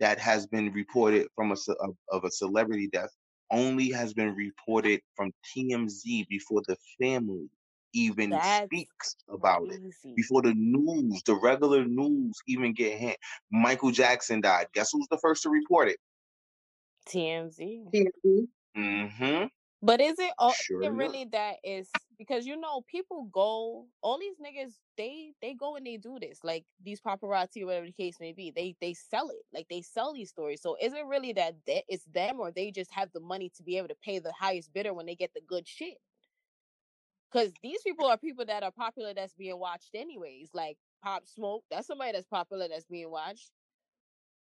that 0.00 0.18
has 0.18 0.46
been 0.46 0.72
reported 0.72 1.28
from 1.34 1.52
a 1.52 1.56
of, 1.80 1.96
of 2.10 2.24
a 2.24 2.30
celebrity 2.30 2.88
death 2.88 3.10
only 3.50 3.90
has 3.90 4.12
been 4.12 4.34
reported 4.34 5.00
from 5.14 5.32
TMZ 5.56 6.26
before 6.28 6.62
the 6.66 6.76
family 7.00 7.48
even 7.96 8.30
That's 8.30 8.66
speaks 8.66 9.16
about 9.28 9.68
it 9.70 9.80
before 10.14 10.42
the 10.42 10.52
news, 10.54 11.22
the 11.24 11.34
regular 11.34 11.84
news 11.86 12.36
even 12.46 12.74
get 12.74 12.98
hit. 12.98 13.16
Michael 13.50 13.90
Jackson 13.90 14.42
died. 14.42 14.66
Guess 14.74 14.90
who's 14.92 15.06
the 15.10 15.18
first 15.18 15.42
to 15.44 15.48
report 15.48 15.88
it? 15.88 15.96
TMZ. 17.08 17.90
TMZ. 17.94 18.48
Mm-hmm. 18.76 19.44
But 19.82 20.00
is 20.00 20.18
it 20.18 20.32
all 20.38 20.52
is 20.52 20.56
Sure 20.64 20.82
it 20.82 20.92
enough. 20.92 20.98
really 20.98 21.26
that 21.32 21.56
is 21.64 21.88
because 22.18 22.46
you 22.46 22.56
know 22.58 22.82
people 22.90 23.28
go 23.32 23.86
all 24.02 24.18
these 24.18 24.36
niggas 24.36 24.72
they 24.96 25.32
they 25.42 25.54
go 25.54 25.76
and 25.76 25.86
they 25.86 25.96
do 25.98 26.18
this 26.20 26.40
like 26.42 26.64
these 26.84 27.00
paparazzi 27.00 27.64
whatever 27.64 27.86
the 27.86 27.92
case 27.92 28.16
may 28.20 28.32
be 28.32 28.50
they 28.50 28.74
they 28.80 28.94
sell 28.94 29.28
it 29.28 29.44
like 29.52 29.66
they 29.70 29.82
sell 29.82 30.12
these 30.14 30.30
stories 30.30 30.60
so 30.62 30.76
is 30.82 30.92
it 30.94 31.06
really 31.06 31.32
that 31.32 31.54
they, 31.66 31.84
it's 31.88 32.04
them 32.06 32.40
or 32.40 32.50
they 32.50 32.70
just 32.70 32.92
have 32.92 33.10
the 33.12 33.20
money 33.20 33.50
to 33.56 33.62
be 33.62 33.78
able 33.78 33.88
to 33.88 33.96
pay 34.04 34.18
the 34.18 34.32
highest 34.38 34.72
bidder 34.72 34.94
when 34.94 35.06
they 35.06 35.14
get 35.14 35.32
the 35.34 35.40
good 35.46 35.68
shit 35.68 35.98
because 37.32 37.52
these 37.62 37.82
people 37.82 38.06
are 38.06 38.18
people 38.18 38.44
that 38.46 38.62
are 38.62 38.72
popular 38.72 39.14
that's 39.14 39.34
being 39.34 39.58
watched 39.58 39.90
anyways 39.94 40.50
like 40.54 40.78
pop 41.04 41.26
smoke 41.26 41.62
that's 41.70 41.86
somebody 41.86 42.12
that's 42.12 42.26
popular 42.26 42.66
that's 42.68 42.86
being 42.86 43.10
watched 43.10 43.50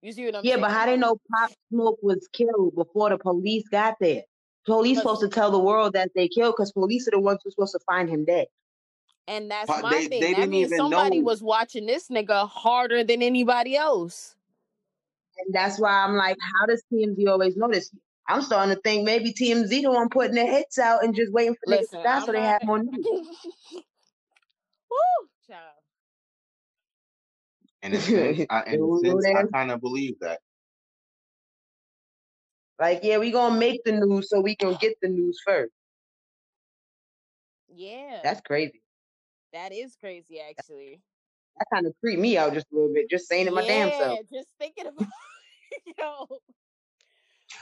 you 0.02 0.12
see 0.12 0.24
what 0.26 0.34
i'm 0.36 0.44
Yeah, 0.44 0.54
saying 0.54 0.62
but 0.62 0.70
how 0.70 0.86
they 0.86 0.96
know 0.96 1.16
Pop 1.32 1.50
Smoke 1.72 1.98
was 2.02 2.28
killed 2.32 2.74
before 2.76 3.10
the 3.10 3.18
police 3.18 3.64
got 3.70 3.96
there? 4.00 4.22
Police 4.68 4.98
supposed 4.98 5.20
to 5.22 5.28
tell 5.28 5.50
the 5.50 5.58
world 5.58 5.94
that 5.94 6.10
they 6.14 6.28
killed 6.28 6.54
because 6.56 6.72
police 6.72 7.08
are 7.08 7.12
the 7.12 7.20
ones 7.20 7.40
who's 7.42 7.54
supposed 7.54 7.72
to 7.72 7.80
find 7.86 8.08
him 8.08 8.24
dead. 8.24 8.46
and 9.26 9.50
that's 9.50 9.68
Pa- 9.68 9.80
my 9.82 9.90
they- 9.90 10.06
thing 10.06 10.20
they 10.20 10.32
that 10.32 10.36
didn't 10.36 10.50
means 10.50 10.66
even 10.68 10.78
somebody 10.78 11.18
know. 11.18 11.24
was 11.24 11.42
watching 11.42 11.86
this 11.86 12.08
nigga 12.08 12.48
harder 12.48 13.02
than 13.04 13.22
anybody 13.22 13.76
else 13.76 14.36
And 15.38 15.54
that's 15.54 15.78
why 15.78 15.90
I'm 16.04 16.14
like, 16.16 16.36
how 16.58 16.66
does 16.66 16.82
TMZ 16.92 17.26
always 17.28 17.56
know 17.56 17.68
this? 17.68 17.90
I'm 18.28 18.42
starting 18.42 18.74
to 18.74 18.80
think 18.82 19.04
maybe 19.04 19.32
TMZ 19.32 19.68
the 19.82 19.90
one 19.90 20.08
putting 20.10 20.34
their 20.34 20.50
hits 20.50 20.78
out 20.78 21.02
and 21.04 21.14
just 21.14 21.32
waiting 21.32 21.54
for 21.54 21.72
niggas 21.72 21.80
Listen, 21.80 21.98
to 22.00 22.04
die 22.04 22.20
so 22.20 22.26
I'm 22.26 22.32
they 22.32 22.40
not. 22.40 22.48
have 22.52 22.62
more 22.64 22.78
news. 22.82 23.06
Woo, 24.90 25.28
child. 25.46 25.60
In 27.82 27.94
a 27.94 28.00
sense, 28.00 28.46
I, 28.50 28.62
in 28.66 28.72
They 28.72 28.78
a 28.78 28.86
will 28.86 29.00
go 29.02 29.20
sense, 29.20 29.26
I 29.36 29.44
kind 29.52 29.70
of 29.70 29.80
believe 29.80 30.18
that. 30.20 30.40
Like, 32.78 33.00
yeah, 33.02 33.18
we 33.18 33.30
gonna 33.30 33.58
make 33.58 33.82
the 33.84 33.92
news 33.92 34.28
so 34.30 34.40
we 34.40 34.54
can 34.54 34.76
get 34.80 34.94
the 35.02 35.08
news 35.08 35.40
first. 35.44 35.72
Yeah, 37.74 38.20
That's 38.22 38.40
crazy. 38.40 38.82
that 39.52 39.72
is 39.72 39.96
crazy, 39.96 40.40
actually. 40.40 41.00
That 41.58 41.66
kind 41.72 41.86
of 41.86 41.94
creeped 42.00 42.20
me 42.20 42.36
out 42.38 42.54
just 42.54 42.66
a 42.72 42.74
little 42.74 42.92
bit, 42.92 43.10
just 43.10 43.28
saying 43.28 43.46
it 43.46 43.52
my 43.52 43.66
damn 43.66 43.88
yeah, 43.88 43.98
self. 43.98 44.20
just 44.32 44.48
thinking 44.58 44.86
about 44.86 45.06
yo. 45.98 46.38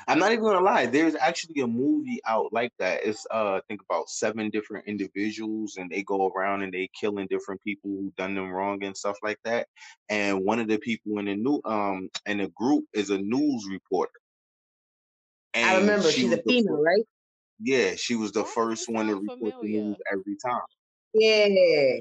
I'm 0.09 0.19
not 0.19 0.33
even 0.33 0.45
gonna 0.45 0.61
lie. 0.65 0.87
There's 0.87 1.15
actually 1.15 1.61
a 1.63 1.67
movie 1.67 2.21
out 2.27 2.53
like 2.53 2.73
that. 2.79 3.05
It's 3.05 3.27
uh, 3.31 3.55
I 3.55 3.61
think 3.69 3.81
about 3.89 4.09
seven 4.09 4.51
different 4.51 4.87
individuals, 4.87 5.77
and 5.77 5.91
they 5.91 6.03
go 6.03 6.29
around 6.29 6.63
and 6.63 6.73
they 6.73 6.89
killing 6.99 7.27
different 7.29 7.63
people 7.63 7.91
who 7.91 8.13
done 8.17 8.35
them 8.35 8.51
wrong 8.51 8.85
and 8.85 8.97
stuff 8.97 9.17
like 9.23 9.39
that. 9.45 9.67
And 10.09 10.45
one 10.45 10.61
of 10.61 10.69
the 10.69 10.79
people 10.79 11.19
in 11.19 11.27
the 11.27 11.35
new 11.37 11.61
um 11.65 12.11
in 12.27 12.39
the 12.39 12.49
group 12.49 12.85
is 12.95 13.11
a 13.11 13.19
news 13.19 13.67
reporter. 13.71 14.13
I 15.65 15.79
remember 15.79 16.11
she 16.11 16.23
she's 16.23 16.33
a 16.33 16.43
female, 16.43 16.77
fir- 16.77 16.83
right? 16.83 17.05
Yeah, 17.61 17.95
she 17.97 18.17
was 18.17 18.33
the 18.33 18.43
Why 18.43 18.51
first 18.55 18.89
one 18.89 19.07
to 19.07 19.13
sound 19.13 19.25
report 19.25 19.55
the 19.63 19.69
news 19.69 19.97
every 20.13 20.37
time. 20.45 20.61
Yeah. 21.15 22.01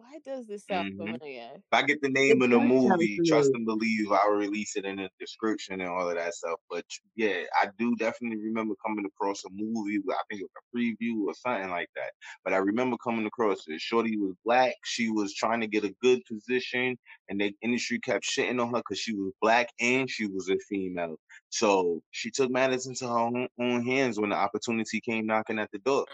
Why 0.00 0.18
does 0.18 0.46
this 0.46 0.64
sound 0.66 0.94
Mhm. 0.94 0.96
familiar? 0.96 1.62
If 1.72 1.78
I 1.78 1.82
get 1.82 2.00
the 2.02 2.08
name 2.10 2.42
of 2.42 2.50
the 2.50 2.60
movie, 2.60 3.20
trust 3.24 3.54
and 3.54 3.66
believe, 3.66 4.10
I'll 4.12 4.30
release 4.32 4.76
it 4.76 4.84
in 4.84 4.96
the 4.96 5.10
description 5.20 5.80
and 5.80 5.90
all 5.90 6.08
of 6.08 6.16
that 6.16 6.34
stuff. 6.34 6.58
But 6.70 6.84
yeah, 7.16 7.44
I 7.62 7.70
do 7.78 7.94
definitely 7.96 8.38
remember 8.42 8.74
coming 8.84 9.04
across 9.06 9.44
a 9.44 9.50
movie. 9.52 9.98
I 10.10 10.22
think 10.28 10.42
it 10.42 10.50
was 10.50 10.52
a 10.58 10.76
preview 10.76 11.26
or 11.26 11.34
something 11.34 11.70
like 11.70 11.88
that. 11.96 12.12
But 12.44 12.54
I 12.54 12.58
remember 12.58 12.96
coming 12.98 13.26
across 13.26 13.68
it. 13.68 13.80
Shorty 13.80 14.16
was 14.16 14.34
black. 14.44 14.74
She 14.84 15.10
was 15.10 15.34
trying 15.34 15.60
to 15.60 15.68
get 15.68 15.84
a 15.84 15.94
good 16.02 16.22
position, 16.26 16.98
and 17.28 17.40
the 17.40 17.54
industry 17.62 18.00
kept 18.00 18.24
shitting 18.24 18.60
on 18.60 18.70
her 18.74 18.78
because 18.80 18.98
she 19.00 19.14
was 19.14 19.32
black 19.40 19.68
and 19.80 20.10
she 20.10 20.26
was 20.26 20.48
a 20.48 20.58
female. 20.68 21.16
So 21.50 22.02
she 22.10 22.30
took 22.32 22.50
matters 22.50 22.86
into 22.86 23.06
her 23.08 23.48
own 23.60 23.84
hands 23.86 24.20
when 24.20 24.30
the 24.30 24.36
opportunity 24.36 25.00
came 25.00 25.26
knocking 25.26 25.58
at 25.60 25.70
the 25.72 25.78
door. 25.80 26.06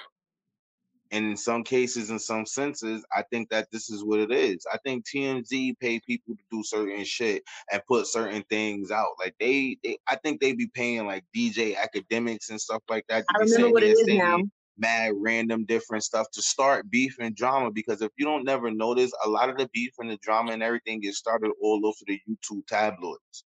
And 1.13 1.27
in 1.27 1.37
some 1.37 1.65
cases, 1.65 2.11
in 2.11 2.19
some 2.19 2.47
senses, 2.47 3.05
I 3.17 3.23
think 3.31 3.51
that 3.51 3.69
this 3.73 3.91
is 3.91 4.05
what 4.05 4.21
it 4.21 4.33
is. 4.33 4.67
I 4.73 4.79
think 4.85 5.07
TMZ 5.09 5.79
pay 5.81 6.01
people 6.01 6.35
to 6.37 6.43
do 6.51 6.63
certain 6.65 7.05
shit 7.05 7.45
and 7.73 7.83
put 7.89 8.07
certain 8.09 8.45
things 8.51 8.91
out. 8.93 9.11
Like 9.21 9.37
they, 9.41 9.79
they 9.85 9.99
I 10.09 10.17
think 10.17 10.41
they 10.41 10.55
be 10.55 10.69
paying 10.69 11.07
like 11.07 11.25
DJ 11.37 11.77
Akademiks 11.77 12.51
and 12.51 12.61
stuff 12.61 12.83
like 12.91 13.07
that 13.09 13.29
to 13.29 13.35
I 13.35 13.39
be 13.41 13.47
remember 13.47 13.71
what 13.73 13.85
it 13.85 13.91
is 13.91 14.09
now. 14.09 14.39
mad 14.79 15.13
random 15.17 15.65
different 15.67 16.05
stuff 16.05 16.29
to 16.33 16.43
start 16.43 16.91
beef 16.91 17.17
and 17.21 17.37
drama. 17.37 17.71
Because 17.73 18.03
if 18.03 18.13
you 18.19 18.27
don't 18.27 18.45
never 18.45 18.71
notice, 18.71 19.13
a 19.25 19.31
lot 19.31 19.51
of 19.51 19.59
the 19.59 19.71
beef 19.75 19.93
and 20.01 20.11
the 20.11 20.19
drama 20.19 20.53
and 20.53 20.63
everything 20.63 21.01
gets 21.01 21.19
started 21.19 21.53
all 21.63 21.87
over 21.87 21.99
the 22.07 22.21
YouTube 22.29 22.67
tabloids 22.69 23.45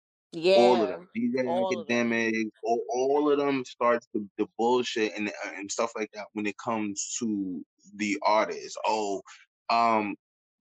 all 0.53 0.81
of 0.83 0.89
Yeah, 0.89 0.89
them. 0.89 1.09
DJ 1.15 1.43
all 1.45 1.81
of 1.81 1.87
them. 1.87 2.05
Akademiks, 2.09 2.51
all, 2.63 2.83
all 2.89 3.31
of 3.31 3.37
them 3.39 3.63
starts 3.65 4.07
the, 4.13 4.27
the 4.37 4.47
bullshit 4.57 5.13
and 5.17 5.29
uh, 5.29 5.51
and 5.55 5.71
stuff 5.71 5.91
like 5.95 6.09
that 6.13 6.27
when 6.33 6.45
it 6.45 6.57
comes 6.57 7.15
to 7.19 7.63
the 7.95 8.17
artists. 8.23 8.77
Oh, 8.85 9.21
um, 9.69 10.15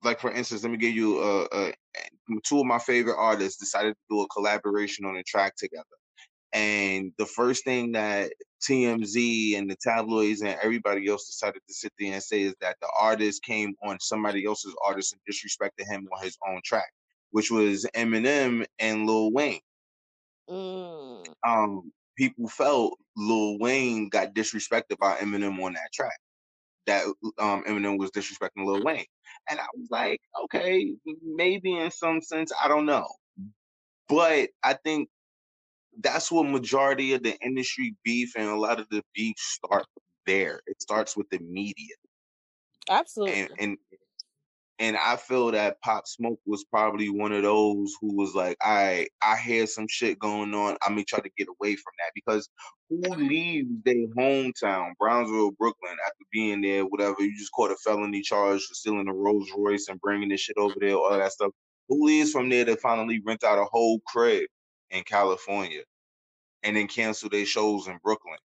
like 0.05 0.21
for 0.21 0.33
instance, 0.33 0.63
let 0.63 0.73
me 0.73 0.79
give 0.79 0.95
you 0.95 1.21
a, 1.23 1.47
a 1.53 1.73
two 2.45 2.61
of 2.61 2.67
my 2.67 2.79
favorite 2.79 3.17
artists 3.19 3.59
decided 3.59 3.95
to 3.95 4.01
do 4.11 4.21
a 4.23 4.29
collaboration 4.29 5.05
on 5.07 5.17
a 5.17 5.23
track 5.25 5.55
together. 5.57 5.85
And 6.53 7.13
the 7.19 7.27
first 7.27 7.65
thing 7.65 7.93
that 7.93 8.33
TMZ 8.69 9.57
and 9.59 9.71
the 9.71 9.77
tabloids 9.83 10.41
and 10.43 10.59
everybody 10.63 11.09
else 11.09 11.27
decided 11.27 11.61
to 11.69 11.75
sit 11.75 11.93
there 11.99 12.15
and 12.15 12.23
say 12.23 12.43
is 12.43 12.55
that 12.61 12.77
the 12.81 12.91
artist 13.01 13.43
came 13.45 13.75
on 13.85 14.01
somebody 14.01 14.47
else's 14.47 14.75
artist 14.87 15.15
and 15.15 15.23
disrespected 15.31 15.87
him 15.91 16.09
on 16.17 16.25
his 16.25 16.39
own 16.49 16.61
track, 16.65 16.91
which 17.31 17.51
was 17.51 17.87
Eminem 17.95 18.67
and 18.79 19.07
Lil 19.07 19.33
Wayne 19.33 19.61
Mm. 20.51 21.35
um, 21.47 21.93
people 22.17 22.49
felt 22.49 22.99
Lil 23.17 23.59
Wayne 23.59 24.09
got 24.09 24.35
disrespected 24.35 24.99
by 24.99 25.17
Eminem 25.19 25.63
on 25.63 25.75
that 25.75 25.93
track. 25.93 26.19
That 26.87 27.05
um, 27.39 27.65
Eminem 27.65 27.99
was 27.99 28.11
disrespecting 28.13 28.65
Lil 28.67 28.83
Wayne, 28.83 29.05
and 29.51 29.61
I 29.61 29.67
was 29.77 29.89
like, 29.91 30.21
okay, 30.45 30.95
maybe 31.23 31.77
in 31.77 31.91
some 31.91 32.23
sense, 32.23 32.51
I 32.63 32.69
don't 32.69 32.87
know, 32.87 33.07
but 34.09 34.51
I 34.63 34.75
think 34.75 35.09
that's 36.01 36.33
what 36.33 36.45
majority 36.49 37.15
of 37.15 37.23
the 37.23 37.37
industry 37.45 37.97
beef 38.05 38.35
and 38.37 38.49
a 38.49 38.57
lot 38.57 38.81
of 38.81 38.89
the 38.91 39.03
beef 39.15 39.37
start 39.39 39.87
there. 40.27 40.61
It 40.67 40.81
starts 40.83 41.17
with 41.17 41.29
the 41.31 41.41
media, 41.41 41.95
Absolutely. 42.89 43.41
and 43.43 43.51
and 43.59 43.79
and 44.79 44.97
I 44.97 45.17
feel 45.17 45.51
that 45.53 45.81
Pop 45.83 46.07
Smoke 46.07 46.41
was 46.47 46.65
probably 46.65 47.09
one 47.09 47.33
of 47.33 47.43
those 47.43 47.95
who 48.01 48.15
was 48.17 48.35
like, 48.35 48.57
"All 48.65 48.75
right, 48.75 49.11
I 49.23 49.37
hear 49.37 49.67
some 49.67 49.87
shit 49.89 50.19
going 50.19 50.55
on. 50.55 50.77
I'm 50.83 50.93
gonna 50.95 51.05
try 51.05 51.21
to 51.21 51.31
get 51.37 51.49
away 51.49 51.77
from 51.77 51.93
that." 51.99 52.13
Because 52.15 52.49
who 52.89 53.01
leaves 53.17 53.69
their 53.85 54.07
hometown, 54.17 54.93
Brownsville, 54.99 55.53
Brooklyn, 55.53 55.97
after 56.07 56.25
being 56.33 56.61
there, 56.63 56.85
whatever? 56.87 57.17
You 57.23 57.37
just 57.37 57.53
caught 57.53 57.73
a 57.73 57.77
felony 57.77 58.23
charge 58.23 58.65
for 58.65 58.75
stealing 58.75 59.09
a 59.09 59.15
Rolls 59.15 59.51
Royce 59.57 59.89
and 59.89 60.01
bringing 60.01 60.29
this 60.31 60.41
shit 60.43 60.57
over 60.59 60.77
there, 60.81 60.95
all 60.97 61.19
that 61.19 61.33
stuff. 61.33 61.53
Who 61.89 62.05
leaves 62.05 62.33
from 62.33 62.49
there 62.49 62.65
to 62.67 62.77
finally 62.77 63.21
rent 63.27 63.45
out 63.45 63.59
a 63.59 63.65
whole 63.65 64.01
crib 64.07 64.47
in 64.91 65.05
California 65.05 65.83
and 66.63 66.77
then 66.77 66.89
cancel 66.89 67.31
their 67.31 67.47
shows 67.47 67.89
in 67.89 67.99
Brooklyn? 68.05 68.39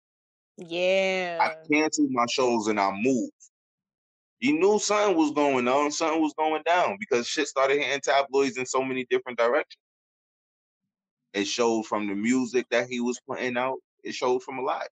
Yeah, 0.58 1.38
I 1.40 1.54
canceled 1.72 2.10
my 2.12 2.26
shows 2.30 2.68
and 2.68 2.80
I 2.80 2.92
moved. 2.92 3.32
You 4.42 4.58
knew 4.58 4.80
something 4.80 5.16
was 5.16 5.30
going 5.30 5.68
on, 5.68 5.92
something 5.92 6.20
was 6.20 6.34
going 6.36 6.64
down 6.66 6.96
because 6.98 7.28
shit 7.28 7.46
started 7.46 7.78
hitting 7.80 8.00
tabloids 8.00 8.56
in 8.56 8.66
so 8.66 8.82
many 8.82 9.06
different 9.08 9.38
directions. 9.38 9.78
It 11.32 11.44
showed 11.44 11.84
from 11.86 12.08
the 12.08 12.16
music 12.16 12.66
that 12.72 12.88
he 12.88 13.00
was 13.00 13.20
putting 13.24 13.56
out. 13.56 13.78
It 14.02 14.16
showed 14.16 14.42
from 14.42 14.58
a 14.58 14.62
lot. 14.62 14.88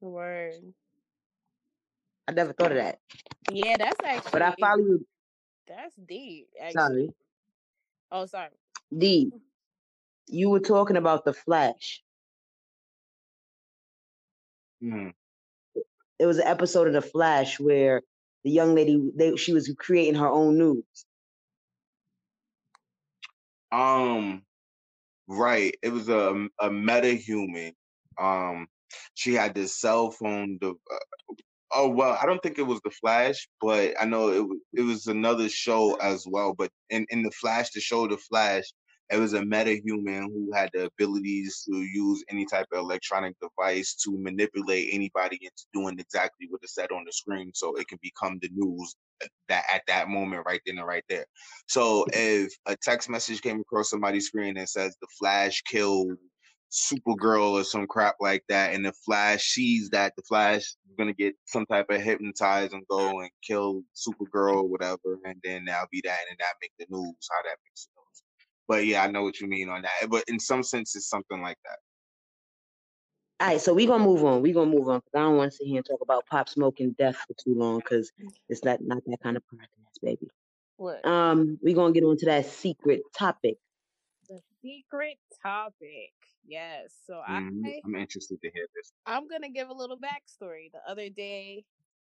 Word. 0.00 0.72
I 2.26 2.32
never 2.32 2.54
thought 2.54 2.72
of 2.72 2.78
that. 2.78 3.00
Yeah, 3.52 3.76
that's 3.76 4.00
actually 4.02 4.30
But 4.32 4.42
I 4.42 4.54
follow 4.58 4.78
you. 4.82 5.06
that's 5.68 5.94
deep. 5.96 6.48
Actually. 6.58 6.80
Sorry. 6.80 7.10
Oh, 8.12 8.24
sorry. 8.24 8.48
D, 8.96 9.30
you 10.28 10.48
were 10.48 10.60
talking 10.60 10.96
about 10.96 11.26
the 11.26 11.34
Flash. 11.34 12.02
Mhm. 14.82 15.12
It 16.20 16.26
was 16.26 16.38
an 16.38 16.46
episode 16.46 16.86
of 16.86 16.92
the 16.92 17.00
Flash 17.00 17.58
where 17.58 18.02
the 18.44 18.50
young 18.50 18.74
lady 18.74 19.10
they 19.16 19.36
she 19.36 19.54
was 19.54 19.74
creating 19.78 20.16
her 20.16 20.28
own 20.28 20.58
news. 20.58 20.84
Um, 23.72 24.42
right. 25.26 25.74
It 25.82 25.92
was 25.92 26.10
a 26.10 26.46
a 26.60 26.70
meta 26.70 27.14
human. 27.14 27.72
Um, 28.20 28.66
she 29.14 29.32
had 29.32 29.54
this 29.54 29.80
cell 29.80 30.10
phone. 30.10 30.58
De- 30.60 30.68
uh, 30.68 31.34
oh 31.72 31.88
well, 31.88 32.18
I 32.20 32.26
don't 32.26 32.42
think 32.42 32.58
it 32.58 32.66
was 32.66 32.82
the 32.84 32.90
Flash, 32.90 33.48
but 33.58 33.94
I 33.98 34.04
know 34.04 34.28
it 34.28 34.46
it 34.74 34.82
was 34.82 35.06
another 35.06 35.48
show 35.48 35.94
as 35.94 36.26
well. 36.28 36.52
But 36.52 36.70
in 36.90 37.06
in 37.08 37.22
the 37.22 37.30
Flash, 37.30 37.70
the 37.70 37.80
show, 37.80 38.06
the 38.06 38.18
Flash, 38.18 38.64
it 39.10 39.18
was 39.18 39.34
a 39.34 39.44
meta 39.44 39.80
human 39.84 40.24
who 40.24 40.52
had 40.54 40.70
the 40.72 40.84
abilities 40.86 41.64
to 41.68 41.76
use 41.76 42.22
any 42.30 42.46
type 42.46 42.66
of 42.72 42.78
electronic 42.78 43.34
device 43.40 43.94
to 44.04 44.16
manipulate 44.18 44.90
anybody 44.92 45.38
into 45.42 45.64
doing 45.74 45.98
exactly 45.98 46.46
what 46.48 46.62
is 46.62 46.74
said 46.74 46.92
on 46.92 47.04
the 47.04 47.12
screen, 47.12 47.50
so 47.54 47.74
it 47.74 47.88
can 47.88 47.98
become 48.02 48.38
the 48.40 48.50
news 48.52 48.94
that 49.48 49.64
at 49.72 49.82
that 49.88 50.08
moment 50.08 50.44
right 50.46 50.60
then 50.64 50.78
and 50.78 50.86
right 50.86 51.04
there. 51.08 51.26
So 51.66 52.06
if 52.12 52.52
a 52.66 52.76
text 52.76 53.10
message 53.10 53.42
came 53.42 53.60
across 53.60 53.90
somebody's 53.90 54.26
screen 54.26 54.56
and 54.56 54.68
says 54.68 54.96
the 55.00 55.08
Flash 55.18 55.60
killed 55.62 56.12
Supergirl 56.70 57.50
or 57.60 57.64
some 57.64 57.88
crap 57.88 58.14
like 58.20 58.44
that, 58.48 58.74
and 58.74 58.84
the 58.84 58.92
Flash 59.04 59.42
sees 59.48 59.90
that 59.90 60.14
the 60.16 60.22
Flash 60.22 60.60
is 60.60 60.76
gonna 60.96 61.12
get 61.12 61.34
some 61.46 61.66
type 61.66 61.86
of 61.90 62.00
hypnotized 62.00 62.72
and 62.72 62.86
go 62.88 63.20
and 63.20 63.30
kill 63.42 63.82
Supergirl 63.96 64.62
or 64.62 64.68
whatever, 64.68 65.18
and 65.24 65.40
then 65.42 65.64
that'll 65.64 65.88
be 65.90 66.00
that, 66.04 66.20
and 66.30 66.38
that 66.38 66.54
make 66.62 66.70
the 66.78 66.86
news. 66.88 67.28
How 67.28 67.42
that 67.42 67.56
makes 67.64 67.86
the 67.86 68.00
news. 68.00 68.22
But 68.70 68.86
yeah, 68.86 69.02
I 69.02 69.10
know 69.10 69.24
what 69.24 69.40
you 69.40 69.48
mean 69.48 69.68
on 69.68 69.82
that. 69.82 70.08
But 70.08 70.22
in 70.28 70.38
some 70.38 70.62
sense, 70.62 70.94
it's 70.94 71.08
something 71.08 71.42
like 71.42 71.58
that. 71.64 71.78
All 73.40 73.48
right, 73.48 73.60
so 73.60 73.74
we're 73.74 73.88
gonna 73.88 74.04
move 74.04 74.24
on. 74.24 74.42
We're 74.42 74.54
gonna 74.54 74.70
move 74.70 74.88
on 74.88 75.00
because 75.00 75.12
I 75.12 75.22
don't 75.22 75.36
want 75.38 75.50
to 75.50 75.56
sit 75.56 75.66
here 75.66 75.78
and 75.78 75.84
talk 75.84 75.98
about 76.02 76.24
pop 76.26 76.48
smoking 76.48 76.92
death 76.96 77.16
for 77.16 77.34
too 77.34 77.58
long 77.58 77.78
because 77.78 78.12
it's 78.48 78.62
not 78.62 78.80
not 78.80 79.02
that 79.06 79.18
kind 79.24 79.36
of 79.36 79.42
podcast, 79.52 80.00
baby. 80.04 80.28
What? 80.76 81.04
Um, 81.04 81.58
we're 81.60 81.74
gonna 81.74 81.92
get 81.92 82.04
on 82.04 82.16
to 82.18 82.26
that 82.26 82.46
secret 82.46 83.00
topic. 83.12 83.56
the 84.28 84.40
secret 84.62 85.18
topic. 85.42 86.12
Yes. 86.46 86.94
So 87.04 87.14
Mhm. 87.28 87.66
I 87.66 87.80
I'm 87.84 87.96
interested 87.96 88.40
to 88.40 88.50
hear 88.52 88.68
this. 88.76 88.92
I'm 89.04 89.26
gonna 89.26 89.48
give 89.48 89.70
a 89.70 89.74
little 89.74 89.98
backstory. 89.98 90.70
The 90.70 90.88
other 90.88 91.08
day, 91.08 91.64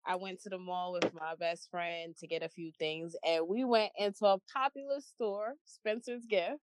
I 0.06 0.16
went 0.16 0.40
to 0.42 0.48
the 0.50 0.58
mall 0.58 0.92
with 0.92 1.12
my 1.14 1.34
best 1.34 1.70
friend 1.70 2.16
to 2.18 2.26
get 2.26 2.42
a 2.42 2.48
few 2.48 2.72
things, 2.78 3.16
and 3.24 3.48
we 3.48 3.64
went 3.64 3.92
into 3.98 4.26
a 4.26 4.38
popular 4.54 5.00
store, 5.00 5.54
Spencer's 5.64 6.26
Gift, 6.26 6.60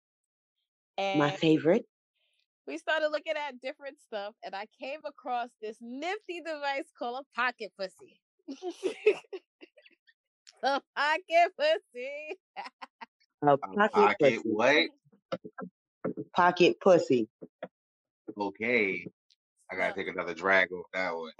And 0.97 1.19
My 1.19 1.31
favorite. 1.31 1.85
we 2.67 2.77
started 2.77 3.09
looking 3.09 3.33
at 3.37 3.61
different 3.61 3.99
stuff, 4.01 4.35
and 4.43 4.55
I 4.55 4.65
came 4.81 4.99
across 5.05 5.49
this 5.61 5.77
nifty 5.81 6.41
device 6.41 6.91
called 6.97 7.23
a 7.23 7.39
pocket 7.39 7.71
pussy. 7.77 8.19
a 10.63 10.81
pocket 10.95 11.51
pussy. 11.59 12.37
A 13.43 13.57
A 13.63 13.67
pocket 13.67 13.91
pocket 13.91 14.19
pussy. 14.19 14.41
what? 14.43 14.89
Pocket 16.35 16.79
pussy. 16.81 17.27
Okay, 18.37 19.07
I 19.71 19.75
gotta 19.75 19.93
take 19.95 20.07
another 20.07 20.33
drag 20.33 20.71
off 20.71 20.85
that 20.93 21.15
one. 21.15 21.31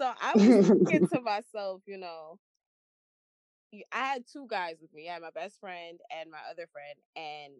So 0.00 0.10
I 0.18 0.32
was 0.34 0.66
thinking 0.66 1.08
to 1.08 1.20
myself, 1.24 1.82
you 1.86 1.98
know, 1.98 2.38
I 3.92 4.06
had 4.06 4.24
two 4.32 4.46
guys 4.48 4.76
with 4.80 4.92
me. 4.94 5.10
I 5.10 5.14
had 5.14 5.22
my 5.22 5.30
best 5.30 5.60
friend 5.60 6.00
and 6.10 6.30
my 6.30 6.38
other 6.50 6.66
friend, 6.72 6.96
and 7.16 7.52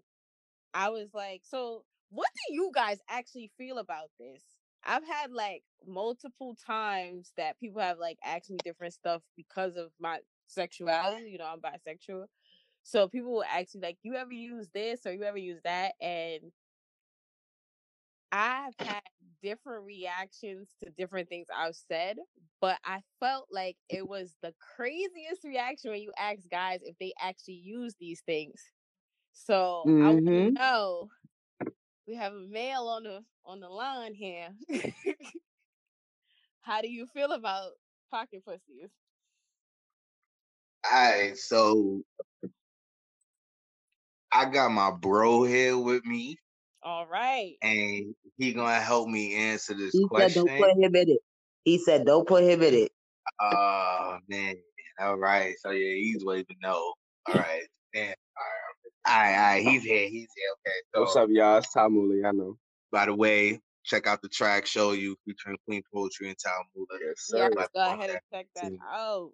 I 0.72 0.88
was 0.88 1.08
like, 1.12 1.42
so 1.44 1.84
what 2.08 2.28
do 2.34 2.54
you 2.54 2.70
guys 2.74 2.98
actually 3.10 3.50
feel 3.58 3.76
about 3.76 4.08
this? 4.18 4.42
I've 4.84 5.06
had 5.06 5.32
like 5.32 5.62
multiple 5.86 6.56
times 6.66 7.32
that 7.36 7.60
people 7.60 7.82
have 7.82 7.98
like 7.98 8.18
asked 8.24 8.50
me 8.50 8.56
different 8.64 8.94
stuff 8.94 9.20
because 9.36 9.76
of 9.76 9.90
my 10.00 10.20
sexuality. 10.46 11.30
You 11.30 11.38
know, 11.38 11.46
I'm 11.52 11.60
bisexual. 11.60 12.24
So 12.82 13.06
people 13.06 13.32
will 13.32 13.44
ask 13.44 13.74
me 13.74 13.82
like, 13.82 13.98
you 14.02 14.14
ever 14.14 14.32
use 14.32 14.68
this 14.72 15.04
or 15.04 15.12
you 15.12 15.24
ever 15.24 15.36
use 15.36 15.60
that? 15.64 15.92
And 16.00 16.52
I've 18.32 18.74
had 18.78 19.02
different 19.42 19.84
reactions 19.84 20.74
to 20.82 20.90
different 20.90 21.28
things 21.28 21.46
I've 21.54 21.76
said, 21.76 22.18
but 22.60 22.78
I 22.84 23.00
felt 23.20 23.48
like 23.50 23.76
it 23.88 24.06
was 24.08 24.34
the 24.42 24.54
craziest 24.76 25.44
reaction 25.44 25.90
when 25.90 26.00
you 26.00 26.12
ask 26.18 26.48
guys 26.50 26.80
if 26.82 26.96
they 26.98 27.12
actually 27.20 27.54
use 27.54 27.94
these 27.98 28.20
things. 28.20 28.62
So 29.32 29.90
I 30.00 30.10
want 30.10 30.36
to 30.36 30.42
Mm-hmm. 30.42 30.54
know. 30.54 31.08
We 32.06 32.16
have 32.16 32.32
a 32.32 32.40
male 32.40 32.88
on 32.88 33.04
the 33.04 33.24
on 33.44 33.60
the 33.60 33.68
line 33.68 34.14
here. 34.14 34.50
How 36.62 36.80
do 36.80 36.90
you 36.90 37.06
feel 37.06 37.32
about 37.32 37.72
pocket 38.10 38.44
pussies? 38.44 38.90
Alright, 40.86 41.36
so 41.38 42.02
I 44.32 44.46
got 44.46 44.70
my 44.70 44.90
bro 44.90 45.44
here 45.44 45.78
with 45.78 46.04
me, 46.04 46.36
All 46.82 47.06
right. 47.06 47.56
and 47.62 48.14
he 48.38 48.52
gonna 48.52 48.80
help 48.80 49.08
me 49.08 49.34
answer 49.34 49.74
this 49.74 49.92
He 49.92 50.00
said 50.00 50.34
don't 50.34 50.46
question. 50.46 50.46
prohibit 50.58 51.08
it. 51.08 51.20
He 51.64 51.78
said 51.78 52.06
don't 52.06 52.26
prohibit 52.26 52.74
it. 52.74 52.92
Oh 53.40 54.18
man, 54.28 54.56
all 54.98 55.16
right. 55.16 55.54
So 55.60 55.70
yeah, 55.70 55.94
he's 55.94 56.24
waving 56.24 56.56
no. 56.62 56.74
All 56.74 56.94
right, 57.34 57.62
man. 57.94 58.14
All 59.06 59.14
right, 59.14 59.34
all 59.34 59.42
right. 59.54 59.62
He's 59.62 59.82
here. 59.82 60.08
He's 60.08 60.28
here. 60.34 60.50
Okay. 60.66 60.76
So, 60.94 61.00
What's 61.02 61.16
up, 61.16 61.28
y'all? 61.30 61.58
It's 61.58 61.72
Tom 61.72 61.92
Mooley. 61.94 62.24
I 62.24 62.32
know. 62.32 62.56
by 62.92 63.06
the 63.06 63.14
way, 63.14 63.60
check 63.84 64.06
out 64.06 64.22
the 64.22 64.28
track 64.28 64.66
"Show 64.66 64.92
You" 64.92 65.16
featuring 65.26 65.56
Queen 65.66 65.82
Poetry 65.92 66.28
and 66.28 66.38
Tal 66.38 66.64
Mula. 66.74 66.86
Yes, 67.00 67.28
Yes, 67.32 67.50
sir. 67.52 67.68
go 67.74 67.92
ahead 67.92 68.10
and 68.10 68.20
check 68.32 68.46
that 68.56 68.72
out. 68.90 69.32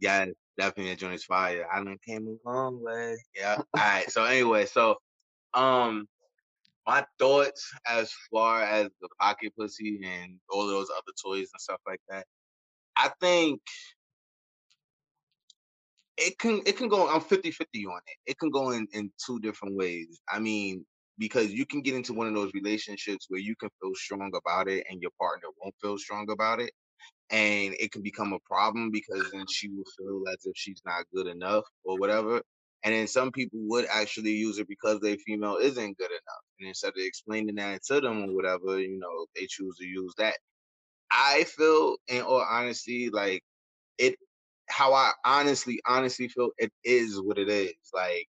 Yeah, 0.00 0.26
definitely 0.58 0.92
that 0.92 0.98
joint 0.98 1.14
is 1.14 1.24
fire. 1.24 1.66
I 1.72 1.82
done 1.82 1.98
came 2.06 2.26
a 2.44 2.48
long 2.50 2.82
way. 2.82 3.16
Yeah. 3.34 3.56
All 3.56 3.64
right. 3.76 4.10
So 4.10 4.24
anyway, 4.24 4.66
so 4.66 4.96
um, 5.54 6.06
my 6.86 7.04
thoughts 7.18 7.72
as 7.88 8.12
far 8.30 8.62
as 8.62 8.88
the 9.00 9.08
pocket 9.20 9.52
pussy 9.58 10.00
and 10.04 10.38
all 10.50 10.66
those 10.66 10.88
other 10.90 11.12
toys 11.22 11.48
and 11.52 11.60
stuff 11.60 11.80
like 11.86 12.00
that. 12.08 12.26
I 12.96 13.10
think 13.20 13.60
it 16.16 16.38
can 16.38 16.62
it 16.66 16.76
can 16.76 16.88
go 16.88 17.08
I'm 17.08 17.20
50 17.20 17.50
50 17.50 17.86
on 17.86 18.00
it. 18.06 18.30
It 18.30 18.38
can 18.38 18.50
go 18.50 18.70
in 18.70 18.86
in 18.92 19.10
two 19.24 19.40
different 19.40 19.76
ways. 19.76 20.20
I 20.32 20.38
mean, 20.38 20.84
because 21.18 21.52
you 21.52 21.66
can 21.66 21.82
get 21.82 21.94
into 21.94 22.12
one 22.12 22.26
of 22.26 22.34
those 22.34 22.52
relationships 22.54 23.26
where 23.28 23.40
you 23.40 23.54
can 23.56 23.70
feel 23.80 23.94
strong 23.94 24.32
about 24.34 24.68
it 24.68 24.84
and 24.90 25.00
your 25.00 25.10
partner 25.20 25.48
won't 25.60 25.74
feel 25.80 25.98
strong 25.98 26.30
about 26.30 26.60
it. 26.60 26.72
And 27.30 27.74
it 27.80 27.90
can 27.90 28.02
become 28.02 28.32
a 28.32 28.38
problem 28.40 28.90
because 28.90 29.30
then 29.32 29.46
she 29.50 29.68
will 29.68 29.84
feel 29.98 30.22
as 30.32 30.44
if 30.44 30.52
she's 30.54 30.82
not 30.84 31.04
good 31.14 31.26
enough 31.26 31.64
or 31.84 31.98
whatever. 31.98 32.42
And 32.84 32.94
then 32.94 33.06
some 33.06 33.32
people 33.32 33.60
would 33.62 33.86
actually 33.90 34.32
use 34.32 34.58
it 34.58 34.68
because 34.68 35.00
their 35.00 35.16
female 35.16 35.56
isn't 35.56 35.96
good 35.98 36.10
enough. 36.10 36.44
And 36.60 36.68
instead 36.68 36.88
of 36.88 36.94
explaining 36.98 37.54
that 37.54 37.82
to 37.84 38.00
them 38.00 38.24
or 38.24 38.34
whatever, 38.34 38.78
you 38.78 38.98
know, 38.98 39.26
they 39.34 39.46
choose 39.46 39.76
to 39.78 39.86
use 39.86 40.12
that. 40.18 40.34
I 41.10 41.44
feel, 41.44 41.96
in 42.08 42.22
all 42.22 42.44
honesty, 42.46 43.08
like 43.08 43.42
it 43.98 44.16
how 44.68 44.92
I 44.92 45.12
honestly, 45.24 45.80
honestly 45.86 46.28
feel 46.28 46.50
it 46.58 46.72
is 46.84 47.20
what 47.22 47.38
it 47.38 47.48
is. 47.48 47.74
Like, 47.94 48.26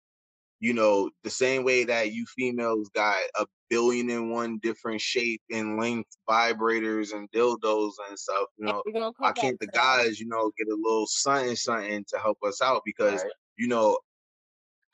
you 0.61 0.73
know, 0.73 1.09
the 1.23 1.29
same 1.29 1.65
way 1.65 1.83
that 1.83 2.13
you 2.13 2.25
females 2.35 2.89
got 2.95 3.17
a 3.35 3.45
billion 3.69 4.09
and 4.09 4.31
one 4.31 4.59
different 4.59 5.01
shape 5.01 5.41
and 5.51 5.77
length 5.79 6.15
vibrators 6.29 7.13
and 7.13 7.29
dildos 7.31 7.93
and 8.07 8.17
stuff, 8.17 8.47
you 8.57 8.65
know, 8.65 8.83
why 9.17 9.33
can't 9.33 9.59
the 9.59 9.67
guys, 9.67 10.19
you 10.19 10.27
know, 10.27 10.51
get 10.57 10.67
a 10.67 10.75
little 10.75 11.07
something, 11.07 11.55
something 11.55 12.05
to 12.07 12.17
help 12.19 12.37
us 12.43 12.61
out? 12.61 12.83
Because, 12.85 13.21
Right. 13.21 13.31
you 13.57 13.67
know, 13.67 13.97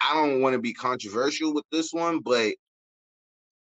I 0.03 0.15
don't 0.15 0.41
want 0.41 0.53
to 0.53 0.59
be 0.61 0.73
controversial 0.73 1.53
with 1.53 1.65
this 1.71 1.93
one, 1.93 2.19
but 2.19 2.53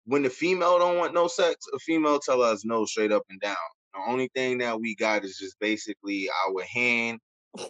when 0.07 0.23
the 0.23 0.31
female 0.31 0.79
don't 0.79 0.99
want 0.99 1.15
no 1.15 1.29
sex, 1.29 1.67
a 1.75 1.79
female 1.79 2.19
tell 2.19 2.43
us 2.43 2.65
no 2.65 2.85
straight 2.85 3.13
up 3.13 3.25
and 3.31 3.41
down. 3.41 3.57
The 3.95 4.01
only 4.09 4.29
thing 4.35 4.59
that 4.59 4.81
we 4.81 4.95
got 4.97 5.25
is 5.25 5.39
just 5.39 5.59
basically 5.61 6.29
our 6.47 6.63
hand 6.63 7.19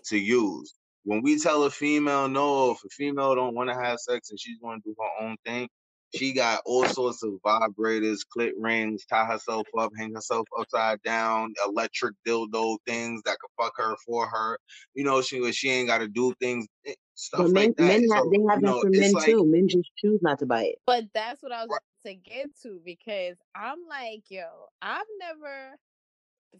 to 0.06 0.18
use. 0.18 0.74
When 1.04 1.22
we 1.22 1.38
tell 1.38 1.64
a 1.64 1.70
female 1.70 2.28
no, 2.28 2.72
if 2.72 2.78
a 2.84 2.88
female 2.90 3.34
don't 3.34 3.54
want 3.54 3.70
to 3.70 3.76
have 3.76 3.98
sex 4.00 4.30
and 4.30 4.40
she's 4.40 4.58
going 4.58 4.80
to 4.80 4.90
do 4.90 4.94
her 4.98 5.26
own 5.26 5.36
thing, 5.46 5.68
she 6.16 6.32
got 6.32 6.62
all 6.66 6.86
sorts 6.86 7.22
of 7.22 7.32
vibrators, 7.44 8.20
clit 8.36 8.52
rings, 8.58 9.04
tie 9.06 9.26
herself 9.26 9.66
up, 9.78 9.92
hang 9.98 10.14
herself 10.14 10.46
upside 10.58 11.02
down, 11.02 11.54
electric 11.66 12.14
dildo 12.26 12.78
things 12.86 13.22
that 13.24 13.38
could 13.40 13.50
fuck 13.64 13.74
her 13.76 13.96
for 14.06 14.26
her. 14.28 14.58
You 14.94 15.04
know, 15.04 15.22
she 15.22 15.52
she 15.52 15.70
ain't 15.70 15.88
got 15.88 15.98
to 15.98 16.08
do 16.08 16.34
things, 16.40 16.66
eh, 16.86 16.94
stuff 17.14 17.40
But 17.44 17.50
men 17.52 17.68
like 17.68 17.76
that. 17.76 17.86
men 17.86 18.10
have 18.12 18.24
they 18.30 18.38
have 18.50 18.60
you 18.60 18.62
that 18.62 18.66
know, 18.66 18.80
for 18.80 18.90
men 18.90 19.12
like 19.12 19.26
too. 19.26 19.44
Men 19.46 19.68
just 19.68 19.90
choose 19.96 20.20
not 20.22 20.38
to 20.40 20.46
buy 20.46 20.64
it. 20.64 20.78
But 20.86 21.04
that's 21.14 21.42
what 21.42 21.52
I 21.52 21.62
was 21.64 21.70
Right. 21.72 21.80
to 22.06 22.14
get 22.14 22.50
to 22.62 22.80
because 22.84 23.36
I'm 23.54 23.78
like, 23.88 24.24
yo, 24.30 24.68
I've 24.82 25.06
never 25.18 25.78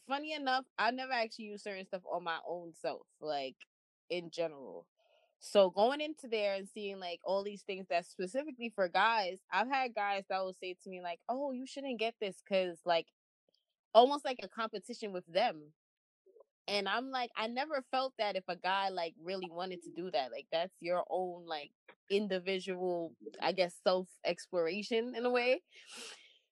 funny 0.09 0.33
enough, 0.35 0.65
I 0.79 0.91
never 0.91 1.13
actually 1.13 1.47
use 1.47 1.63
certain 1.63 1.87
stuff 1.87 2.03
on 2.11 2.25
my 2.25 2.39
own 2.49 2.73
self, 2.75 3.07
like 3.21 3.57
in 4.11 4.31
general. 4.31 4.87
So 5.41 5.71
going 5.71 6.01
into 6.01 6.29
there 6.29 6.55
and 6.55 6.69
seeing 6.69 6.99
like 6.99 7.21
all 7.25 7.45
these 7.45 7.63
things 7.63 7.87
that 7.91 8.07
specifically 8.07 8.71
for 8.75 8.89
guys, 8.89 9.39
I've 9.53 9.69
had 9.69 9.95
guys 9.95 10.25
that 10.29 10.41
will 10.41 10.55
say 10.61 10.75
to 10.83 10.91
me 10.91 11.01
like, 11.01 11.21
"Oh, 11.29 11.53
you 11.53 11.67
shouldn't 11.67 11.99
get 12.01 12.15
this 12.21 12.43
because 12.45 12.81
like 12.85 13.07
almost 13.95 14.25
like 14.25 14.41
a 14.43 14.49
competition 14.49 15.13
with 15.13 15.27
them." 15.27 15.73
And 16.69 16.89
I'm 16.89 17.11
like, 17.11 17.31
I 17.37 17.47
never 17.47 17.85
felt 17.93 18.15
that 18.19 18.37
if 18.37 18.45
a 18.49 18.57
guy 18.57 18.89
like 18.89 19.15
really 19.23 19.49
wanted 19.51 19.83
to 19.85 19.91
do 19.91 20.11
that, 20.11 20.33
like 20.33 20.47
that's 20.53 20.75
your 20.81 21.05
own 21.11 21.47
like 21.47 21.71
individual, 22.11 23.13
I 23.41 23.53
guess, 23.53 23.75
self 23.85 24.09
exploration 24.25 25.15
in 25.17 25.25
a 25.25 25.31
way. 25.31 25.63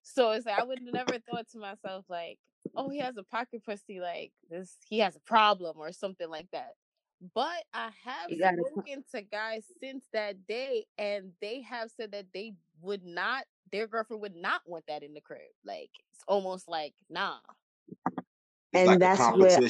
So 0.03 0.33
it's 0.33 0.47
like 0.47 0.59
I 0.59 0.64
would 0.64 0.83
never 0.83 1.18
thought 1.18 1.49
to 1.53 1.59
myself 1.59 2.05
like, 2.09 2.38
oh, 2.77 2.90
he 2.90 3.01
has 3.01 3.16
a 3.16 3.25
pocket 3.25 3.62
pussy, 3.64 4.01
like 4.01 4.33
this, 4.51 4.77
he 4.88 5.01
has 5.01 5.16
a 5.16 5.20
problem 5.20 5.79
or 5.79 5.92
something 5.92 6.29
like 6.31 6.49
that. 6.53 6.75
But 7.33 7.65
I 7.73 7.91
have 8.05 8.31
You 8.31 8.39
gotta. 8.39 8.63
spoken 8.63 9.05
to 9.13 9.23
guys 9.23 9.65
since 9.81 10.05
that 10.13 10.47
day, 10.47 10.85
and 10.99 11.33
they 11.41 11.63
have 11.63 11.91
said 11.91 12.13
that 12.13 12.27
they 12.35 12.55
would 12.83 13.05
not, 13.05 13.45
their 13.73 13.87
girlfriend 13.87 14.21
would 14.23 14.37
not 14.37 14.63
want 14.67 14.85
that 14.89 15.03
in 15.03 15.15
the 15.15 15.21
crib. 15.21 15.41
Like 15.65 15.91
it's 16.13 16.25
almost 16.29 16.69
like 16.69 16.93
nah. 17.09 17.39
And 18.75 18.89
like 18.89 18.97
a 18.97 19.01
that's 19.01 19.27
where 19.37 19.61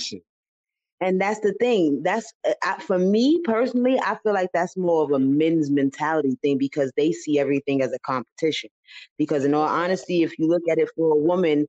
and 1.01 1.21
that's 1.21 1.41
the 1.41 1.53
thing. 1.61 2.03
That's 2.03 2.33
uh, 2.49 2.55
I, 2.63 2.81
for 2.81 2.99
me 2.99 3.41
personally. 3.45 4.01
I 4.01 4.17
feel 4.23 4.33
like 4.33 4.51
that's 4.55 4.77
more 4.77 5.05
of 5.05 5.13
a 5.13 5.19
men's 5.19 5.71
mentality 5.71 6.37
thing 6.43 6.57
because 6.59 6.93
they 6.97 7.13
see 7.13 7.39
everything 7.39 7.83
as 7.83 7.93
a 7.93 7.99
competition. 8.01 8.71
Because 9.19 9.45
in 9.45 9.55
all 9.55 9.69
honesty, 9.69 10.23
if 10.23 10.39
you 10.39 10.49
look 10.49 10.63
at 10.71 10.79
it 10.79 10.89
for 10.97 11.13
a 11.13 11.21
woman, 11.21 11.67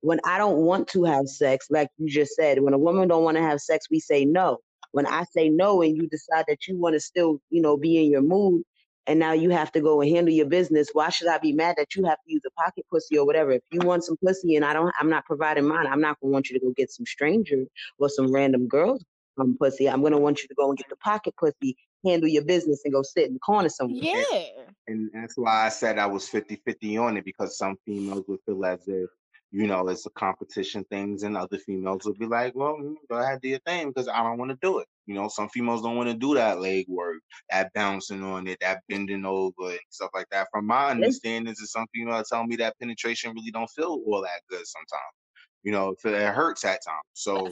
when 0.00 0.20
I 0.24 0.38
don't 0.38 0.58
want 0.58 0.88
to 0.88 1.04
have 1.04 1.28
sex, 1.28 1.66
like 1.70 1.88
you 1.98 2.08
just 2.08 2.34
said, 2.34 2.60
when 2.60 2.74
a 2.74 2.78
woman 2.78 3.08
don't 3.08 3.24
want 3.24 3.36
to 3.36 3.42
have 3.42 3.60
sex, 3.60 3.86
we 3.90 4.00
say 4.00 4.24
no. 4.24 4.58
When 4.94 5.06
I 5.06 5.24
say 5.24 5.48
no 5.48 5.82
and 5.82 5.96
you 5.96 6.06
decide 6.06 6.44
that 6.46 6.68
you 6.68 6.78
want 6.78 6.94
to 6.94 7.00
still, 7.00 7.40
you 7.50 7.60
know, 7.60 7.76
be 7.76 7.98
in 7.98 8.12
your 8.12 8.22
mood 8.22 8.62
and 9.08 9.18
now 9.18 9.32
you 9.32 9.50
have 9.50 9.72
to 9.72 9.80
go 9.80 10.00
and 10.00 10.08
handle 10.08 10.32
your 10.32 10.46
business, 10.46 10.90
why 10.92 11.08
should 11.10 11.26
I 11.26 11.38
be 11.38 11.52
mad 11.52 11.74
that 11.78 11.96
you 11.96 12.04
have 12.04 12.18
to 12.24 12.32
use 12.32 12.42
a 12.46 12.50
pocket 12.52 12.86
pussy 12.92 13.18
or 13.18 13.26
whatever? 13.26 13.50
If 13.50 13.62
you 13.72 13.80
want 13.80 14.04
some 14.04 14.16
pussy 14.24 14.54
and 14.54 14.64
I 14.64 14.72
don't 14.72 14.94
I'm 15.00 15.10
not 15.10 15.24
providing 15.24 15.66
mine, 15.66 15.88
I'm 15.88 16.00
not 16.00 16.20
gonna 16.20 16.32
want 16.32 16.48
you 16.48 16.56
to 16.60 16.64
go 16.64 16.72
get 16.76 16.92
some 16.92 17.06
stranger 17.06 17.64
or 17.98 18.08
some 18.08 18.32
random 18.32 18.68
girls 18.68 19.04
um 19.36 19.56
pussy. 19.60 19.90
I'm 19.90 20.00
gonna 20.00 20.20
want 20.20 20.42
you 20.42 20.46
to 20.46 20.54
go 20.54 20.68
and 20.68 20.78
get 20.78 20.88
the 20.88 20.96
pocket 20.98 21.34
pussy, 21.40 21.76
handle 22.06 22.28
your 22.28 22.44
business 22.44 22.82
and 22.84 22.94
go 22.94 23.02
sit 23.02 23.26
in 23.26 23.34
the 23.34 23.40
corner 23.40 23.70
somewhere. 23.70 23.98
Yeah. 24.00 24.42
And 24.86 25.10
that's 25.12 25.36
why 25.36 25.66
I 25.66 25.70
said 25.70 25.98
I 25.98 26.06
was 26.06 26.28
50 26.28 26.62
50 26.64 26.98
on 26.98 27.16
it 27.16 27.24
because 27.24 27.58
some 27.58 27.76
females 27.84 28.22
would 28.28 28.38
feel 28.46 28.64
as 28.64 28.86
if, 28.86 29.10
you 29.54 29.68
know, 29.68 29.86
it's 29.86 30.04
a 30.04 30.10
competition 30.10 30.84
things, 30.90 31.22
and 31.22 31.36
other 31.36 31.58
females 31.58 32.04
will 32.04 32.14
be 32.14 32.26
like, 32.26 32.56
well, 32.56 32.76
go 33.08 33.16
ahead, 33.18 33.40
do 33.40 33.48
your 33.48 33.60
thing 33.60 33.86
because 33.86 34.08
I 34.08 34.20
don't 34.24 34.36
want 34.36 34.50
to 34.50 34.58
do 34.60 34.80
it. 34.80 34.88
You 35.06 35.14
know, 35.14 35.28
some 35.28 35.48
females 35.48 35.80
don't 35.82 35.96
want 35.96 36.08
to 36.08 36.16
do 36.16 36.34
that 36.34 36.60
leg 36.60 36.86
work, 36.88 37.20
that 37.50 37.72
bouncing 37.72 38.24
on 38.24 38.48
it, 38.48 38.58
that 38.62 38.80
bending 38.88 39.24
over 39.24 39.70
and 39.70 39.78
stuff 39.90 40.10
like 40.12 40.26
that. 40.32 40.48
From 40.50 40.66
my 40.66 40.90
understanding, 40.90 41.52
is 41.52 41.70
some 41.70 41.86
females 41.94 42.28
tell 42.28 42.44
me 42.44 42.56
that 42.56 42.76
penetration 42.80 43.32
really 43.32 43.52
don't 43.52 43.70
feel 43.70 44.00
all 44.04 44.22
that 44.22 44.42
good 44.50 44.66
sometimes. 44.66 45.23
You 45.64 45.72
know, 45.72 45.90
it 45.90 46.08
it 46.08 46.34
hurts 46.34 46.64
at 46.64 46.84
times. 46.84 47.02
So 47.14 47.48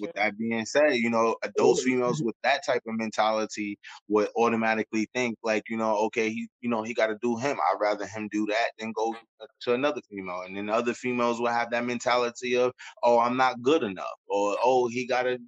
with 0.00 0.12
that 0.14 0.38
being 0.38 0.64
said, 0.66 0.94
you 0.94 1.10
know, 1.10 1.36
those 1.56 1.82
females 1.82 2.22
with 2.22 2.36
that 2.44 2.64
type 2.64 2.82
of 2.86 2.96
mentality 2.96 3.78
would 4.08 4.28
automatically 4.36 5.08
think 5.14 5.36
like, 5.42 5.64
you 5.68 5.76
know, 5.76 5.96
okay, 6.06 6.30
he, 6.30 6.48
you 6.60 6.70
know, 6.70 6.82
he 6.82 6.94
got 6.94 7.08
to 7.08 7.18
do 7.22 7.36
him. 7.36 7.58
I'd 7.58 7.80
rather 7.80 8.06
him 8.06 8.28
do 8.32 8.46
that 8.46 8.70
than 8.78 8.92
go 8.92 9.14
uh, 9.40 9.46
to 9.62 9.74
another 9.74 10.00
female. 10.10 10.42
And 10.46 10.56
then 10.56 10.70
other 10.70 10.94
females 10.94 11.40
will 11.40 11.48
have 11.48 11.70
that 11.72 11.84
mentality 11.84 12.56
of, 12.56 12.72
oh, 13.02 13.18
I'm 13.18 13.36
not 13.36 13.62
good 13.62 13.82
enough, 13.82 14.06
or 14.28 14.56
oh, 14.64 14.88
he 14.88 15.06
got 15.06 15.24
to 15.24 15.38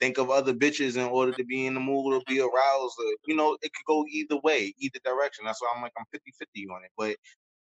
think 0.00 0.18
of 0.18 0.30
other 0.30 0.54
bitches 0.54 0.96
in 0.96 1.06
order 1.06 1.32
to 1.32 1.44
be 1.44 1.66
in 1.66 1.74
the 1.74 1.80
mood 1.80 2.14
or 2.14 2.22
be 2.26 2.40
aroused. 2.40 2.96
Or, 2.98 3.14
you 3.26 3.36
know, 3.36 3.56
it 3.62 3.72
could 3.72 3.86
go 3.86 4.04
either 4.10 4.38
way, 4.42 4.74
either 4.78 4.98
direction. 5.04 5.44
That's 5.44 5.60
why 5.60 5.72
I'm 5.76 5.82
like, 5.82 5.92
I'm 5.98 6.06
50 6.10 6.32
50 6.38 6.66
on 6.68 6.84
it. 6.84 6.90
But 6.96 7.16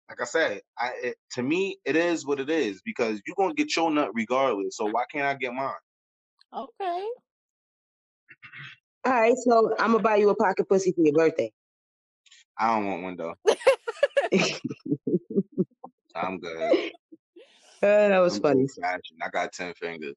like 0.10 0.22
I 0.22 0.26
said, 0.26 0.62
I 0.78 0.92
it, 1.04 1.18
to 1.34 1.44
me, 1.44 1.78
it 1.86 1.96
is 1.96 2.26
what 2.26 2.40
it 2.40 2.50
is 2.50 2.82
because 2.82 3.22
you're 3.26 3.36
gonna 3.38 3.54
get 3.54 3.76
your 3.76 3.92
nut 3.92 4.10
regardless. 4.14 4.76
So 4.78 4.86
why 4.86 5.04
can't 5.12 5.26
I 5.26 5.36
get 5.36 5.54
mine? 5.54 5.72
Okay. 6.54 7.08
All 9.06 9.14
right, 9.14 9.36
so 9.38 9.72
I'm 9.80 9.92
gonna 9.92 10.04
buy 10.04 10.16
you 10.18 10.30
a 10.30 10.36
pocket 10.36 10.68
pussy 10.68 10.92
for 10.92 11.04
your 11.04 11.14
birthday. 11.14 11.52
I 12.58 12.76
don't 12.76 12.88
want 12.88 13.04
one 13.04 13.16
though. 13.16 13.36
I'm 16.16 16.40
good. 16.40 16.92
Uh, 17.82 18.10
that 18.10 18.20
was 18.20 18.36
I'm 18.36 18.42
funny. 18.42 18.68
old. 18.84 19.02
I 19.22 19.30
got 19.30 19.54
ten 19.54 19.74
fingers. 19.76 20.16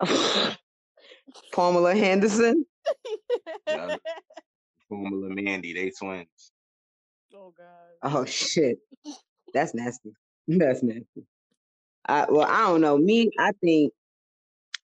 Pamela 1.52 1.94
Henderson. 1.94 2.64
Yeah. 3.66 3.96
Pamela 4.88 5.28
Mandy, 5.30 5.74
they 5.74 5.90
twins. 5.90 6.52
Oh 7.36 7.52
God. 7.56 7.66
Oh 8.02 8.24
shit, 8.24 8.78
that's 9.54 9.74
nasty. 9.74 10.12
That's 10.48 10.82
nasty. 10.82 11.24
I, 12.08 12.26
well, 12.30 12.46
I 12.48 12.68
don't 12.68 12.80
know. 12.80 12.98
Me, 12.98 13.30
I 13.38 13.52
think 13.62 13.92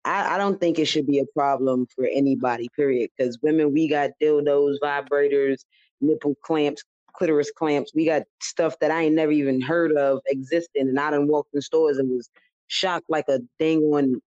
I, 0.05 0.35
I 0.35 0.39
don't 0.39 0.61
think 0.61 0.79
it 0.79 0.87
should 0.87 1.07
be 1.07 1.21
a 1.21 1.27
problem 1.27 1.87
for 1.95 2.07
anybody. 2.07 2.69
Period. 2.77 3.11
Because 3.17 3.39
women, 3.43 3.73
we 3.73 3.89
got 3.89 4.11
dildos, 4.23 4.77
vibrators, 4.83 5.59
nipple 6.01 6.35
clamps, 6.45 6.83
clitoris 7.15 7.53
clamps. 7.57 7.93
We 7.95 8.07
got 8.07 8.23
stuff 8.43 8.77
that 8.81 8.91
I 8.91 9.03
ain't 9.03 9.15
never 9.15 9.33
even 9.33 9.61
heard 9.61 9.93
of 9.93 10.21
existing, 10.27 10.89
and 10.89 10.99
I 10.99 11.13
done 11.13 11.29
walked 11.29 11.55
in 11.55 11.63
stores 11.63 11.99
and 11.99 12.11
was 12.11 12.31
shocked 12.69 13.07
like 13.09 13.27
a 13.29 13.41
dang 13.61 13.81
on 13.83 14.21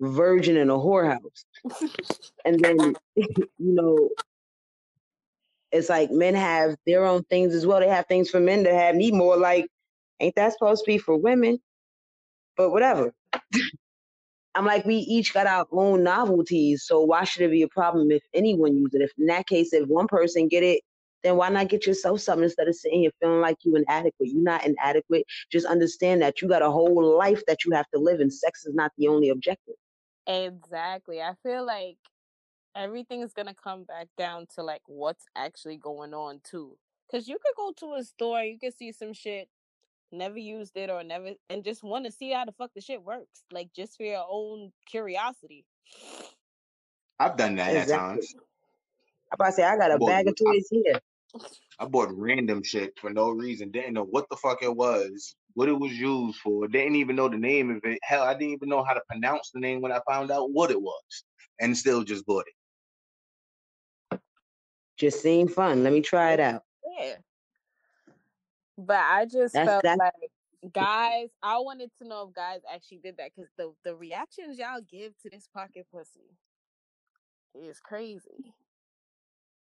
virgin 0.00 0.56
in 0.56 0.70
a 0.70 0.78
whorehouse. 0.78 1.44
And 2.44 2.64
then, 2.64 2.94
you 3.16 3.48
know, 3.58 4.10
it's 5.72 5.88
like 5.88 6.10
men 6.10 6.34
have 6.34 6.76
their 6.86 7.04
own 7.04 7.24
things 7.24 7.54
as 7.54 7.66
well. 7.66 7.80
They 7.80 7.88
have 7.88 8.06
things 8.06 8.30
for 8.30 8.40
men 8.40 8.62
that 8.62 8.74
have 8.74 8.94
me 8.94 9.12
more 9.12 9.36
like, 9.36 9.66
ain't 10.20 10.34
that 10.36 10.52
supposed 10.52 10.84
to 10.84 10.90
be 10.90 10.98
for 10.98 11.16
women? 11.16 11.58
But 12.56 12.70
whatever. 12.70 13.12
I'm 14.54 14.64
like, 14.64 14.84
we 14.84 14.96
each 14.96 15.34
got 15.34 15.46
our 15.46 15.66
own 15.70 16.02
novelties, 16.02 16.84
so 16.84 17.00
why 17.00 17.24
should 17.24 17.42
it 17.42 17.50
be 17.50 17.62
a 17.62 17.68
problem 17.68 18.10
if 18.10 18.22
anyone 18.34 18.76
use 18.76 18.92
it? 18.92 19.02
If 19.02 19.12
in 19.18 19.26
that 19.26 19.46
case, 19.46 19.72
if 19.72 19.86
one 19.88 20.08
person 20.08 20.48
get 20.48 20.64
it, 20.64 20.82
then 21.22 21.36
why 21.36 21.48
not 21.48 21.68
get 21.68 21.86
yourself 21.86 22.20
something 22.20 22.44
instead 22.44 22.66
of 22.66 22.74
sitting 22.74 23.00
here 23.00 23.10
feeling 23.20 23.40
like 23.40 23.58
you 23.62 23.76
inadequate? 23.76 24.28
You're 24.28 24.42
not 24.42 24.66
inadequate. 24.66 25.24
Just 25.52 25.66
understand 25.66 26.22
that 26.22 26.40
you 26.42 26.48
got 26.48 26.62
a 26.62 26.70
whole 26.70 27.16
life 27.16 27.42
that 27.46 27.64
you 27.64 27.72
have 27.72 27.86
to 27.94 28.00
live, 28.00 28.20
and 28.20 28.32
sex 28.32 28.64
is 28.64 28.74
not 28.74 28.90
the 28.98 29.06
only 29.06 29.28
objective. 29.28 29.74
Exactly. 30.26 31.20
I 31.20 31.34
feel 31.42 31.64
like 31.64 31.98
everything's 32.78 33.34
gonna 33.34 33.54
come 33.54 33.84
back 33.84 34.08
down 34.16 34.46
to 34.54 34.62
like 34.62 34.82
what's 34.86 35.26
actually 35.36 35.76
going 35.76 36.14
on 36.14 36.40
too. 36.44 36.76
Cause 37.10 37.28
you 37.28 37.38
could 37.38 37.56
go 37.56 37.72
to 37.80 37.94
a 38.00 38.04
store, 38.04 38.42
you 38.42 38.58
could 38.58 38.76
see 38.76 38.92
some 38.92 39.12
shit, 39.14 39.48
never 40.12 40.38
used 40.38 40.76
it 40.76 40.90
or 40.90 41.02
never, 41.02 41.30
and 41.50 41.64
just 41.64 41.82
want 41.82 42.06
to 42.06 42.12
see 42.12 42.32
how 42.32 42.44
the 42.44 42.52
fuck 42.52 42.70
the 42.74 42.80
shit 42.80 43.02
works, 43.02 43.42
like 43.50 43.70
just 43.74 43.96
for 43.96 44.04
your 44.04 44.26
own 44.30 44.72
curiosity. 44.86 45.64
I've 47.18 47.36
done 47.36 47.56
that 47.56 47.74
at 47.76 47.88
times. 47.88 48.34
I 49.32 49.34
about 49.34 49.46
to 49.46 49.52
say 49.52 49.62
I 49.64 49.76
got 49.76 49.92
a 49.92 49.98
Boy, 49.98 50.06
bag 50.08 50.28
of 50.28 50.34
I- 50.40 50.44
toys 50.44 50.68
here. 50.70 51.00
I 51.80 51.86
bought 51.86 52.10
random 52.12 52.62
shit 52.64 52.98
for 52.98 53.10
no 53.10 53.30
reason. 53.30 53.70
Didn't 53.70 53.94
know 53.94 54.04
what 54.04 54.28
the 54.30 54.36
fuck 54.36 54.62
it 54.62 54.74
was, 54.74 55.36
what 55.54 55.68
it 55.68 55.78
was 55.78 55.92
used 55.92 56.38
for. 56.40 56.66
Didn't 56.68 56.96
even 56.96 57.16
know 57.16 57.28
the 57.28 57.36
name 57.38 57.70
of 57.70 57.80
it. 57.84 57.98
Hell, 58.02 58.24
I 58.24 58.34
didn't 58.34 58.54
even 58.54 58.68
know 58.70 58.82
how 58.84 58.94
to 58.94 59.02
pronounce 59.08 59.50
the 59.52 59.60
name 59.60 59.80
when 59.80 59.92
I 59.92 60.00
found 60.08 60.30
out 60.30 60.50
what 60.52 60.70
it 60.72 60.80
was, 60.80 61.24
and 61.60 61.76
still 61.76 62.02
just 62.04 62.26
bought 62.26 62.46
it. 62.48 62.54
Just 64.98 65.22
seemed 65.22 65.52
fun. 65.52 65.82
Let 65.84 65.92
me 65.92 66.00
try 66.00 66.32
it 66.32 66.40
out. 66.40 66.62
Yeah. 66.98 67.14
But 68.76 68.98
I 68.98 69.24
just 69.24 69.54
That's- 69.54 69.68
felt 69.68 69.82
that's- 69.84 69.98
like 69.98 70.30
guys, 70.72 71.30
I 71.42 71.58
wanted 71.58 71.90
to 71.98 72.04
know 72.06 72.26
if 72.28 72.34
guys 72.34 72.60
actually 72.72 72.98
did 72.98 73.16
that 73.18 73.30
because 73.34 73.50
the 73.56 73.72
the 73.84 73.94
reactions 73.94 74.58
y'all 74.58 74.80
give 74.80 75.16
to 75.22 75.30
this 75.30 75.48
pocket 75.54 75.86
pussy 75.92 76.36
is 77.54 77.80
crazy. 77.80 78.52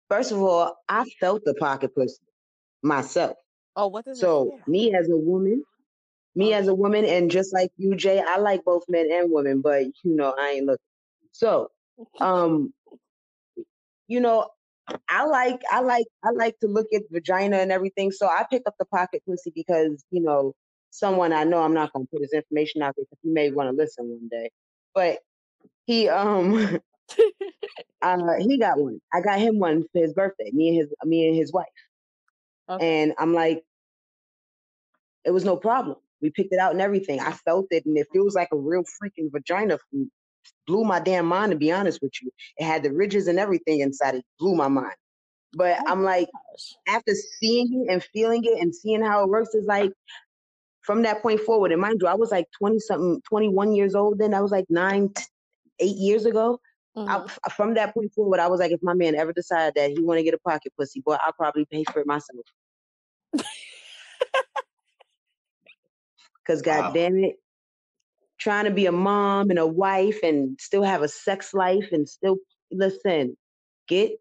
First 0.10 0.32
of 0.32 0.42
all, 0.42 0.78
I 0.88 1.04
felt 1.20 1.44
the 1.44 1.54
pocket 1.56 1.94
pussy 1.96 2.24
myself. 2.82 3.36
Oh, 3.76 3.88
what 3.88 4.06
does 4.06 4.20
So 4.20 4.60
me 4.68 4.94
as 4.96 5.10
a 5.10 5.18
woman, 5.18 5.64
me 6.36 6.54
as 6.54 6.68
a 6.68 6.76
woman, 6.76 7.04
and 7.04 7.30
just 7.30 7.54
like 7.54 7.72
you, 7.78 7.96
Jay, 7.96 8.24
I 8.26 8.38
like 8.38 8.64
both 8.64 8.84
men 8.88 9.10
and 9.12 9.32
women, 9.32 9.62
but 9.62 9.84
you 10.04 10.16
know, 10.16 10.34
I 10.38 10.52
ain't 10.52 10.66
looking. 10.66 10.80
So, 11.32 11.72
um, 12.22 12.74
you 14.08 14.20
know, 14.22 14.48
I 15.10 15.26
like, 15.26 15.62
I 15.72 15.82
like, 15.82 16.06
I 16.24 16.32
like 16.32 16.60
to 16.60 16.68
look 16.68 16.88
at 16.94 17.04
vagina 17.12 17.58
and 17.58 17.72
everything. 17.72 18.12
So 18.12 18.28
I 18.28 18.46
pick 18.50 18.64
up 18.68 18.76
the 18.80 18.86
pocket 18.86 19.24
pussy 19.28 19.52
because 19.56 20.04
you 20.12 20.22
know, 20.22 20.54
someone 20.92 21.34
I 21.34 21.44
know. 21.44 21.62
I'm 21.62 21.74
not 21.74 21.94
gonna 21.94 22.06
put 22.06 22.22
his 22.22 22.34
information 22.34 22.82
out 22.82 22.96
there 22.96 23.06
because 23.06 23.20
he 23.24 23.30
may 23.30 23.52
want 23.52 23.70
to 23.70 23.76
listen 23.76 24.10
one 24.10 24.28
day, 24.30 24.50
but 24.94 25.20
he, 25.86 26.10
um, 26.10 26.80
uh, 28.02 28.34
he 28.40 28.58
got 28.58 28.80
one. 28.80 29.00
I 29.14 29.22
got 29.22 29.40
him 29.40 29.60
one 29.60 29.84
for 29.92 30.02
his 30.02 30.14
birthday. 30.14 30.52
Me 30.52 30.70
and 30.70 30.78
his, 30.78 30.94
me 31.04 31.28
and 31.28 31.36
his 31.36 31.52
wife. 31.52 31.66
Okay. 32.70 33.04
And 33.04 33.14
I'm 33.20 33.34
like, 33.34 33.64
it 35.24 35.32
was 35.32 35.46
no 35.46 35.58
problem. 35.58 35.98
We 36.22 36.30
picked 36.30 36.54
it 36.54 36.60
out 36.60 36.72
and 36.72 36.82
everything. 36.82 37.20
I 37.20 37.32
felt 37.32 37.68
it, 37.72 37.86
and 37.86 37.98
it 37.98 38.08
feels 38.12 38.36
like 38.36 38.50
a 38.52 38.58
real 38.58 38.84
freaking 38.84 39.32
vagina. 39.32 39.78
It 39.94 40.08
Blew 40.68 40.84
my 40.84 41.00
damn 41.00 41.26
mind, 41.26 41.52
to 41.52 41.58
be 41.58 41.72
honest 41.72 42.02
with 42.02 42.14
you. 42.22 42.32
It 42.58 42.66
had 42.66 42.84
the 42.84 42.92
ridges 42.92 43.28
and 43.28 43.40
everything 43.40 43.80
inside. 43.82 44.16
It 44.16 44.26
blew 44.40 44.56
my 44.56 44.68
mind. 44.68 44.96
But 45.54 45.80
Oh 45.82 45.84
I'm 45.88 46.04
like, 46.04 46.28
gosh. 46.32 46.76
after 46.88 47.14
seeing 47.40 47.86
it 47.88 47.92
and 47.94 48.04
feeling 48.14 48.44
it 48.44 48.60
and 48.62 48.76
seeing 48.76 49.02
how 49.02 49.24
it 49.24 49.30
works, 49.30 49.54
is 49.56 49.66
like 49.66 49.92
from 50.82 51.04
that 51.04 51.22
point 51.22 51.42
forward. 51.42 51.72
And 51.72 51.82
mind 51.82 52.02
you, 52.02 52.08
I 52.08 52.16
was 52.16 52.32
like 52.32 52.48
20 52.58 52.80
something, 52.80 53.22
21 53.28 53.74
years 53.74 53.96
old 53.96 54.20
then. 54.20 54.34
I 54.34 54.42
was 54.42 54.52
like 54.52 54.66
nine, 54.70 55.10
t- 55.14 55.24
eight 55.80 55.96
years 55.98 56.26
ago. 56.26 56.60
I, 57.08 57.18
Mhm. 57.18 57.26
f- 57.26 57.40
from 57.56 57.74
that 57.76 57.94
point 57.94 58.14
forward, 58.14 58.40
I 58.40 58.48
was 58.48 58.60
like, 58.60 58.72
if 58.72 58.82
my 58.84 58.94
man 58.94 59.16
ever 59.16 59.34
decided 59.34 59.76
that 59.76 59.92
he 59.92 60.02
want 60.02 60.18
to 60.20 60.24
get 60.24 60.34
a 60.34 60.40
pocket 60.40 60.74
pussy, 60.78 61.02
boy, 61.02 61.18
I'll 61.22 61.34
probably 61.34 61.66
pay 61.66 61.84
for 61.84 62.00
it 62.00 62.08
myself. 62.08 62.46
Cause 66.48 66.62
Wow. 66.66 66.82
god 66.82 66.94
damn 66.94 67.18
it, 67.24 67.36
trying 68.46 68.66
to 68.66 68.72
be 68.72 68.86
a 68.86 68.92
mom 68.92 69.50
and 69.50 69.58
a 69.58 69.66
wife 69.66 70.20
and 70.22 70.56
still 70.62 70.84
have 70.84 71.02
a 71.02 71.08
sex 71.08 71.52
life 71.52 71.88
and 71.92 72.08
still 72.08 72.38
listen, 72.72 73.36
get 73.88 74.12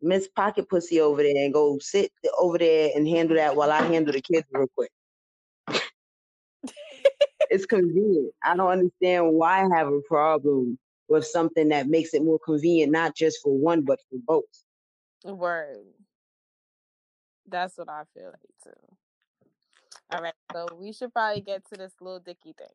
Miss 0.00 0.28
Pocket 0.28 0.66
Pussy 0.70 0.98
over 0.98 1.22
there 1.22 1.36
and 1.36 1.52
go 1.52 1.78
sit 1.78 2.10
over 2.38 2.56
there 2.56 2.88
and 2.96 3.06
handle 3.06 3.36
that 3.36 3.54
while 3.54 3.70
I 3.70 3.82
handle 3.82 4.14
the 4.14 4.22
kids 4.22 4.46
real 4.50 4.66
quick. 4.74 4.90
it's 7.50 7.66
convenient. 7.66 8.32
I 8.42 8.56
don't 8.56 8.70
understand 8.70 9.34
why 9.34 9.62
I 9.62 9.76
have 9.76 9.88
a 9.88 10.00
problem 10.08 10.78
with 11.10 11.26
something 11.26 11.68
that 11.68 11.86
makes 11.86 12.14
it 12.14 12.24
more 12.24 12.38
convenient, 12.42 12.92
not 12.92 13.14
just 13.14 13.40
for 13.42 13.52
one, 13.54 13.82
but 13.82 13.98
for 14.08 14.18
both. 14.26 15.36
Word. 15.36 15.84
That's 17.46 17.76
what 17.76 17.90
I 17.90 18.04
feel 18.14 18.28
like 18.28 18.54
too. 18.64 18.96
All 20.10 20.22
right, 20.22 20.32
so 20.50 20.66
we 20.80 20.94
should 20.94 21.12
probably 21.12 21.42
get 21.42 21.68
to 21.68 21.76
this 21.76 21.92
little 22.00 22.20
dicky 22.20 22.54
thing. 22.56 22.68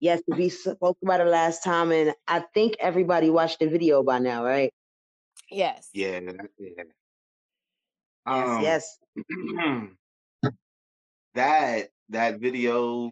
Yes, 0.00 0.22
we 0.28 0.48
spoke 0.48 0.96
about 1.02 1.20
it 1.20 1.26
last 1.26 1.64
time, 1.64 1.90
and 1.90 2.14
I 2.26 2.44
think 2.54 2.76
everybody 2.78 3.30
watched 3.30 3.58
the 3.58 3.66
video 3.66 4.02
by 4.04 4.20
now, 4.20 4.44
right? 4.44 4.72
Yes. 5.50 5.88
Yeah, 5.92 6.20
yeah. 6.58 6.84
Yes, 8.26 8.26
Um, 8.26 8.62
yes. 8.62 8.98
that 11.34 11.88
that 12.10 12.38
video, 12.38 13.10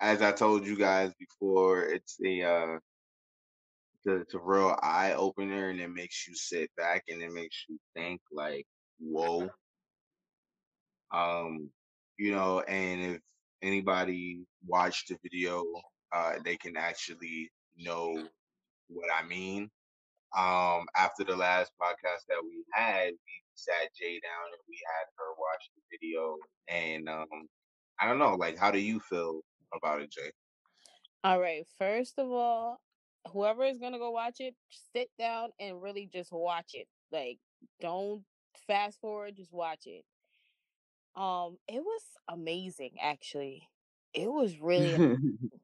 as 0.00 0.22
I 0.22 0.32
told 0.32 0.66
you 0.66 0.76
guys 0.76 1.12
before, 1.20 1.84
it's 1.84 2.18
a 2.24 2.42
uh, 2.42 2.78
it's 3.94 4.06
a, 4.06 4.16
it's 4.16 4.34
a 4.34 4.40
real 4.40 4.76
eye 4.82 5.12
opener, 5.12 5.68
and 5.68 5.80
it 5.80 5.90
makes 5.90 6.26
you 6.26 6.34
sit 6.34 6.70
back 6.76 7.04
and 7.08 7.22
it 7.22 7.32
makes 7.32 7.64
you 7.68 7.78
think 7.94 8.20
like, 8.32 8.66
whoa. 8.98 9.48
Um, 11.12 11.70
you 12.16 12.32
know, 12.32 12.60
and 12.60 13.16
if 13.16 13.20
anybody 13.62 14.40
watched 14.66 15.08
the 15.08 15.18
video, 15.22 15.64
uh, 16.14 16.34
they 16.44 16.56
can 16.56 16.76
actually 16.76 17.50
know 17.76 18.28
what 18.88 19.08
I 19.14 19.26
mean. 19.26 19.70
Um, 20.36 20.86
after 20.96 21.24
the 21.24 21.36
last 21.36 21.72
podcast 21.80 22.26
that 22.28 22.42
we 22.44 22.64
had, 22.72 23.08
we 23.10 23.42
sat 23.54 23.94
Jay 23.98 24.20
down 24.22 24.46
and 24.52 24.62
we 24.68 24.78
had 24.86 25.06
her 25.18 25.32
watch 25.38 25.70
the 25.76 25.82
video. 25.90 26.36
And 26.68 27.08
um, 27.08 27.48
I 28.00 28.08
don't 28.08 28.18
know, 28.18 28.34
like, 28.36 28.58
how 28.58 28.70
do 28.70 28.78
you 28.78 29.00
feel 29.00 29.40
about 29.74 30.00
it, 30.02 30.10
Jay? 30.12 30.32
All 31.24 31.40
right. 31.40 31.66
First 31.78 32.18
of 32.18 32.30
all, 32.30 32.80
whoever 33.32 33.64
is 33.64 33.78
gonna 33.78 33.98
go 33.98 34.10
watch 34.10 34.36
it, 34.40 34.54
sit 34.92 35.10
down 35.18 35.50
and 35.60 35.82
really 35.82 36.08
just 36.12 36.32
watch 36.32 36.72
it. 36.74 36.88
Like, 37.12 37.38
don't 37.80 38.24
fast 38.66 39.00
forward, 39.00 39.36
just 39.36 39.52
watch 39.52 39.86
it. 39.86 40.04
Um, 41.16 41.58
it 41.68 41.82
was 41.82 42.02
amazing 42.28 42.92
actually. 43.00 43.68
It 44.14 44.30
was 44.30 44.58
really 44.60 44.98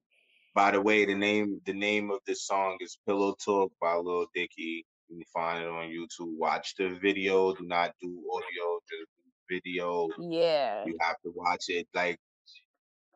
By 0.54 0.72
the 0.72 0.80
way, 0.80 1.04
the 1.04 1.14
name 1.14 1.60
the 1.64 1.72
name 1.72 2.10
of 2.10 2.18
this 2.26 2.44
song 2.46 2.76
is 2.80 2.98
Pillow 3.06 3.36
Talk 3.44 3.72
by 3.80 3.94
Lil 3.94 4.26
Dicky. 4.34 4.84
You 5.08 5.16
can 5.16 5.24
find 5.32 5.62
it 5.62 5.68
on 5.68 5.88
YouTube. 5.88 6.36
Watch 6.38 6.74
the 6.76 6.88
video. 7.00 7.54
Do 7.54 7.64
not 7.66 7.92
do 8.00 8.08
audio. 8.32 8.80
Just 8.88 9.10
do 9.16 9.30
video. 9.48 10.08
yeah. 10.18 10.84
You 10.86 10.96
have 11.00 11.16
to 11.24 11.32
watch 11.34 11.64
it. 11.68 11.86
Like, 11.94 12.18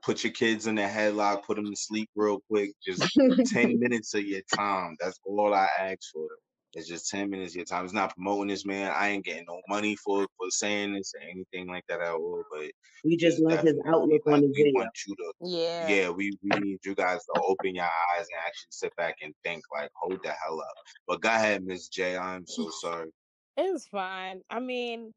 put 0.02 0.22
your 0.22 0.32
kids 0.32 0.66
in 0.68 0.76
the 0.76 0.82
headlock. 0.82 1.44
Put 1.44 1.56
them 1.56 1.70
to 1.70 1.76
sleep 1.76 2.08
real 2.14 2.40
quick. 2.48 2.72
Just 2.84 3.02
ten 3.52 3.80
minutes 3.80 4.14
of 4.14 4.24
your 4.24 4.42
time. 4.54 4.96
That's 5.00 5.18
all 5.24 5.54
I 5.54 5.68
ask 5.78 5.98
for. 6.12 6.28
It's 6.74 6.88
just 6.88 7.08
ten 7.08 7.30
minutes 7.30 7.52
of 7.52 7.56
your 7.56 7.64
time. 7.66 7.84
It's 7.84 7.94
not 7.94 8.14
promoting 8.14 8.48
this, 8.48 8.64
man. 8.66 8.92
I 8.94 9.08
ain't 9.10 9.24
getting 9.24 9.44
no 9.48 9.60
money 9.68 9.96
for 9.96 10.26
for 10.36 10.50
saying 10.50 10.94
this 10.94 11.12
or 11.14 11.22
anything 11.22 11.68
like 11.68 11.84
that 11.88 12.00
at 12.00 12.12
all. 12.12 12.42
But 12.50 12.70
We 13.04 13.16
just 13.16 13.38
love 13.38 13.60
his 13.62 13.78
outlook 13.86 14.22
like 14.26 14.34
on 14.34 14.40
the 14.42 14.48
we 14.48 14.64
video. 14.64 14.80
want 14.80 14.90
you 15.06 15.14
to 15.16 15.32
Yeah. 15.40 15.88
yeah, 15.88 16.10
we, 16.10 16.32
we 16.42 16.60
need 16.60 16.78
you 16.84 16.94
guys 16.94 17.24
to 17.24 17.40
open 17.46 17.74
your 17.74 17.84
eyes 17.84 18.26
and 18.30 18.40
actually 18.46 18.70
sit 18.70 18.96
back 18.96 19.16
and 19.22 19.32
think 19.44 19.62
like, 19.72 19.90
hold 19.94 20.18
the 20.22 20.30
hell 20.30 20.60
up. 20.60 20.74
But 21.06 21.20
go 21.20 21.28
ahead, 21.28 21.64
Miss 21.64 21.88
J. 21.88 22.16
I'm 22.16 22.46
so 22.46 22.70
sorry. 22.70 23.10
It's 23.56 23.86
fine. 23.88 24.42
I 24.50 24.60
mean, 24.60 25.12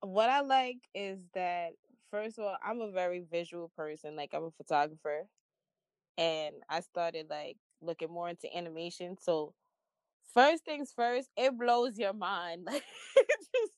what 0.00 0.30
I 0.30 0.40
like 0.40 0.78
is 0.94 1.18
that 1.34 1.72
first 2.10 2.38
of 2.38 2.44
all, 2.44 2.56
I'm 2.64 2.80
a 2.80 2.90
very 2.90 3.20
visual 3.30 3.70
person. 3.76 4.16
Like 4.16 4.30
I'm 4.32 4.44
a 4.44 4.50
photographer, 4.52 5.26
and 6.16 6.56
I 6.68 6.80
started 6.80 7.28
like 7.30 7.56
looking 7.82 8.10
more 8.10 8.28
into 8.28 8.54
animation. 8.56 9.16
So 9.20 9.54
first 10.32 10.64
things 10.64 10.92
first, 10.94 11.28
it 11.36 11.56
blows 11.58 11.98
your 11.98 12.12
mind. 12.12 12.64
Like 12.66 12.82
it 13.16 13.26
just 13.28 13.72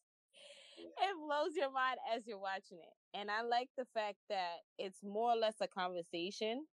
it 0.78 1.14
blows 1.26 1.54
your 1.56 1.70
mind 1.72 1.98
as 2.14 2.26
you're 2.26 2.38
watching 2.38 2.78
it. 2.78 3.18
And 3.18 3.30
I 3.30 3.42
like 3.42 3.68
the 3.76 3.84
fact 3.94 4.16
that 4.30 4.56
it's 4.78 5.02
more 5.02 5.32
or 5.32 5.36
less 5.36 5.54
a 5.60 5.68
conversation. 5.68 6.64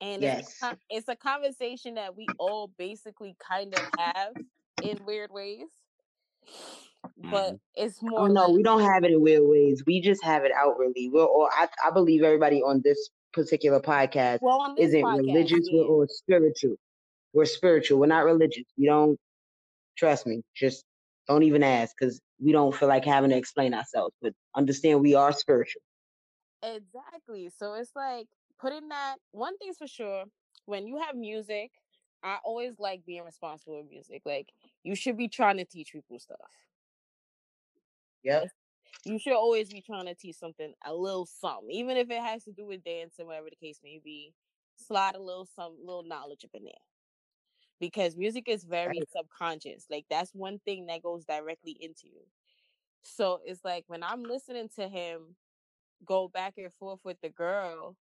And 0.00 0.22
it's, 0.24 0.58
Yes. 0.60 0.62
a, 0.62 0.76
it's 0.90 1.08
a 1.08 1.16
conversation 1.16 1.94
that 1.94 2.16
we 2.16 2.26
all 2.38 2.70
basically 2.78 3.36
kind 3.38 3.74
of 3.74 3.80
have 3.98 4.34
in 4.82 4.98
weird 5.06 5.30
ways. 5.30 5.66
But 7.16 7.54
Mhm. 7.54 7.60
it's 7.74 8.02
more 8.02 8.20
Oh 8.20 8.26
no, 8.26 8.42
less 8.46 8.56
we 8.56 8.62
don't 8.62 8.82
have 8.82 9.04
it 9.04 9.12
in 9.12 9.20
weird 9.22 9.42
ways. 9.44 9.84
We 9.86 10.00
just 10.00 10.22
have 10.24 10.44
it 10.44 10.52
outwardly. 10.52 11.08
We're 11.12 11.24
all 11.24 11.48
I, 11.52 11.68
I 11.84 11.90
believe 11.90 12.22
everybody 12.22 12.62
on 12.62 12.82
this 12.84 13.10
particular 13.32 13.80
podcast 13.80 14.38
well 14.42 14.60
on 14.60 14.74
this 14.74 14.88
isn't 14.88 15.02
podcast. 15.02 15.18
religious. 15.26 15.68
Yeah. 15.70 15.84
We're 15.88 16.06
spiritual. 16.08 16.76
We're 17.36 17.44
spiritual. 17.44 18.00
We're 18.00 18.06
not 18.06 18.24
religious. 18.24 18.64
We 18.78 18.86
don't 18.86 19.20
trust 19.98 20.26
me. 20.26 20.40
Just 20.54 20.84
don't 21.28 21.42
even 21.42 21.62
ask 21.62 21.94
because 21.94 22.18
we 22.42 22.50
don't 22.50 22.74
feel 22.74 22.88
like 22.88 23.04
having 23.04 23.28
to 23.28 23.36
explain 23.36 23.74
ourselves. 23.74 24.14
But 24.22 24.32
understand 24.54 25.02
we 25.02 25.14
are 25.14 25.32
spiritual. 25.32 25.82
Exactly. 26.62 27.50
So 27.54 27.74
it's 27.74 27.90
like 27.94 28.26
putting 28.58 28.88
that 28.88 29.16
one 29.32 29.58
thing's 29.58 29.76
for 29.76 29.86
sure. 29.86 30.24
When 30.64 30.86
you 30.86 30.96
have 30.96 31.14
music, 31.14 31.72
I 32.24 32.38
always 32.42 32.72
like 32.78 33.04
being 33.04 33.22
responsible 33.22 33.76
with 33.76 33.90
music. 33.90 34.22
Like 34.24 34.48
you 34.82 34.94
should 34.94 35.18
be 35.18 35.28
trying 35.28 35.58
to 35.58 35.66
teach 35.66 35.92
people 35.92 36.18
stuff. 36.18 36.38
Yep. 38.24 38.48
You 39.04 39.18
should 39.18 39.34
always 39.34 39.68
be 39.70 39.82
trying 39.82 40.06
to 40.06 40.14
teach 40.14 40.36
something, 40.36 40.72
a 40.86 40.94
little 40.94 41.26
something, 41.26 41.70
even 41.70 41.98
if 41.98 42.08
it 42.08 42.22
has 42.22 42.44
to 42.44 42.52
do 42.52 42.64
with 42.64 42.82
dancing, 42.82 43.26
whatever 43.26 43.48
the 43.50 43.56
case 43.56 43.80
may 43.84 44.00
be. 44.02 44.32
Slide 44.78 45.16
a 45.16 45.20
little 45.20 45.46
some 45.54 45.76
little 45.84 46.02
knowledge 46.02 46.42
up 46.42 46.50
in 46.54 46.64
there. 46.64 46.72
Because 47.78 48.16
music 48.16 48.48
is 48.48 48.64
very 48.64 49.02
subconscious. 49.14 49.86
Like 49.90 50.06
that's 50.08 50.34
one 50.34 50.60
thing 50.64 50.86
that 50.86 51.02
goes 51.02 51.24
directly 51.24 51.76
into 51.80 52.06
you. 52.06 52.22
So 53.02 53.40
it's 53.44 53.64
like 53.64 53.84
when 53.86 54.02
I'm 54.02 54.22
listening 54.22 54.68
to 54.76 54.88
him 54.88 55.36
go 56.04 56.28
back 56.28 56.54
and 56.56 56.72
forth 56.74 57.00
with 57.04 57.20
the 57.22 57.28
girl, 57.28 57.96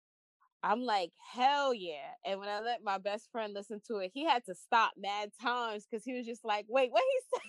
I'm 0.63 0.81
like, 0.81 1.11
hell 1.33 1.73
yeah. 1.73 2.13
And 2.25 2.39
when 2.39 2.49
I 2.49 2.59
let 2.61 2.83
my 2.83 2.97
best 2.97 3.31
friend 3.31 3.53
listen 3.53 3.81
to 3.87 3.97
it, 3.97 4.11
he 4.13 4.23
had 4.25 4.45
to 4.45 4.55
stop 4.55 4.91
mad 4.97 5.31
times 5.41 5.87
because 5.89 6.03
he 6.03 6.13
was 6.13 6.25
just 6.25 6.45
like, 6.45 6.65
wait, 6.67 6.91
what 6.91 7.01
he 7.01 7.19
said? 7.33 7.41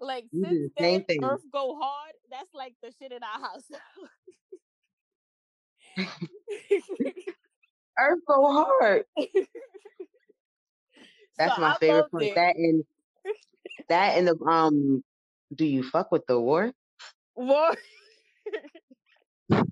like 0.06 0.24
do 0.32 0.42
since 0.42 0.72
then, 0.78 1.04
thing. 1.04 1.22
Earth 1.22 1.42
go 1.52 1.78
hard. 1.80 2.12
That's 2.30 2.54
like 2.54 2.74
the 2.82 2.92
shit 2.98 3.12
in 3.12 3.20
our 3.22 3.40
house. 3.40 3.68
Earth 8.10 8.20
go 8.26 8.52
hard. 8.80 9.04
That's 11.38 11.56
So 11.56 11.62
my 11.62 11.72
I 11.72 11.76
favorite 11.78 11.98
loved 12.00 12.12
part. 12.12 12.22
it. 12.24 12.34
That 12.34 12.56
and 12.56 12.84
that 13.88 14.18
and 14.18 14.28
the 14.28 14.36
um. 14.46 15.04
Do 15.54 15.66
you 15.66 15.82
fuck 15.82 16.10
with 16.10 16.26
the 16.26 16.40
war? 16.40 16.72
War. 17.36 17.74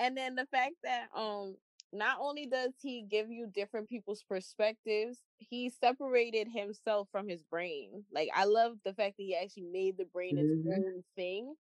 and 0.00 0.16
then 0.16 0.34
the 0.34 0.46
fact 0.46 0.74
that 0.82 1.08
um 1.14 1.56
not 1.92 2.18
only 2.20 2.46
does 2.46 2.72
he 2.82 3.02
give 3.02 3.30
you 3.30 3.46
different 3.46 3.88
people's 3.88 4.22
perspectives, 4.28 5.18
he 5.38 5.70
separated 5.70 6.48
himself 6.52 7.08
from 7.10 7.28
his 7.28 7.42
brain. 7.44 8.04
Like 8.12 8.28
I 8.34 8.44
love 8.44 8.74
the 8.84 8.92
fact 8.92 9.16
that 9.16 9.22
he 9.22 9.36
actually 9.36 9.64
made 9.72 9.96
the 9.96 10.04
brain 10.04 10.38
its 10.38 10.50
Mhm. 10.50 10.74
own 10.74 11.04
thing. 11.16 11.54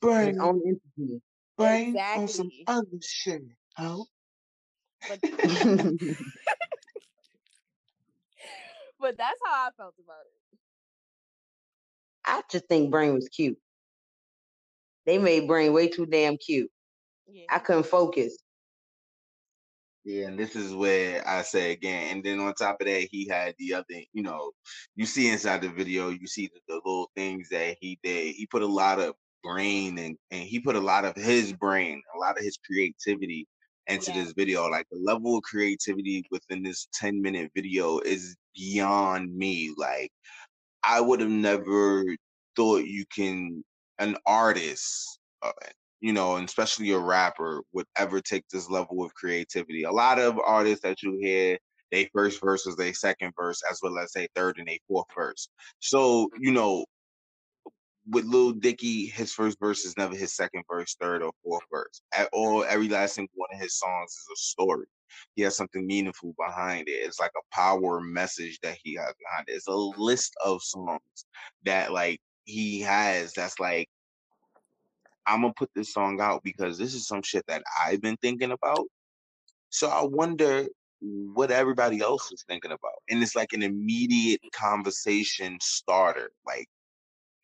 Brain, 0.00 0.40
own 0.40 0.62
entity. 0.66 1.22
brain 1.56 1.96
on 1.96 2.28
some 2.28 2.50
other 2.66 2.86
shit. 3.02 3.42
Oh. 3.78 4.06
But 5.08 5.20
but 9.00 9.16
that's 9.16 9.40
how 9.44 9.52
I 9.52 9.70
felt 9.76 9.94
about 10.02 10.24
it. 10.24 10.58
I 12.24 12.42
just 12.50 12.66
think 12.66 12.90
Brain 12.90 13.14
was 13.14 13.28
cute. 13.28 13.58
They 15.04 15.18
made 15.18 15.46
Brain 15.46 15.72
way 15.72 15.88
too 15.88 16.06
damn 16.06 16.36
cute. 16.36 16.70
Yeah. 17.28 17.44
I 17.48 17.60
couldn't 17.60 17.86
focus. 17.86 18.36
Yeah, 20.04 20.28
and 20.28 20.38
this 20.38 20.54
is 20.54 20.72
where 20.72 21.26
I 21.26 21.42
say 21.42 21.72
again, 21.72 22.12
and 22.12 22.24
then 22.24 22.38
on 22.38 22.54
top 22.54 22.76
of 22.80 22.86
that, 22.86 23.08
he 23.10 23.26
had 23.26 23.56
the 23.58 23.74
other, 23.74 24.02
you 24.12 24.22
know, 24.22 24.52
you 24.94 25.04
see 25.04 25.28
inside 25.28 25.62
the 25.62 25.68
video, 25.68 26.10
you 26.10 26.28
see 26.28 26.46
the, 26.46 26.60
the 26.68 26.74
little 26.76 27.10
things 27.16 27.48
that 27.48 27.76
he 27.80 27.98
did. 28.04 28.36
He 28.36 28.46
put 28.46 28.62
a 28.62 28.66
lot 28.66 29.00
of 29.00 29.14
brain 29.42 29.98
and 29.98 30.16
and 30.30 30.42
he 30.42 30.60
put 30.60 30.76
a 30.76 30.80
lot 30.80 31.04
of 31.04 31.16
his 31.16 31.52
brain, 31.52 32.02
a 32.14 32.18
lot 32.18 32.38
of 32.38 32.44
his 32.44 32.56
creativity 32.64 33.48
into 33.88 34.12
Yeah. 34.12 34.24
this 34.24 34.32
video. 34.32 34.68
Like 34.68 34.86
the 34.90 34.98
level 34.98 35.36
of 35.38 35.44
creativity 35.44 36.24
within 36.30 36.62
this 36.62 36.88
10 36.94 37.20
minute 37.22 37.50
video 37.54 37.98
is 38.00 38.36
beyond 38.54 39.34
me. 39.36 39.74
Like 39.76 40.10
I 40.82 41.00
would 41.00 41.20
have 41.20 41.30
never 41.30 42.04
thought 42.56 42.84
you 42.86 43.04
can 43.14 43.64
an 43.98 44.16
artist, 44.26 45.18
uh, 45.42 45.52
you 46.00 46.12
know, 46.12 46.36
and 46.36 46.46
especially 46.48 46.90
a 46.92 46.98
rapper 46.98 47.62
would 47.72 47.86
ever 47.96 48.20
take 48.20 48.44
this 48.48 48.68
level 48.70 49.04
of 49.04 49.14
creativity. 49.14 49.84
A 49.84 49.92
lot 49.92 50.18
of 50.18 50.38
artists 50.38 50.82
that 50.82 51.02
you 51.02 51.18
hear, 51.20 51.58
they 51.90 52.08
first 52.14 52.40
verse 52.40 52.66
is 52.66 52.76
their 52.76 52.94
second 52.94 53.32
verse, 53.36 53.62
as 53.70 53.80
well 53.82 53.98
as 53.98 54.12
they 54.12 54.28
third 54.34 54.58
and 54.58 54.68
they 54.68 54.80
fourth 54.88 55.06
verse. 55.14 55.48
So, 55.80 56.28
you 56.38 56.52
know, 56.52 56.84
with 58.08 58.24
Lil 58.24 58.52
Dicky, 58.52 59.06
his 59.06 59.32
first 59.32 59.58
verse 59.58 59.84
is 59.84 59.96
never 59.96 60.14
his 60.14 60.34
second 60.34 60.62
verse, 60.70 60.96
third 61.00 61.22
or 61.22 61.32
fourth 61.42 61.64
verse. 61.70 62.02
At 62.12 62.28
all, 62.32 62.64
every 62.64 62.88
last 62.88 63.14
single 63.14 63.32
one 63.34 63.48
of 63.52 63.60
his 63.60 63.78
songs 63.78 64.12
is 64.12 64.28
a 64.32 64.36
story. 64.36 64.86
He 65.34 65.42
has 65.42 65.56
something 65.56 65.86
meaningful 65.86 66.34
behind 66.38 66.88
it. 66.88 66.92
It's 66.92 67.20
like 67.20 67.32
a 67.36 67.54
power 67.54 68.00
message 68.00 68.58
that 68.62 68.76
he 68.82 68.94
has 68.94 69.12
behind 69.18 69.48
it. 69.48 69.52
It's 69.52 69.68
a 69.68 69.74
list 69.74 70.34
of 70.44 70.62
songs 70.62 71.00
that 71.64 71.92
like 71.92 72.20
he 72.44 72.80
has 72.80 73.32
that's 73.32 73.58
like 73.58 73.88
I'm 75.26 75.40
gonna 75.42 75.52
put 75.56 75.70
this 75.74 75.92
song 75.92 76.20
out 76.20 76.42
because 76.44 76.78
this 76.78 76.94
is 76.94 77.08
some 77.08 77.22
shit 77.22 77.44
that 77.48 77.62
I've 77.84 78.00
been 78.00 78.16
thinking 78.18 78.52
about. 78.52 78.86
So 79.70 79.88
I 79.88 80.04
wonder 80.04 80.66
what 81.00 81.50
everybody 81.50 82.00
else 82.00 82.30
is 82.32 82.44
thinking 82.48 82.70
about. 82.70 83.02
And 83.10 83.22
it's 83.22 83.36
like 83.36 83.52
an 83.52 83.62
immediate 83.62 84.40
conversation 84.52 85.58
starter. 85.60 86.30
Like 86.46 86.68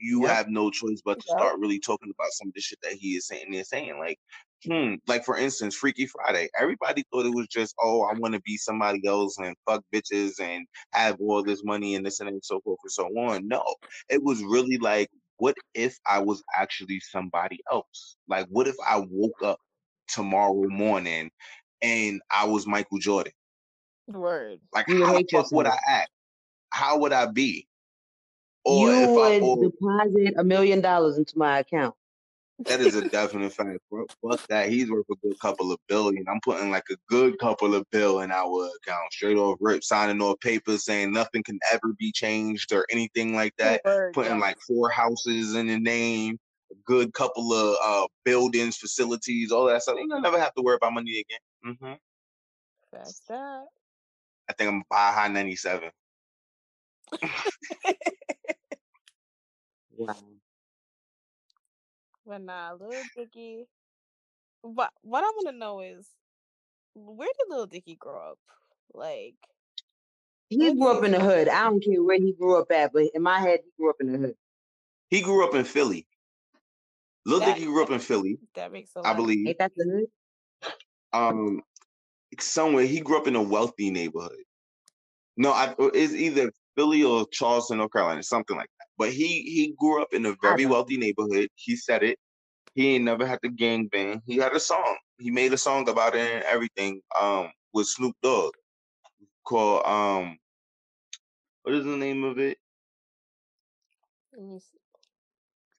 you 0.02 0.26
Yep. 0.26 0.28
have 0.28 0.48
no 0.48 0.70
choice 0.70 1.02
but 1.04 1.20
to 1.20 1.28
Yep. 1.28 1.38
start 1.38 1.60
really 1.60 1.80
talking 1.80 2.12
about 2.14 2.32
some 2.32 2.48
of 2.48 2.54
the 2.54 2.62
shit 2.62 2.80
that 2.82 2.94
he 2.94 3.16
is 3.16 3.28
saying. 3.28 3.46
They're 3.52 3.64
saying 3.64 3.98
like, 4.00 4.18
hmm, 4.66 4.96
like 5.08 5.24
for 5.24 5.38
instance, 5.38 5.76
Freaky 5.76 6.06
Friday. 6.08 6.50
Everybody 6.58 7.04
thought 7.12 7.26
it 7.26 7.34
was 7.34 7.48
just, 7.48 7.74
oh, 7.82 8.02
I 8.02 8.14
want 8.14 8.34
to 8.34 8.42
be 8.42 8.58
somebody 8.58 9.06
else 9.06 9.38
and 9.38 9.56
fuck 9.68 9.84
bitches 9.94 10.40
and 10.40 10.66
have 10.92 11.18
all 11.20 11.44
this 11.44 11.64
money 11.64 11.96
and 11.96 12.06
this 12.06 12.20
and, 12.20 12.30
and 12.30 12.44
so 12.44 12.60
forth 12.62 12.80
and 12.84 12.92
so 12.92 13.06
on. 13.06 13.48
No, 13.48 13.64
it 14.10 14.22
was 14.22 14.42
really 14.44 14.78
like, 14.78 15.10
what 15.38 15.56
if 15.74 15.98
I 16.06 16.20
was 16.20 16.42
actually 16.56 17.00
somebody 17.00 17.60
else? 17.72 18.16
Like, 18.28 18.46
what 18.50 18.68
if 18.68 18.76
I 18.86 19.02
woke 19.10 19.42
up 19.44 19.60
tomorrow 20.08 20.68
morning 20.68 21.30
and 21.82 22.22
I 22.30 22.46
was 22.46 22.66
Michael 22.66 22.98
Jordan? 22.98 23.32
Word. 24.08 24.60
Like, 24.74 24.88
You 24.88 25.04
how 25.04 25.12
the 25.14 25.18
hate 25.18 25.30
fuck 25.32 25.52
would 25.52 25.66
I 25.66 25.78
act? 25.88 26.10
How 26.70 26.98
would 26.98 27.12
I 27.12 27.26
be? 27.26 27.66
Or 28.64 28.88
you 28.88 29.02
if 29.02 29.08
I, 29.08 29.40
would 29.40 29.42
or 29.42 29.64
deposit 29.64 30.34
a 30.38 30.44
million 30.44 30.80
dollars 30.80 31.18
into 31.18 31.36
my 31.36 31.58
account. 31.58 31.94
That 32.66 32.80
is 32.80 32.94
a 32.94 33.08
definite 33.08 33.52
fact. 33.52 33.80
Fuck 33.90 34.16
fuck 34.22 34.46
that. 34.48 34.68
He's 34.68 34.90
worth 34.90 35.06
a 35.10 35.16
good 35.16 35.38
couple 35.40 35.72
of 35.72 35.78
billion. 35.88 36.24
I'm 36.28 36.40
putting 36.40 36.70
like 36.70 36.84
a 36.90 36.96
good 37.08 37.38
couple 37.38 37.74
of 37.74 37.88
bill 37.90 38.20
in 38.20 38.30
our 38.30 38.66
account, 38.66 39.12
straight 39.12 39.36
off 39.36 39.58
rip, 39.60 39.82
signing 39.82 40.22
off 40.22 40.38
papers 40.40 40.84
saying 40.84 41.12
nothing 41.12 41.42
can 41.42 41.58
ever 41.72 41.92
be 41.98 42.12
changed 42.12 42.72
or 42.72 42.86
anything 42.90 43.34
like 43.34 43.54
that. 43.58 43.82
Word. 43.84 44.12
Putting 44.12 44.34
yeah. 44.34 44.40
like 44.40 44.58
four 44.60 44.90
houses 44.90 45.56
in 45.56 45.66
the 45.66 45.78
name, 45.78 46.38
a 46.70 46.74
good 46.84 47.12
couple 47.14 47.52
of 47.52 47.76
uh 47.84 48.06
buildings, 48.24 48.76
facilities, 48.76 49.50
all 49.50 49.66
that 49.66 49.82
stuff. 49.82 49.96
You're 49.98 50.08
gonna 50.08 50.20
never 50.20 50.38
have 50.38 50.54
to 50.54 50.62
worry 50.62 50.76
about 50.76 50.92
money 50.92 51.24
again. 51.24 51.76
hmm 51.80 51.92
That's 52.92 53.20
that. 53.28 53.64
I 54.48 54.52
think 54.52 54.68
I'm 54.68 54.74
gonna 54.74 54.84
buy 54.90 55.12
high 55.12 55.28
97. 55.28 55.90
Wow. 59.96 60.16
But 62.26 62.42
nah, 62.42 62.72
little 62.72 63.02
Dicky. 63.16 63.66
But 64.64 64.90
what 65.02 65.24
I 65.24 65.26
want 65.28 65.48
to 65.48 65.56
know 65.56 65.80
is, 65.80 66.08
where 66.94 67.28
did 67.28 67.50
little 67.50 67.66
Dicky 67.66 67.96
grow 67.96 68.32
up? 68.32 68.38
Like, 68.94 69.34
he 70.48 70.72
grew 70.74 70.88
up 70.88 71.04
in 71.04 71.12
the 71.12 71.20
hood. 71.20 71.48
I 71.48 71.64
don't 71.64 71.82
care 71.82 72.02
where 72.02 72.18
he 72.18 72.32
grew 72.32 72.60
up 72.60 72.70
at, 72.70 72.92
but 72.92 73.04
in 73.14 73.22
my 73.22 73.40
head, 73.40 73.60
he 73.64 73.70
grew 73.78 73.90
up 73.90 73.96
in 74.00 74.12
the 74.12 74.18
hood. 74.18 74.36
He 75.08 75.20
grew 75.20 75.46
up 75.46 75.54
in 75.54 75.64
Philly. 75.64 76.06
Lil 77.26 77.40
That- 77.40 77.54
Dicky 77.54 77.66
grew 77.66 77.82
up 77.82 77.90
in 77.90 77.98
Philly, 78.00 78.38
That 78.54 78.72
makes 78.72 78.92
sense. 78.92 79.06
I 79.06 79.14
believe. 79.14 79.46
Ain't 79.48 79.58
that 79.58 79.72
the 79.76 79.84
hood? 79.84 80.06
Um, 81.12 81.62
somewhere 82.38 82.84
he 82.84 83.00
grew 83.00 83.18
up 83.18 83.26
in 83.26 83.36
a 83.36 83.42
wealthy 83.42 83.90
neighborhood. 83.90 84.44
No, 85.36 85.52
I, 85.52 85.74
it's 85.78 86.12
either 86.12 86.52
Philly 86.76 87.04
or 87.04 87.26
Charleston, 87.32 87.78
North 87.78 87.92
Carolina, 87.92 88.22
something 88.22 88.56
like 88.56 88.68
that. 88.78 88.86
But 88.98 89.10
he 89.10 89.42
he 89.42 89.74
grew 89.78 90.02
up 90.02 90.08
in 90.12 90.26
a 90.26 90.36
very 90.42 90.66
wealthy 90.66 90.96
neighborhood. 90.96 91.48
He 91.54 91.76
said 91.76 92.02
it. 92.02 92.18
He 92.74 92.94
ain't 92.94 93.04
never 93.04 93.26
had 93.26 93.40
to 93.42 93.50
gang 93.50 93.86
bang. 93.88 94.22
He 94.26 94.36
had 94.36 94.52
a 94.52 94.60
song. 94.60 94.96
He 95.18 95.30
made 95.30 95.52
a 95.52 95.58
song 95.58 95.88
about 95.88 96.14
it 96.14 96.20
and 96.20 96.44
everything. 96.44 97.00
Um, 97.20 97.50
with 97.74 97.86
Snoop 97.86 98.14
Dogg, 98.22 98.52
called 99.44 99.84
um, 99.86 100.38
what 101.62 101.74
is 101.74 101.84
the 101.84 101.96
name 101.96 102.24
of 102.24 102.38
it? 102.38 102.58
Let 104.32 104.42
me 104.46 104.58
see. 104.60 104.78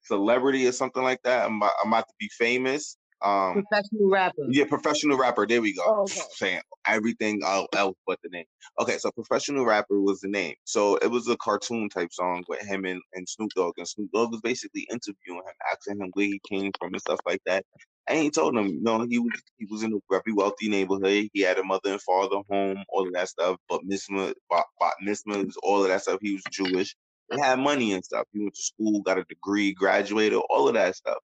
Celebrity 0.04 0.68
or 0.68 0.72
something 0.72 1.04
like 1.04 1.22
that. 1.24 1.46
I'm 1.46 1.58
about, 1.58 1.74
I'm 1.84 1.92
about 1.92 2.08
to 2.08 2.14
be 2.20 2.30
famous. 2.38 2.98
Um, 3.24 3.54
Professional 3.54 4.10
rapper. 4.10 4.48
Yeah, 4.50 4.66
professional 4.66 5.18
rapper. 5.18 5.48
There 5.48 5.62
we 5.62 5.74
go. 5.74 5.84
Oh, 5.86 6.02
okay. 6.02 6.22
Saying 6.32 6.62
everything 6.86 7.42
el- 7.46 7.68
else 7.74 7.96
but 8.06 8.20
the 8.22 8.30
name. 8.30 8.46
Okay, 8.80 8.98
so 8.98 9.12
professional 9.12 9.66
rapper 9.66 10.00
was 10.02 10.20
the 10.20 10.28
name. 10.28 10.56
So 10.66 10.98
it 10.98 11.10
was 11.10 11.28
a 11.30 11.38
cartoon 11.38 11.88
type 11.90 12.10
song 12.12 12.44
with 12.50 12.62
him 12.62 12.84
and, 12.86 13.02
and 13.14 13.28
Snoop 13.28 13.52
Dogg, 13.56 13.74
and 13.78 13.88
Snoop 13.88 14.10
Dogg 14.14 14.32
was 14.32 14.42
basically 14.42 14.88
interviewing 14.92 15.38
him, 15.38 15.54
asking 15.72 16.02
him 16.02 16.10
where 16.14 16.26
he 16.26 16.42
came 16.50 16.72
from 16.80 16.94
and 16.94 17.02
stuff 17.02 17.20
like 17.26 17.42
that. 17.46 17.64
And 18.10 18.20
he 18.20 18.30
told 18.30 18.58
him, 18.58 18.68
you 18.68 18.82
know, 18.82 19.06
he 19.10 19.20
was 19.20 19.32
he 19.58 19.66
was 19.70 19.84
in 19.84 19.94
a 19.94 20.00
very 20.10 20.34
wealthy 20.36 20.68
neighborhood. 20.68 21.30
He 21.32 21.42
had 21.42 21.58
a 21.58 21.64
mother 21.64 21.92
and 21.94 22.02
father 22.02 22.38
home, 22.50 22.84
all 22.90 23.08
of 23.08 23.14
that 23.14 23.30
stuff. 23.30 23.56
But 23.70 23.82
Misma, 23.90 24.34
bat 24.50 24.66
mitzvahs, 25.02 25.54
all 25.64 25.84
of 25.84 25.88
that 25.88 26.02
stuff. 26.02 26.20
He 26.22 26.34
was 26.34 26.44
Jewish. 26.52 26.94
He 27.32 27.40
had 27.40 27.60
money 27.60 27.94
and 27.94 28.04
stuff. 28.04 28.26
He 28.34 28.40
went 28.40 28.54
to 28.56 28.62
school, 28.62 29.02
got 29.02 29.18
a 29.18 29.24
degree, 29.24 29.74
graduated, 29.74 30.42
all 30.50 30.68
of 30.68 30.74
that 30.74 30.98
stuff. 30.98 31.20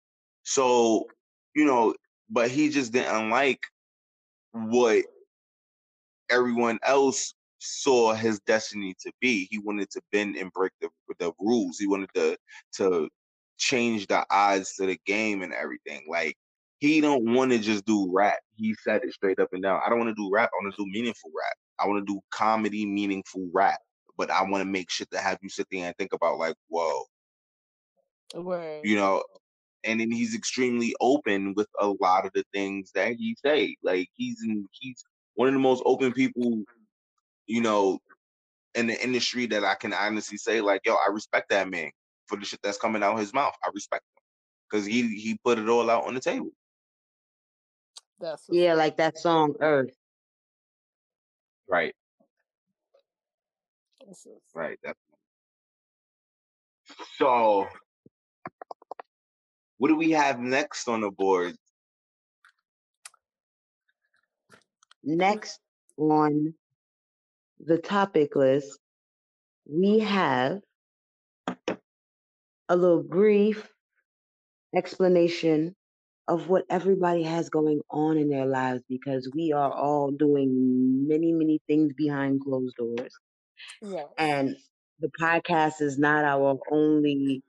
So 0.44 1.06
you 1.54 1.64
know, 1.64 1.94
but 2.30 2.50
he 2.50 2.68
just 2.68 2.92
didn't 2.92 3.30
like 3.30 3.60
what 4.52 5.04
everyone 6.30 6.78
else 6.84 7.34
saw 7.58 8.14
his 8.14 8.40
destiny 8.40 8.94
to 9.00 9.12
be. 9.20 9.48
He 9.50 9.58
wanted 9.58 9.90
to 9.90 10.00
bend 10.12 10.36
and 10.36 10.52
break 10.52 10.72
the 10.80 10.88
the 11.18 11.32
rules. 11.40 11.78
He 11.78 11.86
wanted 11.86 12.10
to 12.14 12.36
to 12.76 13.08
change 13.58 14.06
the 14.06 14.24
odds 14.30 14.74
to 14.76 14.86
the 14.86 14.98
game 15.06 15.42
and 15.42 15.52
everything. 15.52 16.04
Like 16.08 16.36
he 16.78 17.00
don't 17.00 17.34
want 17.34 17.50
to 17.52 17.58
just 17.58 17.84
do 17.84 18.10
rap. 18.12 18.38
He 18.56 18.74
said 18.82 19.02
it 19.02 19.12
straight 19.12 19.40
up 19.40 19.48
and 19.52 19.62
down. 19.62 19.80
I 19.84 19.88
don't 19.88 19.98
want 19.98 20.10
to 20.10 20.22
do 20.22 20.30
rap. 20.32 20.50
I 20.52 20.64
want 20.64 20.74
to 20.74 20.84
do 20.84 20.90
meaningful 20.90 21.30
rap. 21.36 21.56
I 21.78 21.86
want 21.86 22.06
to 22.06 22.12
do 22.12 22.20
comedy, 22.30 22.86
meaningful 22.86 23.48
rap. 23.52 23.78
But 24.16 24.30
I 24.30 24.42
want 24.42 24.62
to 24.62 24.64
make 24.64 24.90
shit 24.90 25.10
to 25.12 25.18
have 25.18 25.38
you 25.42 25.48
sit 25.48 25.66
there 25.70 25.86
and 25.86 25.96
think 25.96 26.12
about 26.12 26.38
like, 26.38 26.56
whoa, 26.68 27.04
Word. 28.34 28.80
you 28.84 28.96
know 28.96 29.22
and 29.84 30.00
then 30.00 30.10
he's 30.10 30.34
extremely 30.34 30.94
open 31.00 31.54
with 31.54 31.68
a 31.80 31.88
lot 32.00 32.26
of 32.26 32.32
the 32.34 32.44
things 32.52 32.90
that 32.94 33.14
he 33.14 33.36
say 33.44 33.76
like 33.82 34.08
he's 34.14 34.42
in, 34.44 34.66
he's 34.72 35.04
one 35.34 35.48
of 35.48 35.54
the 35.54 35.60
most 35.60 35.82
open 35.86 36.12
people 36.12 36.62
you 37.46 37.60
know 37.60 37.98
in 38.74 38.86
the 38.86 39.04
industry 39.04 39.46
that 39.46 39.64
i 39.64 39.74
can 39.74 39.92
honestly 39.92 40.36
say 40.38 40.60
like 40.60 40.80
yo 40.84 40.94
i 40.94 41.10
respect 41.10 41.48
that 41.50 41.70
man 41.70 41.90
for 42.28 42.36
the 42.38 42.44
shit 42.44 42.60
that's 42.62 42.78
coming 42.78 43.02
out 43.02 43.14
of 43.14 43.18
his 43.18 43.34
mouth. 43.34 43.54
I 43.64 43.70
respect 43.74 44.04
him. 44.04 44.22
Because 44.70 44.86
he 44.86 45.02
he 45.16 45.38
put 45.44 45.58
it 45.58 45.68
all 45.68 45.90
out 45.90 46.06
on 46.06 46.14
the 46.14 46.20
table. 46.20 46.50
That's 48.20 48.44
what's 48.46 48.58
Yeah, 48.58 48.74
like 48.74 48.96
that 48.98 49.18
song 49.18 49.54
Earth. 49.60 49.94
right. 51.68 51.94
Right 54.54 54.78
definitely. 54.82 55.02
So 57.16 57.66
what 59.78 59.88
do 59.88 59.96
we 59.96 60.10
have 60.12 60.38
next 60.40 60.88
on 60.88 61.00
the 61.00 61.10
board 61.10 61.56
Next 65.02 65.60
on 65.96 66.54
the 67.60 67.78
topic 67.78 68.34
list, 68.36 68.78
we 69.66 70.00
have 70.00 70.60
a 72.68 72.76
little 72.76 73.02
brief 73.02 73.68
explanation 74.76 75.74
of 76.28 76.48
what 76.48 76.64
everybody 76.70 77.22
has 77.22 77.50
going 77.50 77.80
on 77.90 78.18
in 78.18 78.28
their 78.28 78.46
lives 78.46 78.82
because 78.88 79.30
we 79.34 79.52
are 79.52 79.72
all 79.72 80.10
doing 80.10 81.06
many, 81.08 81.32
many 81.32 81.60
things 81.66 81.92
behind 81.94 82.40
closed 82.42 82.76
doors. 82.76 83.14
Yes. 83.82 84.08
And 84.18 84.56
the 85.00 85.10
podcast 85.20 85.80
is 85.80 85.98
not 85.98 86.24
our 86.24 86.58
only 86.70 87.42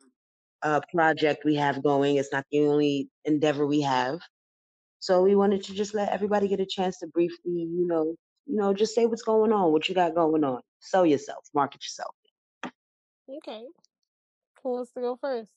uh, 0.64 0.82
project 0.94 1.46
we 1.46 1.56
have 1.56 1.84
going. 1.84 2.18
It's 2.18 2.34
not 2.34 2.46
the 2.52 2.62
only 2.62 3.10
endeavor 3.26 3.66
we 3.66 3.82
have. 3.82 4.20
So 5.00 5.22
we 5.24 5.36
wanted 5.36 5.64
to 5.66 5.74
just 5.74 5.96
let 5.96 6.10
everybody 6.12 6.48
get 6.48 6.60
a 6.62 6.66
chance 6.66 7.00
to 7.00 7.08
briefly, 7.08 7.40
you 7.54 7.88
know, 7.88 8.16
you 8.48 8.58
know, 8.58 8.74
just 8.74 8.96
say 8.96 9.06
what's 9.06 9.24
going 9.24 9.54
on, 9.54 9.72
what 9.72 9.90
you 9.90 9.96
got 9.96 10.16
going 10.16 10.44
on. 10.44 10.62
Sell 10.82 11.06
yourself, 11.06 11.46
market 11.54 11.84
yourself. 11.84 12.16
Okay. 13.30 13.66
Who 14.64 14.70
wants 14.74 14.94
to 14.94 15.02
go 15.02 15.18
first? 15.22 15.54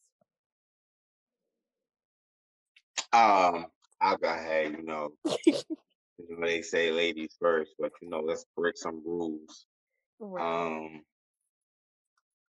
um 3.13 3.67
i'll 4.01 4.19
go 4.19 4.29
ahead 4.29 4.73
you 4.73 4.85
know 4.85 5.11
they 6.41 6.63
say 6.63 6.91
ladies 6.93 7.37
first 7.41 7.73
but 7.79 7.93
you 8.03 8.09
know 8.11 8.21
let's 8.21 8.47
break 8.57 8.77
some 8.79 9.03
rules 9.05 9.67
Right. 10.21 10.43
Um. 10.43 11.03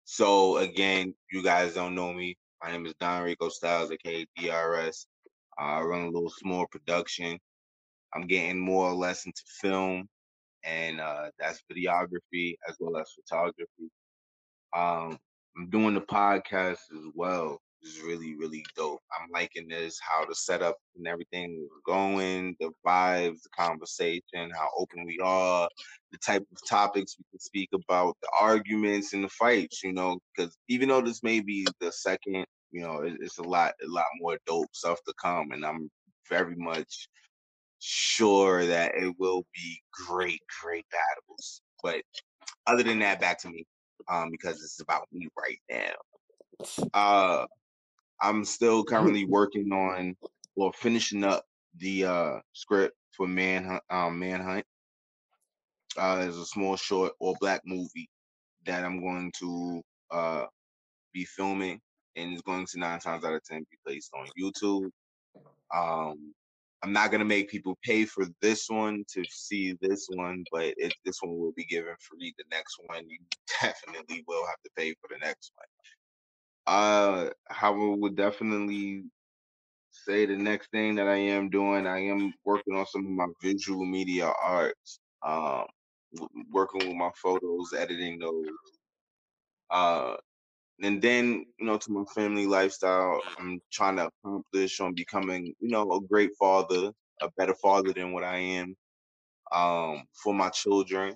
So 0.06 0.58
again, 0.58 1.16
you 1.32 1.43
guys 1.43 1.74
don't 1.76 1.95
know 1.95 2.14
me. 2.14 2.38
My 2.64 2.72
name 2.72 2.86
is 2.86 2.93
Don 2.97 3.24
Rico 3.24 3.49
Styles, 3.49 3.91
aka 3.91 4.26
DRS. 4.38 5.05
Uh, 5.59 5.64
I 5.64 5.82
run 5.82 6.03
a 6.03 6.09
little 6.09 6.30
small 6.30 6.66
production. 6.68 7.38
I'm 8.14 8.26
getting 8.26 8.57
more 8.57 8.89
or 8.89 8.93
less 8.93 9.26
into 9.26 9.41
film, 9.61 10.07
and 10.64 11.01
uh, 11.01 11.32
that's 11.38 11.61
videography 11.70 12.55
as 12.70 12.78
well 12.80 12.95
as 12.95 13.11
photography. 13.11 13.91
Um, 14.74 15.20
I'm 15.57 15.70
doing 15.70 15.93
the 15.93 16.01
podcast 16.01 16.80
as 16.93 17.11
well. 17.14 17.59
It's 17.84 18.02
really, 18.02 18.34
really 18.36 18.66
dope. 18.78 19.02
I'm 19.12 19.30
liking 19.34 19.68
this, 19.68 20.00
how 20.02 20.26
the 20.26 20.36
setup 20.36 20.78
and 20.96 21.06
everything 21.06 21.66
is 21.66 21.82
going, 21.86 22.56
the 22.60 22.72
vibes, 22.86 23.42
the 23.44 23.50
conversation, 23.58 24.52
how 24.54 24.70
open 24.78 25.06
we 25.06 25.20
are, 25.22 25.68
the 26.12 26.18
type 26.20 26.44
of 26.50 26.68
topics 26.70 27.18
we 27.20 27.26
can 27.32 27.40
speak 27.40 27.70
about, 27.74 28.16
the 28.22 28.30
arguments 28.40 29.14
and 29.14 29.26
the 29.26 29.30
fights, 29.30 29.84
you 29.84 29.92
know, 29.92 30.18
because 30.36 30.56
even 30.70 30.88
though 30.88 31.02
this 31.02 31.24
may 31.24 31.42
be 31.42 31.68
the 31.82 31.92
second, 31.92 32.46
you 32.72 32.82
know, 32.82 33.02
it, 33.02 33.16
it's 33.20 33.40
a 33.40 33.44
lot, 33.44 33.74
a 33.84 33.88
lot 33.88 34.06
more 34.20 34.38
dope 34.48 34.74
stuff 34.74 35.00
to 35.06 35.14
come, 35.22 35.52
and 35.52 35.66
I'm 35.66 35.90
very 36.30 36.56
much 36.56 37.10
sure 37.80 38.66
that 38.66 38.96
it 38.96 39.14
will 39.20 39.44
be 39.54 39.82
great, 40.08 40.40
great 40.62 40.86
battles. 40.90 41.62
But 41.84 42.02
other 42.66 42.84
than 42.84 43.00
that, 43.00 43.20
back 43.20 43.40
to 43.40 43.50
me, 43.50 43.66
um, 44.10 44.30
because 44.32 44.64
it's 44.64 44.80
about 44.80 45.08
me 45.12 45.28
right 45.38 45.60
now. 45.70 46.88
Uh, 46.94 47.46
I'm 48.24 48.45
still 48.45 48.86
currently 48.86 49.26
working 49.26 49.71
on, 49.74 50.15
well, 50.55 50.71
finishing 50.71 51.26
up 51.26 51.43
the 51.78 52.05
uh 52.05 52.39
script 52.53 52.95
for 53.11 53.28
Manhunt. 53.28 53.84
Um, 53.89 54.17
Manhunt. 54.17 54.65
Uh, 55.97 56.19
there's 56.19 56.38
a 56.38 56.45
small 56.45 56.76
short 56.78 57.13
all 57.19 57.36
black 57.39 57.61
movie 57.65 58.09
that 58.65 58.86
I'm 58.86 59.01
going 59.01 59.32
to 59.39 59.82
uh 60.09 60.45
be 61.13 61.26
filming, 61.26 61.80
and 62.15 62.32
it's 62.32 62.41
going 62.41 62.65
to 62.65 62.80
nine 62.80 62.99
times 62.99 63.26
out 63.26 63.34
of 63.34 63.43
ten 63.43 63.65
be 63.69 63.78
placed 63.86 64.11
on 64.15 64.28
YouTube. 64.39 64.89
Um, 65.76 66.34
I'm 66.82 66.93
not 66.93 67.11
gonna 67.11 67.26
make 67.26 67.49
people 67.49 67.78
pay 67.84 68.05
for 68.05 68.26
this 68.41 68.69
one 68.69 69.03
to 69.13 69.24
see 69.30 69.78
this 69.82 70.07
one, 70.13 70.45
but 70.51 70.74
it, 70.78 70.93
this 71.05 71.17
one 71.21 71.38
will 71.38 71.53
be 71.55 71.65
given 71.65 71.93
free. 71.99 72.34
The 72.38 72.45
next 72.51 72.78
one, 72.88 73.09
you 73.09 73.19
definitely 73.61 74.24
will 74.28 74.45
have 74.45 74.61
to 74.63 74.69
pay 74.78 74.93
for 75.01 75.09
the 75.09 75.19
next 75.26 75.51
one. 75.55 75.67
Uh, 76.68 77.30
I 77.61 77.70
would 77.70 78.16
definitely 78.16 79.03
say 79.91 80.26
the 80.26 80.38
next 80.38 80.72
thing 80.72 80.95
that 80.95 81.07
I 81.07 81.18
am 81.18 81.49
doing, 81.49 81.88
I 81.88 81.99
am 82.07 82.34
working 82.45 82.76
on 82.76 82.86
some 82.88 83.05
of 83.05 83.11
my 83.11 83.28
visual 83.41 83.86
media 83.86 84.32
arts. 84.43 84.99
Um, 85.24 85.66
working 86.51 86.88
with 86.88 86.97
my 86.97 87.11
photos, 87.22 87.74
editing 87.78 88.20
those. 88.20 88.47
Uh, 89.70 90.16
and 90.82 91.01
then 91.01 91.45
you 91.59 91.66
know 91.66 91.78
to 91.78 91.91
my 91.91 92.03
family 92.16 92.47
lifestyle 92.47 93.22
i'm 93.38 93.61
trying 93.72 93.95
to 93.97 94.09
accomplish 94.26 94.80
on 94.80 94.93
becoming 94.93 95.53
you 95.59 95.70
know 95.70 95.91
a 95.93 96.01
great 96.01 96.32
father 96.39 96.91
a 97.22 97.30
better 97.38 97.55
father 97.55 97.93
than 97.93 98.11
what 98.14 98.24
i 98.24 98.38
am 98.38 98.76
um 99.53 100.03
for 100.14 100.34
my 100.34 100.49
children 100.49 101.16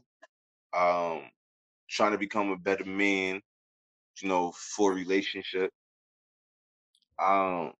um 0.78 1.22
trying 1.90 2.12
to 2.12 2.18
become 2.18 2.52
a 2.52 2.58
better 2.58 2.86
man 2.86 3.42
you 4.22 4.30
know 4.30 4.52
for 4.54 4.94
relationship. 4.94 5.72
Um 7.20 7.74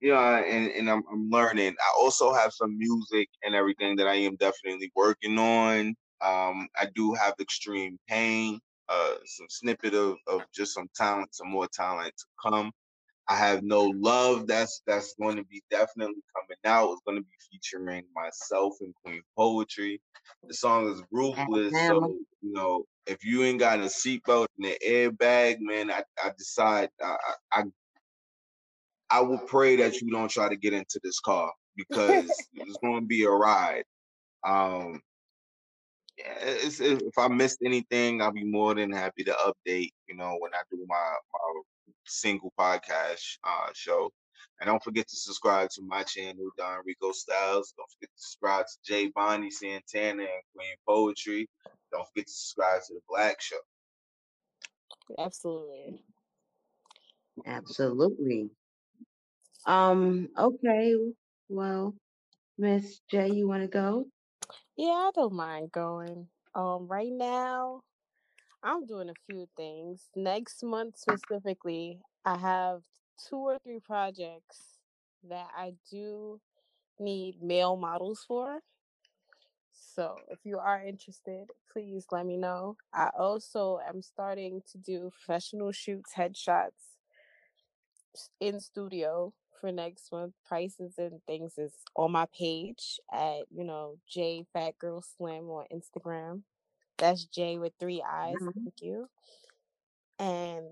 yeah 0.00 0.38
and, 0.44 0.70
and 0.72 0.90
I'm, 0.90 1.02
I'm 1.12 1.30
learning. 1.30 1.74
I 1.80 1.92
also 1.98 2.32
have 2.32 2.52
some 2.52 2.76
music 2.78 3.28
and 3.44 3.54
everything 3.54 3.96
that 3.96 4.08
i 4.08 4.14
am 4.14 4.36
definitely 4.36 4.90
working 4.96 5.38
on. 5.38 5.94
Um, 6.20 6.68
I 6.76 6.86
do 6.94 7.14
have 7.14 7.34
extreme 7.40 7.98
pain, 8.08 8.60
uh, 8.88 9.14
some 9.26 9.46
snippet 9.48 9.94
of, 9.94 10.16
of 10.28 10.42
just 10.54 10.74
some 10.74 10.88
talent, 10.94 11.34
some 11.34 11.50
more 11.50 11.68
talent 11.72 12.14
to 12.18 12.24
come. 12.42 12.70
I 13.32 13.36
have 13.36 13.62
no 13.62 13.84
love. 13.84 14.46
That's 14.46 14.82
that's 14.86 15.14
going 15.18 15.36
to 15.36 15.44
be 15.44 15.62
definitely 15.70 16.22
coming 16.36 16.58
out. 16.66 16.92
It's 16.92 17.00
going 17.06 17.16
to 17.16 17.22
be 17.22 17.36
featuring 17.50 18.04
myself 18.14 18.74
and 18.82 18.92
Queen 19.02 19.22
Poetry. 19.38 20.02
The 20.46 20.52
song 20.52 20.90
is 20.90 21.02
ruthless. 21.10 21.72
So 21.72 22.14
you 22.42 22.52
know, 22.52 22.84
if 23.06 23.24
you 23.24 23.42
ain't 23.44 23.58
got 23.58 23.78
a 23.78 23.84
seatbelt 23.84 24.48
and 24.58 24.66
an 24.66 24.74
airbag, 24.86 25.56
man, 25.60 25.90
I, 25.90 26.02
I 26.22 26.32
decide 26.36 26.90
I, 27.02 27.16
I 27.52 27.62
I 29.10 29.20
will 29.20 29.38
pray 29.38 29.76
that 29.76 30.02
you 30.02 30.10
don't 30.10 30.30
try 30.30 30.50
to 30.50 30.56
get 30.56 30.74
into 30.74 31.00
this 31.02 31.18
car 31.18 31.50
because 31.74 32.24
it's 32.54 32.78
going 32.82 33.00
to 33.00 33.06
be 33.06 33.24
a 33.24 33.30
ride. 33.30 33.84
Um, 34.46 35.00
yeah, 36.18 36.34
it's, 36.38 36.80
if 36.80 37.16
I 37.18 37.28
missed 37.28 37.60
anything, 37.64 38.20
I'll 38.20 38.30
be 38.30 38.44
more 38.44 38.74
than 38.74 38.92
happy 38.92 39.24
to 39.24 39.32
update. 39.32 39.92
You 40.06 40.16
know, 40.16 40.36
when 40.38 40.52
I 40.52 40.60
do 40.70 40.84
my 40.86 41.14
my 41.32 41.62
single 42.06 42.52
podcast 42.58 43.38
uh, 43.44 43.70
show. 43.74 44.10
And 44.60 44.68
don't 44.68 44.82
forget 44.82 45.08
to 45.08 45.16
subscribe 45.16 45.70
to 45.70 45.82
my 45.82 46.02
channel, 46.04 46.50
Don 46.56 46.78
Rico 46.84 47.12
Styles. 47.12 47.74
Don't 47.76 47.90
forget 47.90 48.10
to 48.14 48.22
subscribe 48.22 48.66
to 48.66 48.92
Jay 48.92 49.10
Bonnie 49.14 49.50
Santana 49.50 50.22
and 50.22 50.42
Queen 50.54 50.76
Poetry. 50.86 51.48
Don't 51.90 52.06
forget 52.08 52.26
to 52.26 52.32
subscribe 52.32 52.80
to 52.86 52.94
the 52.94 53.00
Black 53.08 53.40
Show. 53.40 53.56
Absolutely. 55.18 56.02
Absolutely. 57.46 58.50
Um, 59.66 60.28
okay. 60.38 60.94
Well, 61.48 61.94
Miss 62.58 63.00
J, 63.10 63.30
you 63.30 63.48
wanna 63.48 63.68
go? 63.68 64.06
Yeah, 64.76 64.90
I 64.90 65.10
don't 65.14 65.34
mind 65.34 65.72
going. 65.72 66.28
Um, 66.54 66.86
right 66.86 67.10
now, 67.10 67.82
I'm 68.64 68.86
doing 68.86 69.08
a 69.08 69.14
few 69.26 69.48
things. 69.56 70.08
Next 70.14 70.62
month 70.62 70.96
specifically, 70.96 71.98
I 72.24 72.36
have 72.36 72.82
two 73.28 73.36
or 73.36 73.58
three 73.64 73.80
projects 73.80 74.78
that 75.28 75.48
I 75.56 75.74
do 75.90 76.40
need 77.00 77.42
male 77.42 77.76
models 77.76 78.24
for. 78.26 78.60
So 79.72 80.16
if 80.28 80.38
you 80.44 80.58
are 80.58 80.80
interested, 80.80 81.48
please 81.72 82.06
let 82.12 82.24
me 82.24 82.36
know. 82.36 82.76
I 82.94 83.10
also 83.18 83.80
am 83.86 84.00
starting 84.00 84.62
to 84.70 84.78
do 84.78 85.10
professional 85.10 85.72
shoots, 85.72 86.12
headshots 86.16 86.70
in 88.40 88.60
studio 88.60 89.32
for 89.60 89.72
next 89.72 90.12
month. 90.12 90.34
Prices 90.46 90.94
and 90.98 91.20
things 91.26 91.58
is 91.58 91.72
on 91.96 92.12
my 92.12 92.26
page 92.38 93.00
at, 93.12 93.40
you 93.50 93.64
know, 93.64 93.96
J 94.08 94.44
Fat 94.52 94.78
Girl 94.78 95.02
Slim 95.02 95.50
on 95.50 95.66
Instagram. 95.74 96.42
That's 97.02 97.24
J 97.24 97.58
with 97.58 97.72
three 97.80 98.00
eyes. 98.08 98.38
Mhm. 98.40 98.54
Thank 98.54 98.80
you. 98.80 99.08
And 100.20 100.66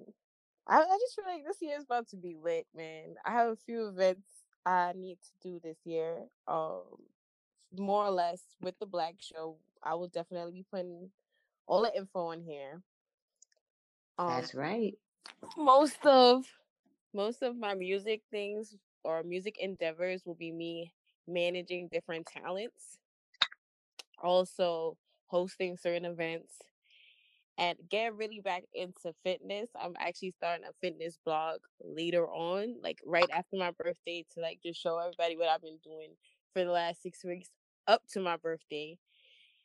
I, 0.69 0.77
I 0.79 0.99
just 1.01 1.17
feel 1.17 1.25
like 1.27 1.45
this 1.45 1.61
year 1.61 1.77
is 1.77 1.83
about 1.83 2.07
to 2.11 2.17
be 2.17 2.37
lit, 2.41 2.69
man. 2.73 3.17
I 3.27 3.33
have 3.33 3.51
a 3.51 3.57
few 3.57 3.89
events 3.89 4.29
I 4.65 4.93
need 4.95 5.19
to 5.21 5.49
do 5.49 5.61
this 5.61 5.79
year. 5.85 6.19
Um, 6.47 6.85
more 7.77 8.07
or 8.07 8.11
less 8.13 8.43
with 8.61 8.79
the 8.79 8.87
Black 8.87 9.17
Show. 9.19 9.57
I 9.83 9.95
will 9.95 10.07
definitely 10.07 10.53
be 10.53 10.67
putting 10.71 11.11
all 11.67 11.83
the 11.83 11.97
info 11.97 12.31
in 12.31 12.43
here. 12.43 12.81
Um, 14.19 14.29
That's 14.29 14.55
right. 14.55 14.97
most 15.57 16.07
of 16.07 16.45
most 17.13 17.43
of 17.43 17.57
my 17.57 17.75
music 17.75 18.23
things 18.31 18.77
or 19.03 19.25
music 19.25 19.59
endeavors 19.59 20.25
will 20.25 20.37
be 20.37 20.53
me 20.53 20.93
managing 21.27 21.89
different 21.89 22.27
talents 22.27 22.99
also 24.23 24.97
hosting 25.31 25.77
certain 25.77 26.05
events 26.05 26.55
and 27.59 27.77
get 27.91 28.15
really 28.17 28.41
back 28.41 28.65
into 28.75 29.13
fitness 29.25 29.69
i'm 29.81 29.95
actually 29.99 30.33
starting 30.33 30.65
a 30.67 30.73
fitness 30.81 31.19
blog 31.25 31.59
later 31.83 32.27
on 32.29 32.75
like 32.83 32.99
right 33.05 33.29
after 33.33 33.57
my 33.57 33.71
birthday 33.73 34.25
to 34.33 34.41
like 34.41 34.59
just 34.63 34.81
show 34.81 34.99
everybody 34.99 35.37
what 35.37 35.49
i've 35.49 35.63
been 35.63 35.79
doing 35.85 36.11
for 36.53 36.65
the 36.65 36.71
last 36.71 37.03
six 37.03 37.25
weeks 37.25 37.51
up 37.87 38.03
to 38.13 38.21
my 38.21 38.37
birthday 38.37 38.97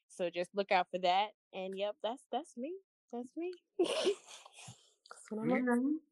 so 0.08 0.30
just 0.30 0.50
look 0.56 0.72
out 0.72 0.88
for 0.92 1.00
that 1.00 1.30
and 1.54 1.78
yep 1.78 1.96
that's 2.04 2.24
that's 2.32 2.56
me 2.58 2.74
that's 3.12 3.30
me 3.38 3.52
That's 5.16 5.32
what 5.32 5.42
I'm 5.42 5.52
up 5.54 5.60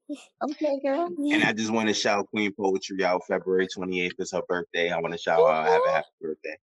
Yeah. 0.10 0.16
Okay, 0.44 0.80
girl. 0.84 1.10
And 1.32 1.44
I 1.44 1.54
just 1.54 1.72
want 1.72 1.88
to 1.88 1.94
shout 1.94 2.28
Queen 2.30 2.52
Poetry 2.54 3.04
out. 3.04 3.26
February 3.26 3.68
28th 3.68 4.20
is 4.20 4.32
her 4.32 4.42
birthday. 4.48 4.92
I 4.92 5.00
want 5.00 5.14
to 5.14 5.18
shout 5.18 5.40
out, 5.40 5.66
have 5.66 5.82
a 5.88 5.92
happy 5.92 6.08
birthday. 6.22 6.58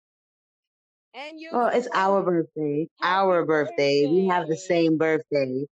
And 1.15 1.41
you 1.41 1.51
Well, 1.53 1.69
it's 1.73 1.89
our 1.95 2.23
birthday. 2.23 2.89
Our 3.03 3.45
Happy 3.45 3.47
birthday. 3.47 4.07
We 4.07 4.27
have 4.29 4.49
the 4.49 4.57
same 4.57 4.99
birthday. 4.99 5.67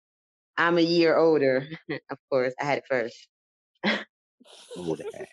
I'm 0.57 0.79
a 0.79 0.83
year 0.83 1.17
older. 1.17 1.67
of 2.11 2.19
course, 2.31 2.55
I 2.61 2.65
had 2.65 2.79
it 2.79 2.85
first. 2.89 3.29
Who 4.75 4.97
that? 4.97 5.29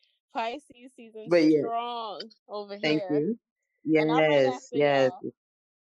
Pisces 0.32 0.92
season 0.94 1.30
But 1.30 1.44
yeah, 1.44 1.60
strong 1.60 2.30
over 2.48 2.76
thank 2.82 3.02
here. 3.02 3.08
Thank 3.08 3.24
you. 3.28 3.38
And 3.96 4.10
I'm 4.10 4.28
Yes, 4.30 4.54
after 4.54 4.76
yes. 4.76 5.10
y'all. 5.10 5.22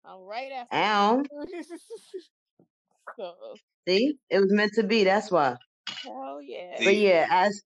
I'm 0.05 0.21
right 0.21 0.51
after 0.51 0.77
Ow. 0.77 1.23
so 3.15 3.59
See, 3.87 4.17
it 4.29 4.39
was 4.39 4.51
meant 4.53 4.73
to 4.75 4.83
be. 4.83 5.03
That's 5.03 5.31
why. 5.31 5.57
hell 6.03 6.41
yeah. 6.41 6.81
But 6.83 6.95
yeah, 6.95 7.27
as 7.29 7.61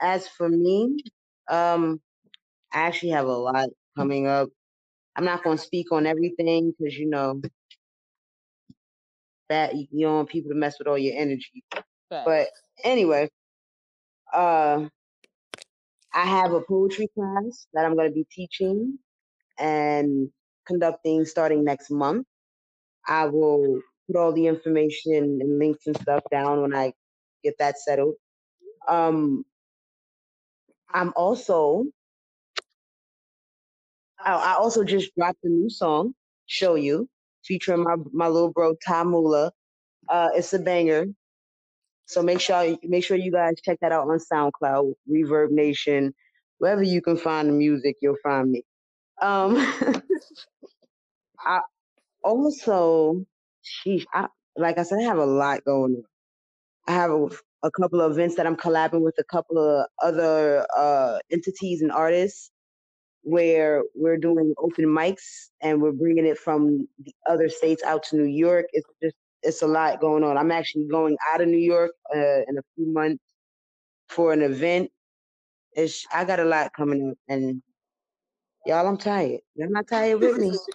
as 0.00 0.28
for 0.28 0.48
me, 0.48 1.02
um, 1.48 2.00
I 2.72 2.80
actually 2.82 3.10
have 3.10 3.26
a 3.26 3.36
lot 3.36 3.68
coming 3.96 4.26
up. 4.26 4.48
I'm 5.16 5.24
not 5.24 5.44
gonna 5.44 5.58
speak 5.58 5.92
on 5.92 6.06
everything 6.06 6.74
because 6.78 6.96
you 6.98 7.08
know 7.08 7.40
that 9.48 9.74
you 9.76 9.86
don't 10.06 10.16
want 10.16 10.28
people 10.28 10.50
to 10.50 10.56
mess 10.56 10.78
with 10.78 10.88
all 10.88 10.98
your 10.98 11.16
energy. 11.16 11.64
But 12.24 12.48
anyway, 12.82 13.30
uh, 14.32 14.88
I 16.14 16.26
have 16.26 16.52
a 16.52 16.60
poetry 16.62 17.08
class 17.14 17.66
that 17.74 17.84
I'm 17.84 17.96
gonna 17.96 18.10
be 18.10 18.26
teaching 18.30 18.98
and 19.58 20.30
conducting 20.66 21.24
starting 21.24 21.64
next 21.64 21.90
month. 21.90 22.26
I 23.06 23.26
will 23.26 23.80
put 24.06 24.16
all 24.16 24.32
the 24.32 24.46
information 24.46 25.14
and 25.40 25.58
links 25.58 25.86
and 25.86 25.96
stuff 26.00 26.22
down 26.30 26.62
when 26.62 26.74
I 26.74 26.92
get 27.44 27.56
that 27.58 27.78
settled. 27.78 28.14
Um, 28.88 29.44
I'm 30.92 31.12
also 31.16 31.84
I, 34.20 34.32
I 34.34 34.54
also 34.54 34.84
just 34.84 35.14
dropped 35.16 35.44
a 35.44 35.48
new 35.48 35.70
song, 35.70 36.14
"Show 36.46 36.74
You," 36.76 37.08
featuring 37.44 37.84
my 37.84 37.96
my 38.12 38.28
little 38.28 38.52
bro 38.52 38.74
Ty 38.86 39.04
Mula. 39.04 39.52
Uh, 40.08 40.28
it's 40.34 40.52
a 40.52 40.58
banger. 40.58 41.06
So 42.06 42.22
make 42.22 42.40
sure 42.40 42.76
make 42.82 43.04
sure 43.04 43.16
you 43.16 43.32
guys 43.32 43.54
check 43.64 43.78
that 43.80 43.92
out 43.92 44.08
on 44.08 44.18
SoundCloud, 44.18 44.94
ReverbNation, 45.10 46.12
wherever 46.58 46.82
you 46.82 47.02
can 47.02 47.16
find 47.16 47.48
the 47.48 47.52
music, 47.52 47.96
you'll 48.02 48.16
find 48.22 48.50
me. 48.50 48.64
Um, 49.22 49.56
I 51.40 51.60
also, 52.22 53.24
sheesh, 53.64 54.04
I, 54.12 54.28
like 54.56 54.78
I 54.78 54.82
said, 54.82 54.98
I 55.00 55.04
have 55.04 55.18
a 55.18 55.26
lot 55.26 55.64
going 55.64 55.94
on. 55.96 56.04
I 56.88 56.92
have 56.92 57.10
a, 57.10 57.28
a 57.62 57.70
couple 57.70 58.00
of 58.00 58.12
events 58.12 58.36
that 58.36 58.46
I'm 58.46 58.56
collabing 58.56 59.02
with 59.02 59.16
a 59.18 59.24
couple 59.24 59.58
of 59.58 59.86
other 60.02 60.66
uh, 60.76 61.18
entities 61.30 61.82
and 61.82 61.92
artists 61.92 62.50
where 63.24 63.82
we're 63.94 64.18
doing 64.18 64.54
open 64.58 64.84
mics 64.84 65.48
and 65.62 65.80
we're 65.80 65.92
bringing 65.92 66.26
it 66.26 66.38
from 66.38 66.86
the 67.02 67.12
other 67.28 67.48
states 67.48 67.82
out 67.82 68.02
to 68.04 68.16
New 68.16 68.24
York. 68.24 68.66
It's 68.72 68.88
just 69.02 69.16
it's 69.42 69.62
a 69.62 69.66
lot 69.66 70.00
going 70.00 70.24
on. 70.24 70.38
I'm 70.38 70.50
actually 70.50 70.86
going 70.90 71.16
out 71.32 71.40
of 71.40 71.48
New 71.48 71.58
York 71.58 71.92
uh, 72.14 72.42
in 72.48 72.58
a 72.58 72.62
few 72.74 72.92
months 72.92 73.22
for 74.08 74.32
an 74.32 74.42
event. 74.42 74.90
It's 75.72 76.06
I 76.12 76.24
got 76.24 76.40
a 76.40 76.44
lot 76.44 76.72
coming 76.74 77.10
up, 77.10 77.18
and 77.28 77.62
y'all, 78.66 78.86
I'm 78.86 78.96
tired. 78.98 79.40
Y'all 79.54 79.70
not 79.70 79.88
tired 79.88 80.20
with 80.20 80.38
me. 80.38 80.56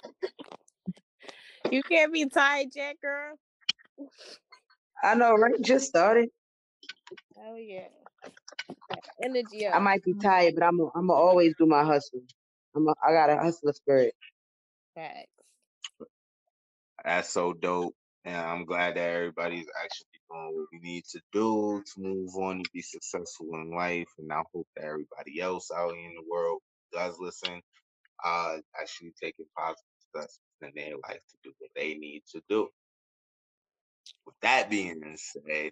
You 1.72 1.84
can't 1.84 2.12
be 2.12 2.26
tired, 2.26 2.68
Jack 2.74 3.00
girl. 3.02 3.36
I 5.04 5.14
know, 5.14 5.36
right? 5.36 5.54
Just 5.62 5.88
started. 5.88 6.30
Hell 7.38 7.58
yeah. 7.60 7.88
Energy 9.24 9.68
I 9.68 9.80
might 9.80 10.04
be 10.04 10.14
tired, 10.16 10.56
but 10.56 10.64
I'm 10.64 10.82
i 10.82 10.86
I'm 10.96 11.08
gonna 11.08 11.14
always 11.14 11.54
do 11.60 11.66
my 11.66 11.84
hustle. 11.84 12.22
I'm 12.76 12.88
a, 12.88 12.94
I 13.08 13.14
got 13.14 13.30
a 13.30 13.38
hustler 13.38 13.74
spirit. 13.74 14.16
Facts. 14.96 15.28
that's 17.04 17.30
so 17.30 17.54
dope. 17.54 17.96
And 18.26 18.36
I'm 18.36 18.66
glad 18.66 18.96
that 18.96 19.10
everybody's 19.10 19.68
actually 19.82 20.08
doing 20.30 20.56
what 20.56 20.68
we 20.72 20.80
need 20.80 21.06
to 21.12 21.22
do 21.32 21.84
to 21.84 22.02
move 22.02 22.36
on 22.36 22.58
and 22.58 22.70
be 22.74 22.82
successful 22.82 23.48
in 23.54 23.72
life. 23.72 24.10
And 24.20 24.32
I 24.32 24.44
hope 24.54 24.68
that 24.76 24.86
everybody 24.86 25.40
else 25.42 25.72
out 25.76 25.94
in 25.94 26.14
the 26.16 26.24
world 26.30 26.60
who 26.92 27.00
does 27.00 27.18
listen, 27.20 27.62
uh, 28.24 28.58
actually 28.80 29.14
taking 29.22 29.46
positive 29.58 29.86
steps 30.10 30.40
in 30.62 30.72
their 30.76 30.96
life 31.08 31.22
to 31.32 31.38
do 31.44 31.54
what 31.60 31.72
they 31.76 31.96
need 31.96 32.24
to 32.34 32.42
do. 32.50 32.68
With 34.26 34.36
that 34.42 34.70
being 34.70 35.02
said, 35.18 35.72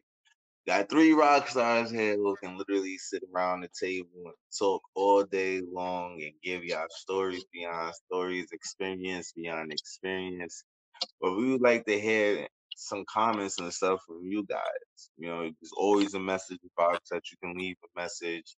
Got 0.68 0.90
three 0.90 1.14
rock 1.14 1.48
stars 1.48 1.90
here 1.90 2.18
who 2.18 2.36
can 2.44 2.58
literally 2.58 2.98
sit 2.98 3.24
around 3.34 3.62
the 3.62 3.70
table 3.70 4.10
and 4.26 4.34
talk 4.60 4.82
all 4.96 5.24
day 5.24 5.62
long 5.62 6.22
and 6.22 6.34
give 6.44 6.66
y'all 6.66 6.88
stories 6.90 7.46
beyond 7.54 7.96
stories, 7.96 8.50
experience 8.52 9.32
beyond 9.34 9.72
experience. 9.72 10.66
But 11.22 11.38
we 11.38 11.52
would 11.52 11.62
like 11.62 11.86
to 11.86 11.98
hear 11.98 12.48
some 12.76 13.06
comments 13.12 13.60
and 13.60 13.74
stuff 13.74 14.02
from 14.06 14.24
you 14.24 14.46
guys. 14.46 15.10
You 15.18 15.30
know, 15.30 15.42
there's 15.42 15.72
always 15.78 16.16
a 16.16 16.20
message 16.20 16.60
box 16.76 17.10
that 17.12 17.24
you 17.32 17.38
can 17.42 17.58
leave 17.58 17.78
a 17.84 18.02
message 18.02 18.58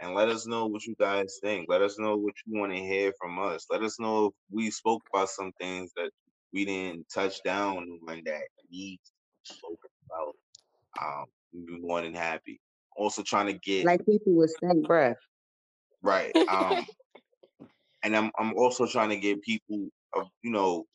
and 0.00 0.14
let 0.14 0.28
us 0.28 0.46
know 0.46 0.66
what 0.66 0.84
you 0.84 0.96
guys 0.98 1.38
think. 1.42 1.66
Let 1.68 1.82
us 1.82 1.98
know 1.98 2.16
what 2.16 2.34
you 2.44 2.58
want 2.60 2.72
to 2.72 2.78
hear 2.78 3.12
from 3.20 3.38
us. 3.38 3.66
Let 3.70 3.82
us 3.82 4.00
know 4.00 4.26
if 4.26 4.32
we 4.50 4.70
spoke 4.70 5.02
about 5.14 5.28
some 5.28 5.52
things 5.60 5.92
that 5.96 6.10
we 6.52 6.64
didn't 6.64 7.06
touch 7.14 7.42
down 7.44 8.00
on 8.08 8.22
that 8.24 8.42
we 8.70 8.98
spoke 9.44 9.80
about. 10.10 10.34
Um, 11.00 11.26
be 11.64 11.78
more 11.80 12.02
than 12.02 12.14
happy. 12.14 12.60
Also 12.96 13.22
trying 13.22 13.46
to 13.46 13.54
get 13.54 13.86
Like 13.86 14.06
people 14.06 14.34
with 14.36 14.50
stank 14.50 14.86
breath. 14.86 15.18
right. 16.02 16.36
Um, 16.48 16.86
and 18.04 18.16
I'm 18.16 18.32
I'm 18.38 18.54
also 18.58 18.86
trying 18.86 19.10
to 19.10 19.18
get 19.18 19.42
people, 19.42 19.88
uh, 20.16 20.24
you 20.42 20.52
know, 20.52 20.86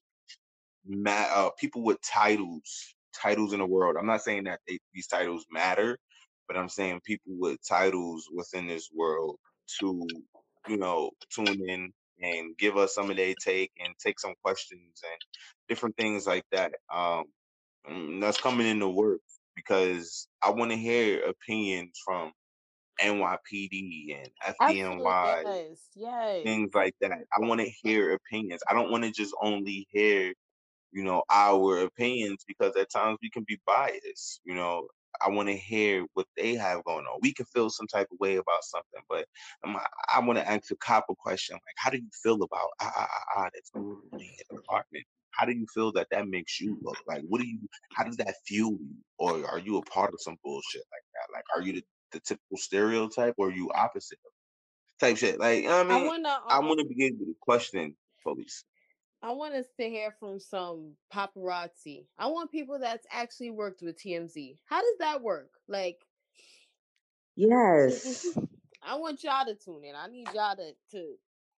ma- 0.85 1.11
uh, 1.33 1.49
people 1.59 1.83
with 1.83 1.99
titles, 2.01 2.95
titles 3.15 3.53
in 3.53 3.59
the 3.59 3.65
world. 3.65 3.97
I'm 3.99 4.07
not 4.07 4.23
saying 4.23 4.45
that 4.45 4.61
they, 4.67 4.79
these 4.93 5.07
titles 5.07 5.45
matter, 5.51 5.97
but 6.47 6.57
I'm 6.57 6.69
saying 6.69 7.01
people 7.05 7.33
with 7.39 7.59
titles 7.67 8.27
within 8.33 8.67
this 8.67 8.89
world 8.93 9.37
to, 9.79 10.23
you 10.67 10.77
know, 10.77 11.11
tune 11.33 11.61
in 11.69 11.91
and 12.21 12.57
give 12.57 12.77
us 12.77 12.95
some 12.95 13.09
of 13.11 13.17
their 13.17 13.35
take 13.43 13.71
and 13.79 13.93
take 13.99 14.19
some 14.19 14.35
questions 14.43 15.01
and 15.03 15.21
different 15.69 15.97
things 15.97 16.27
like 16.27 16.45
that. 16.51 16.73
Um, 16.93 17.25
that's 18.21 18.39
coming 18.41 18.67
into 18.67 18.89
work 18.89 19.21
because 19.55 20.27
I 20.41 20.49
want 20.51 20.71
to 20.71 20.77
hear 20.77 21.23
opinions 21.23 21.99
from 22.03 22.31
NYPD 23.01 24.17
and 24.17 24.55
FDNY 24.61 25.43
yes, 25.45 25.77
yes. 25.95 26.43
things 26.43 26.71
like 26.73 26.95
that. 27.01 27.11
I 27.11 27.45
want 27.45 27.61
to 27.61 27.69
hear 27.81 28.13
opinions. 28.13 28.61
I 28.69 28.73
don't 28.73 28.91
want 28.91 29.03
to 29.03 29.11
just 29.11 29.33
only 29.41 29.87
hear, 29.91 30.33
you 30.91 31.03
know, 31.03 31.23
our 31.29 31.81
opinions 31.81 32.43
because 32.47 32.75
at 32.75 32.91
times 32.91 33.17
we 33.21 33.29
can 33.29 33.43
be 33.47 33.59
biased. 33.65 34.41
You 34.43 34.55
know, 34.55 34.87
I 35.19 35.29
want 35.29 35.49
to 35.49 35.57
hear 35.57 36.05
what 36.13 36.27
they 36.37 36.55
have 36.55 36.83
going 36.83 37.05
on. 37.05 37.19
We 37.21 37.33
can 37.33 37.45
feel 37.45 37.69
some 37.69 37.87
type 37.87 38.07
of 38.11 38.19
way 38.19 38.35
about 38.35 38.63
something, 38.63 39.01
but 39.09 39.25
um, 39.63 39.77
I, 40.13 40.19
want 40.19 40.39
to 40.39 40.49
ask 40.49 40.71
a 40.71 40.75
cop 40.75 41.05
a 41.09 41.15
question 41.15 41.55
like, 41.55 41.75
how 41.77 41.89
do 41.89 41.97
you 41.97 42.09
feel 42.23 42.35
about 42.35 42.69
ah 42.79 42.91
ah 42.95 43.07
ah, 43.09 43.23
ah 43.37 43.49
that's 43.53 43.71
in 43.73 43.79
your 44.19 44.59
apartment? 44.59 45.05
How 45.33 45.45
do 45.45 45.53
you 45.53 45.65
feel 45.73 45.91
that 45.93 46.07
that 46.11 46.27
makes 46.27 46.59
you 46.61 46.77
look? 46.81 46.97
Like, 47.07 47.23
what 47.27 47.41
do 47.41 47.47
you? 47.47 47.59
How 47.95 48.03
does 48.05 48.17
that 48.17 48.35
fuel 48.47 48.73
you? 48.81 48.97
Or 49.19 49.45
are 49.47 49.59
you 49.59 49.77
a 49.77 49.83
part 49.83 50.13
of 50.13 50.21
some 50.21 50.37
bullshit 50.43 50.83
like 50.91 51.03
that? 51.15 51.33
Like, 51.33 51.45
are 51.55 51.61
you 51.61 51.73
the, 51.73 51.83
the 52.13 52.19
typical 52.21 52.57
stereotype, 52.57 53.35
or 53.37 53.49
are 53.49 53.53
you 53.53 53.71
opposite 53.73 54.19
type 54.99 55.17
shit? 55.17 55.39
Like, 55.39 55.63
you 55.63 55.69
know 55.69 55.77
what 55.77 55.87
I 55.87 55.89
I 55.89 55.97
mean, 56.01 56.05
wanna 56.05 56.41
I 56.49 56.59
um, 56.59 56.65
want 56.67 56.79
to 56.79 56.87
be 56.87 57.05
able 57.05 57.25
to 57.25 57.35
question 57.41 57.97
police. 58.23 58.65
I 59.21 59.31
want 59.33 59.55
us 59.55 59.67
to 59.79 59.89
hear 59.89 60.11
from 60.19 60.39
some 60.39 60.97
paparazzi. 61.13 62.07
I 62.17 62.27
want 62.27 62.51
people 62.51 62.79
that's 62.79 63.07
actually 63.11 63.51
worked 63.51 63.81
with 63.81 63.97
TMZ. 63.99 64.59
How 64.65 64.81
does 64.81 64.97
that 64.99 65.21
work? 65.23 65.51
Like, 65.67 65.99
Yes. 67.35 68.37
I 68.83 68.95
want 68.95 69.23
y'all 69.23 69.45
to 69.45 69.55
tune 69.55 69.83
in. 69.85 69.95
I 69.95 70.07
need 70.07 70.29
y'all 70.33 70.55
to 70.55 70.73
to 70.91 71.15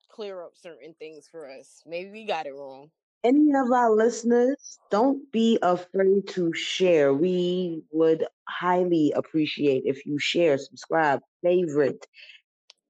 clear 0.09 0.43
up 0.43 0.53
certain 0.57 0.95
things 0.99 1.27
for 1.27 1.49
us. 1.49 1.83
Maybe 1.85 2.11
we 2.11 2.25
got 2.25 2.47
it 2.47 2.55
wrong. 2.55 2.91
Any 3.23 3.53
of 3.53 3.71
our 3.71 3.91
listeners, 3.95 4.79
don't 4.89 5.31
be 5.31 5.59
afraid 5.61 6.27
to 6.29 6.53
share. 6.53 7.13
We 7.13 7.83
would 7.91 8.25
highly 8.49 9.13
appreciate 9.15 9.83
if 9.85 10.05
you 10.07 10.17
share, 10.17 10.57
subscribe, 10.57 11.21
favorite, 11.43 12.05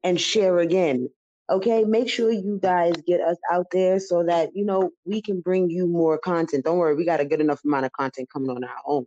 and 0.04 0.20
share 0.20 0.60
again. 0.60 1.10
Okay, 1.50 1.84
make 1.84 2.08
sure 2.08 2.32
you 2.32 2.60
guys 2.62 2.94
get 3.06 3.20
us 3.20 3.36
out 3.52 3.68
there 3.74 4.00
so 4.00 4.24
that 4.24 4.52
you 4.56 4.64
know 4.64 4.92
we 5.04 5.22
can 5.22 5.42
bring 5.42 5.70
you 5.70 5.86
more 5.86 6.18
content. 6.18 6.64
Don't 6.64 6.78
worry, 6.78 6.96
we 6.96 7.04
got 7.04 7.20
a 7.20 7.26
good 7.26 7.42
enough 7.42 7.60
amount 7.66 7.86
of 7.86 7.92
content 7.92 8.30
coming 8.32 8.50
on 8.50 8.64
our 8.64 8.78
own. 8.86 9.04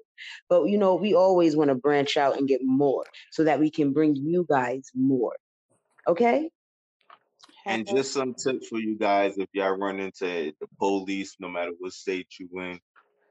But 0.50 0.64
you 0.66 0.76
know, 0.76 0.94
we 0.94 1.14
always 1.14 1.56
want 1.56 1.68
to 1.68 1.74
branch 1.74 2.18
out 2.18 2.36
and 2.36 2.46
get 2.46 2.60
more 2.62 3.06
so 3.30 3.44
that 3.44 3.60
we 3.60 3.70
can 3.70 3.94
bring 3.94 4.14
you 4.14 4.44
guys 4.46 4.90
more. 4.94 5.36
Okay? 6.06 6.50
And 7.66 7.86
just 7.86 8.12
some 8.12 8.34
tips 8.34 8.68
for 8.68 8.78
you 8.78 8.96
guys 8.96 9.38
if 9.38 9.48
y'all 9.52 9.76
run 9.76 10.00
into 10.00 10.52
the 10.60 10.66
police, 10.78 11.36
no 11.40 11.48
matter 11.48 11.72
what 11.78 11.92
state 11.92 12.28
you 12.38 12.48
in. 12.60 12.78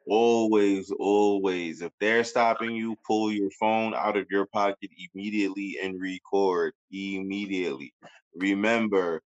Always, 0.07 0.91
always, 0.91 1.81
if 1.81 1.91
they're 1.99 2.25
stopping 2.25 2.75
you, 2.75 2.97
pull 3.07 3.31
your 3.31 3.51
phone 3.51 3.93
out 3.93 4.17
of 4.17 4.25
your 4.29 4.45
pocket 4.47 4.89
immediately 5.13 5.77
and 5.81 5.99
record 5.99 6.73
immediately. 6.91 7.93
Remember, 8.35 9.21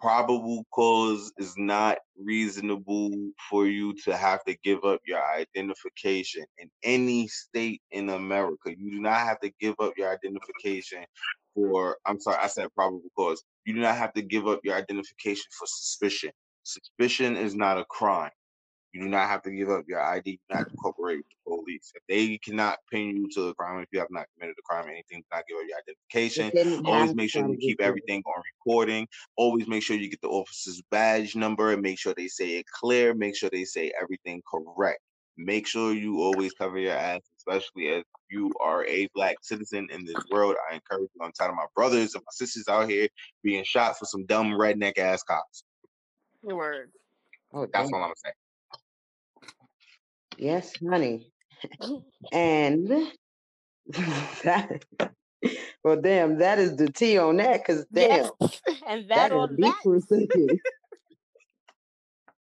probable 0.00 0.64
cause 0.72 1.32
is 1.38 1.54
not 1.56 1.98
reasonable 2.18 3.10
for 3.50 3.66
you 3.66 3.94
to 4.04 4.16
have 4.16 4.42
to 4.44 4.56
give 4.62 4.84
up 4.84 5.00
your 5.06 5.22
identification 5.24 6.44
in 6.58 6.70
any 6.82 7.28
state 7.28 7.82
in 7.90 8.08
America. 8.08 8.70
You 8.76 8.90
do 8.90 9.00
not 9.00 9.20
have 9.20 9.40
to 9.40 9.50
give 9.60 9.74
up 9.80 9.92
your 9.96 10.12
identification 10.12 11.04
for, 11.70 11.96
I'm 12.06 12.20
sorry, 12.20 12.38
I 12.40 12.46
said 12.46 12.68
probable 12.74 13.02
cause. 13.16 13.42
You 13.64 13.74
do 13.74 13.80
not 13.80 13.96
have 13.96 14.12
to 14.14 14.22
give 14.22 14.46
up 14.46 14.60
your 14.64 14.76
identification 14.76 15.44
for 15.58 15.66
suspicion. 15.66 16.30
Suspicion 16.62 17.36
is 17.36 17.54
not 17.54 17.78
a 17.78 17.84
crime. 17.84 18.30
You 18.92 19.02
do 19.02 19.08
not 19.08 19.28
have 19.28 19.42
to 19.42 19.50
give 19.50 19.68
up 19.68 19.84
your 19.86 20.00
ID. 20.02 20.30
You 20.30 20.36
do 20.36 20.42
not 20.50 20.58
have 20.58 20.68
to 20.68 20.74
cooperate 20.76 21.18
with 21.18 21.26
the 21.28 21.50
police. 21.50 21.92
If 21.94 22.02
they 22.08 22.38
cannot 22.38 22.78
pin 22.90 23.16
you 23.16 23.28
to 23.34 23.48
a 23.48 23.54
crime, 23.54 23.80
if 23.80 23.88
you 23.92 23.98
have 23.98 24.08
not 24.10 24.26
committed 24.34 24.56
a 24.58 24.62
crime 24.62 24.86
or 24.86 24.90
anything, 24.90 25.20
do 25.20 25.26
not 25.30 25.44
give 25.46 25.58
up 25.58 25.64
your 25.68 25.78
identification. 25.78 26.52
Always 26.84 27.14
make 27.14 27.30
sure 27.30 27.42
you 27.42 27.58
keep 27.58 27.80
everything 27.80 28.22
on 28.26 28.42
recording. 28.66 29.06
Always 29.36 29.68
make 29.68 29.82
sure 29.82 29.96
you 29.96 30.08
get 30.08 30.22
the 30.22 30.28
officer's 30.28 30.82
badge 30.90 31.36
number 31.36 31.72
and 31.72 31.82
make 31.82 31.98
sure 31.98 32.14
they 32.16 32.28
say 32.28 32.58
it 32.58 32.66
clear. 32.66 33.14
Make 33.14 33.36
sure 33.36 33.50
they 33.50 33.64
say 33.64 33.92
everything 34.00 34.42
correct. 34.50 35.00
Make 35.38 35.68
sure 35.68 35.94
you 35.94 36.20
always 36.20 36.52
cover 36.52 36.78
your 36.78 36.94
ass, 36.94 37.20
especially 37.38 37.88
as 37.90 38.02
you 38.28 38.52
are 38.60 38.84
a 38.86 39.08
black 39.14 39.36
citizen 39.40 39.86
in 39.92 40.04
this 40.04 40.16
world. 40.32 40.56
I 40.70 40.74
encourage 40.74 41.08
you. 41.14 41.24
I'm 41.24 41.32
tired 41.32 41.50
of 41.50 41.56
my 41.56 41.66
brothers 41.76 42.14
and 42.14 42.24
my 42.24 42.30
sisters 42.32 42.66
out 42.68 42.90
here 42.90 43.08
being 43.44 43.62
shot 43.64 43.96
for 43.96 44.04
some 44.04 44.26
dumb 44.26 44.50
redneck 44.50 44.98
ass 44.98 45.22
cops. 45.22 45.62
Word. 46.42 46.90
Oh, 47.52 47.66
That's 47.72 47.92
all 47.92 48.02
I'm 48.02 48.12
saying. 48.16 48.34
Yes, 50.38 50.72
honey. 50.88 51.30
Oh. 51.80 52.02
And 52.32 52.88
that, 54.44 54.84
well, 55.84 56.00
damn, 56.00 56.38
that 56.38 56.58
is 56.58 56.76
the 56.76 56.90
T 56.92 57.16
on 57.16 57.36
that, 57.38 57.64
because 57.64 57.86
damn, 57.92 58.30
Yes. 58.40 58.60
and 58.86 59.08
that 59.10 59.30
that 59.30 59.32
is 59.32 59.32
on 59.32 59.56
deep 59.56 59.74
that. 59.84 60.58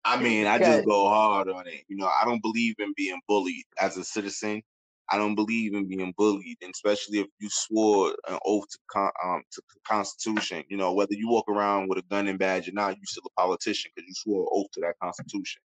I 0.05 0.21
mean, 0.21 0.47
I 0.47 0.59
just 0.59 0.83
go 0.85 1.07
hard 1.07 1.49
on 1.49 1.67
it. 1.67 1.83
You 1.87 1.97
know, 1.97 2.07
I 2.07 2.25
don't 2.25 2.41
believe 2.41 2.75
in 2.79 2.93
being 2.95 3.21
bullied 3.27 3.65
as 3.79 3.97
a 3.97 4.03
citizen. 4.03 4.61
I 5.09 5.17
don't 5.17 5.35
believe 5.35 5.73
in 5.75 5.87
being 5.87 6.13
bullied, 6.17 6.57
and 6.61 6.71
especially 6.73 7.19
if 7.19 7.27
you 7.39 7.49
swore 7.51 8.15
an 8.27 8.39
oath 8.45 8.67
to 8.69 8.77
con- 8.89 9.11
um 9.23 9.43
to 9.51 9.61
the 9.73 9.79
Constitution. 9.87 10.63
You 10.69 10.77
know, 10.77 10.93
whether 10.93 11.13
you 11.13 11.27
walk 11.29 11.49
around 11.49 11.89
with 11.89 11.99
a 11.99 12.03
gun 12.03 12.27
and 12.27 12.39
badge 12.39 12.69
or 12.69 12.73
not, 12.73 12.95
you 12.95 13.01
still 13.05 13.23
a 13.25 13.41
politician 13.41 13.91
because 13.95 14.07
you 14.07 14.13
swore 14.15 14.43
an 14.43 14.49
oath 14.51 14.71
to 14.73 14.81
that 14.81 14.95
Constitution. 15.01 15.61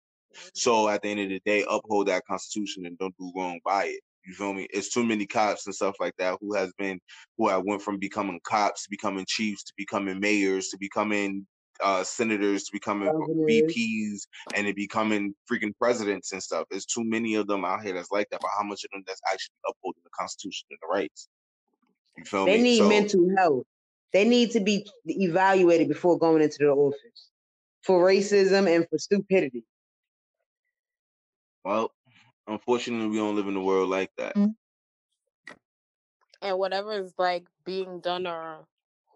So 0.53 0.89
at 0.89 1.01
the 1.01 1.09
end 1.09 1.19
of 1.21 1.29
the 1.29 1.41
day, 1.45 1.65
uphold 1.69 2.07
that 2.07 2.25
Constitution 2.27 2.85
and 2.85 2.97
don't 2.97 3.15
do 3.17 3.31
wrong 3.35 3.59
by 3.65 3.85
it. 3.85 4.01
You 4.25 4.33
feel 4.33 4.53
me? 4.53 4.67
It's 4.71 4.91
too 4.91 5.05
many 5.05 5.25
cops 5.27 5.65
and 5.67 5.75
stuff 5.75 5.95
like 5.99 6.15
that 6.17 6.37
who 6.41 6.55
has 6.55 6.73
been 6.77 6.99
who 7.37 7.47
have 7.49 7.63
went 7.65 7.81
from 7.81 7.99
becoming 7.99 8.39
cops 8.43 8.83
to 8.83 8.89
becoming 8.89 9.25
chiefs 9.27 9.63
to 9.65 9.73
becoming 9.77 10.19
mayors 10.19 10.69
to 10.69 10.77
becoming 10.79 11.45
uh 11.83 12.03
senators 12.03 12.63
to 12.65 12.71
becoming 12.71 13.11
governors, 13.11 13.49
VPs 13.49 14.27
and 14.55 14.67
to 14.67 14.73
becoming 14.73 15.35
freaking 15.51 15.75
presidents 15.77 16.31
and 16.31 16.41
stuff. 16.41 16.65
There's 16.69 16.85
too 16.85 17.03
many 17.03 17.35
of 17.35 17.47
them 17.47 17.65
out 17.65 17.83
here 17.83 17.93
that's 17.93 18.11
like 18.11 18.29
that, 18.31 18.41
but 18.41 18.51
how 18.57 18.63
much 18.63 18.83
of 18.83 18.91
them 18.91 19.03
that's 19.05 19.21
actually 19.31 19.55
upholding 19.69 20.01
the 20.03 20.09
Constitution 20.17 20.67
and 20.71 20.79
the 20.81 20.87
rights? 20.87 21.27
You 22.17 22.25
feel 22.25 22.45
they 22.45 22.57
me? 22.57 22.63
need 22.63 22.79
So 22.79 22.89
mental 22.89 23.29
health. 23.37 23.65
They 24.13 24.27
need 24.27 24.51
to 24.51 24.61
be 24.61 24.89
evaluated 25.05 25.89
before 25.89 26.17
going 26.17 26.41
into 26.41 26.57
the 26.59 26.67
office 26.67 27.29
for 27.83 28.03
racism 28.05 28.73
and 28.73 28.87
for 28.89 28.97
stupidity. 28.97 29.63
well, 31.65 31.91
unfortunately 32.47 33.07
we 33.07 33.17
don't 33.17 33.35
live 33.35 33.47
in 33.47 33.55
a 33.55 33.61
world 33.61 33.89
like 33.89 34.11
that. 34.17 34.35
and 36.45 36.57
whatever 36.57 36.93
is 36.93 37.13
like 37.17 37.45
being 37.65 37.99
done 37.99 38.27
or 38.27 38.65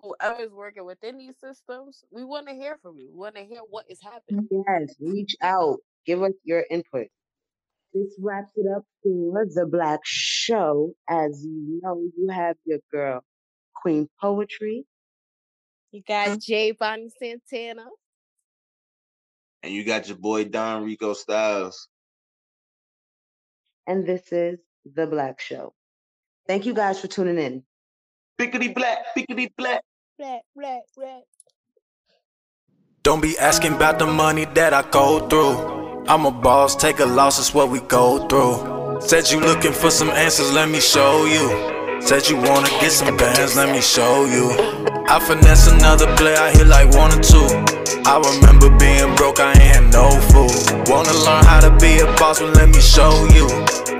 whoever's 0.01 0.51
working 0.51 0.85
within 0.85 1.17
these 1.17 1.35
systems, 1.43 2.03
we 2.11 2.23
want 2.23 2.47
to 2.47 2.53
hear 2.53 2.77
from 2.81 2.97
you. 2.97 3.09
We 3.11 3.19
want 3.19 3.35
to 3.35 3.43
hear 3.43 3.61
what 3.69 3.85
is 3.89 3.99
happening. 4.01 4.47
Yes, 4.51 4.95
reach 4.99 5.35
out, 5.41 5.79
give 6.05 6.21
us 6.23 6.33
your 6.43 6.65
input. 6.69 7.07
This 7.93 8.15
wraps 8.21 8.51
it 8.55 8.65
up 8.75 8.83
for 9.03 9.45
the 9.53 9.65
Black 9.65 9.99
Show. 10.03 10.93
As 11.09 11.43
you 11.43 11.79
know, 11.83 12.01
you 12.17 12.29
have 12.29 12.55
your 12.65 12.79
girl, 12.91 13.21
Queen 13.75 14.07
Poetry, 14.21 14.85
You 15.91 16.03
got 16.07 16.39
J. 16.39 16.71
Bonnie 16.71 17.09
Santana. 17.21 17.85
And 19.63 19.73
you 19.73 19.83
got 19.83 20.07
your 20.07 20.17
boy 20.17 20.45
Don 20.45 20.83
Rico 20.83 21.13
Styles. 21.13 21.87
and 23.87 24.05
this 24.05 24.31
is 24.31 24.59
the 24.85 25.07
Black 25.07 25.39
Show. 25.39 25.73
Thank 26.47 26.65
you 26.67 26.73
guys 26.75 27.01
for 27.01 27.07
tuning 27.07 27.37
in. 27.39 27.63
Bickety 28.39 28.73
black, 28.73 28.99
bickety 29.17 29.49
black. 29.57 29.81
Don't 33.03 33.21
be 33.21 33.37
asking 33.37 33.75
about 33.75 33.99
the 33.99 34.05
money 34.05 34.45
that 34.53 34.73
I 34.73 34.81
go 34.89 35.25
through. 35.29 36.05
I'm 36.07 36.25
a 36.25 36.31
boss, 36.31 36.75
take 36.75 36.99
a 36.99 37.05
loss, 37.05 37.39
it's 37.39 37.53
what 37.53 37.69
we 37.69 37.79
go 37.79 38.27
through. 38.27 38.99
Said 39.01 39.31
you 39.31 39.39
looking 39.39 39.71
for 39.71 39.89
some 39.89 40.09
answers, 40.09 40.51
let 40.51 40.67
me 40.69 40.81
show 40.81 41.23
you. 41.25 42.01
Said 42.01 42.27
you 42.27 42.35
wanna 42.35 42.67
get 42.81 42.91
some 42.91 43.15
bands, 43.15 43.55
let 43.55 43.73
me 43.73 43.79
show 43.81 44.25
you. 44.25 44.98
I 45.11 45.19
finesse 45.19 45.67
another 45.67 46.05
play, 46.17 46.35
I 46.35 46.51
hit 46.51 46.67
like 46.67 46.89
one 46.93 47.11
or 47.11 47.19
two. 47.21 47.47
I 48.05 48.21
remember 48.21 48.69
being 48.77 49.15
broke, 49.15 49.39
I 49.39 49.53
ain't 49.53 49.91
no 49.91 50.09
fool. 50.29 50.53
Wanna 50.85 51.13
learn 51.25 51.43
how 51.45 51.61
to 51.61 51.71
be 51.81 51.97
a 51.97 52.05
boss, 52.17 52.39
well 52.39 52.51
let 52.51 52.69
me 52.69 52.79
show 52.79 53.25
you. 53.33 53.49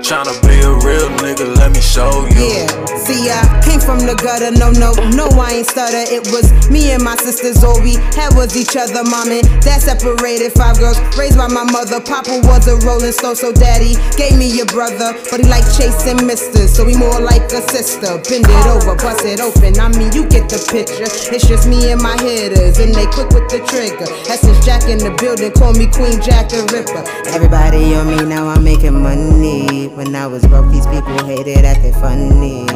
Tryna 0.00 0.34
be 0.42 0.58
a 0.58 0.74
real 0.82 1.06
nigga, 1.22 1.46
let 1.58 1.70
me 1.70 1.80
show 1.80 2.26
you. 2.34 2.50
Yeah, 2.50 2.66
see, 2.98 3.30
I 3.30 3.46
came 3.62 3.78
from 3.78 4.02
the 4.02 4.18
gutter, 4.18 4.50
no, 4.50 4.74
no, 4.74 4.90
no, 5.14 5.30
I 5.38 5.62
ain't 5.62 5.68
stutter. 5.70 6.02
It 6.10 6.26
was 6.34 6.50
me 6.66 6.90
and 6.90 7.02
my 7.04 7.14
sisters, 7.14 7.62
all 7.62 7.78
we 7.78 7.94
had 8.18 8.34
was 8.34 8.56
each 8.58 8.74
other. 8.74 9.06
Mom 9.06 9.30
and 9.30 9.46
dad 9.62 9.78
separated, 9.78 10.50
five 10.58 10.82
girls 10.82 10.98
raised 11.14 11.38
by 11.38 11.46
my 11.46 11.62
mother. 11.62 12.02
Papa 12.02 12.42
was 12.42 12.66
a 12.66 12.74
rolling 12.82 13.14
stone, 13.14 13.38
so 13.38 13.52
daddy 13.54 13.94
gave 14.18 14.34
me 14.34 14.50
a 14.58 14.66
brother. 14.66 15.14
But 15.30 15.42
he 15.42 15.46
like 15.46 15.68
chasing 15.78 16.26
misters, 16.26 16.74
so 16.74 16.82
he 16.90 16.98
more 16.98 17.22
like 17.22 17.46
a 17.54 17.62
sister. 17.70 18.18
Bend 18.26 18.50
it 18.50 18.66
over, 18.66 18.98
bust 18.98 19.22
it 19.22 19.38
open, 19.38 19.78
I 19.78 19.94
mean, 19.94 20.10
you 20.10 20.26
get 20.26 20.50
the 20.50 20.58
picture. 20.58 20.99
It's 21.02 21.48
just 21.48 21.66
me 21.66 21.90
and 21.92 22.02
my 22.02 22.12
hitters, 22.20 22.76
and 22.78 22.94
they 22.94 23.06
quick 23.08 23.32
with 23.32 23.48
the 23.48 23.64
trigger. 23.64 24.04
Essence 24.28 24.60
Jack 24.60 24.84
in 24.84 25.00
the 25.00 25.16
building, 25.16 25.48
call 25.52 25.72
me 25.72 25.88
Queen 25.88 26.20
Jack 26.20 26.52
the 26.52 26.60
Ripper. 26.68 27.00
Everybody 27.32 27.96
on 27.96 28.04
me, 28.04 28.20
now 28.28 28.48
I'm 28.48 28.62
making 28.62 29.00
money. 29.00 29.88
When 29.96 30.14
I 30.14 30.26
was 30.26 30.44
broke, 30.44 30.68
these 30.70 30.84
people 30.92 31.16
hated, 31.24 31.64
acting 31.64 31.96
funny. 31.96 32.68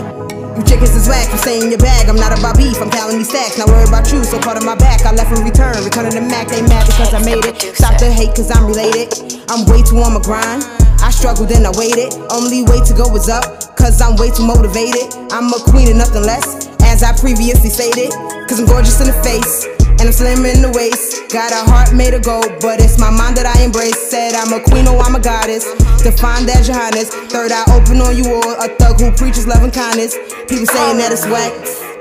You 0.57 0.63
chickens 0.65 0.97
is 0.97 1.05
whack, 1.05 1.29
you 1.33 1.39
stay 1.39 1.61
in 1.61 1.69
your 1.69 1.83
bag. 1.83 2.09
I'm 2.09 2.17
not 2.17 2.33
about 2.33 2.57
beef, 2.57 2.81
I'm 2.81 2.89
counting 2.89 3.19
these 3.19 3.29
stacks. 3.29 3.59
Not 3.59 3.69
worried 3.69 3.89
about 3.89 4.09
you, 4.09 4.25
so 4.25 4.41
part 4.41 4.57
of 4.57 4.65
my 4.65 4.77
back. 4.77 5.05
I 5.05 5.13
left 5.13 5.37
in 5.37 5.45
return, 5.45 5.77
returning 5.85 6.17
the 6.17 6.25
Mac. 6.25 6.49
They 6.49 6.63
mad 6.63 6.87
because 6.89 7.13
I 7.13 7.21
made 7.21 7.45
it. 7.45 7.77
Stop 7.77 8.01
the 8.01 8.09
hate, 8.09 8.33
cause 8.33 8.49
I'm 8.49 8.65
related. 8.65 9.13
I'm 9.53 9.69
way 9.69 9.85
too 9.85 10.01
on 10.01 10.17
my 10.17 10.23
grind. 10.25 10.65
I 11.05 11.11
struggled 11.11 11.53
and 11.53 11.67
I 11.69 11.73
waited. 11.77 12.17
Only 12.33 12.65
way 12.65 12.81
to 12.81 12.95
go 12.97 13.05
is 13.15 13.29
up, 13.29 13.77
cause 13.77 14.01
I'm 14.01 14.17
way 14.17 14.33
too 14.33 14.49
motivated. 14.49 15.13
I'm 15.29 15.53
a 15.53 15.61
queen 15.69 15.93
and 15.93 15.99
nothing 16.01 16.25
less, 16.25 16.73
as 16.81 17.05
I 17.05 17.13
previously 17.13 17.69
stated. 17.69 18.09
Cause 18.49 18.57
I'm 18.57 18.65
gorgeous 18.65 19.05
in 19.05 19.13
the 19.13 19.19
face. 19.21 19.69
And 20.01 20.09
I'm 20.09 20.13
slim 20.17 20.49
in 20.49 20.65
the 20.65 20.73
waist. 20.73 21.29
Got 21.29 21.53
a 21.53 21.61
heart 21.69 21.93
made 21.93 22.15
of 22.15 22.25
gold, 22.25 22.49
but 22.65 22.81
it's 22.81 22.99
my 22.99 23.13
mind 23.13 23.37
that 23.37 23.45
I 23.45 23.61
embrace. 23.61 24.01
Said 24.09 24.33
I'm 24.33 24.57
a 24.57 24.65
queen, 24.65 24.89
oh, 24.89 24.97
I'm 24.97 25.15
a 25.15 25.21
goddess. 25.21 25.69
Defined 26.01 26.49
as 26.49 26.69
your 26.69 26.77
highness. 26.81 27.13
Third 27.29 27.53
eye 27.53 27.69
open 27.69 28.01
on 28.01 28.17
you 28.17 28.25
all. 28.33 28.57
A 28.65 28.73
thug 28.81 28.97
who 28.97 29.13
preaches 29.13 29.47
love 29.47 29.63
and 29.63 29.73
kindness. 29.77 30.17
People 30.49 30.65
saying 30.65 30.97
that 31.05 31.13
it's 31.13 31.29
whack. 31.29 31.53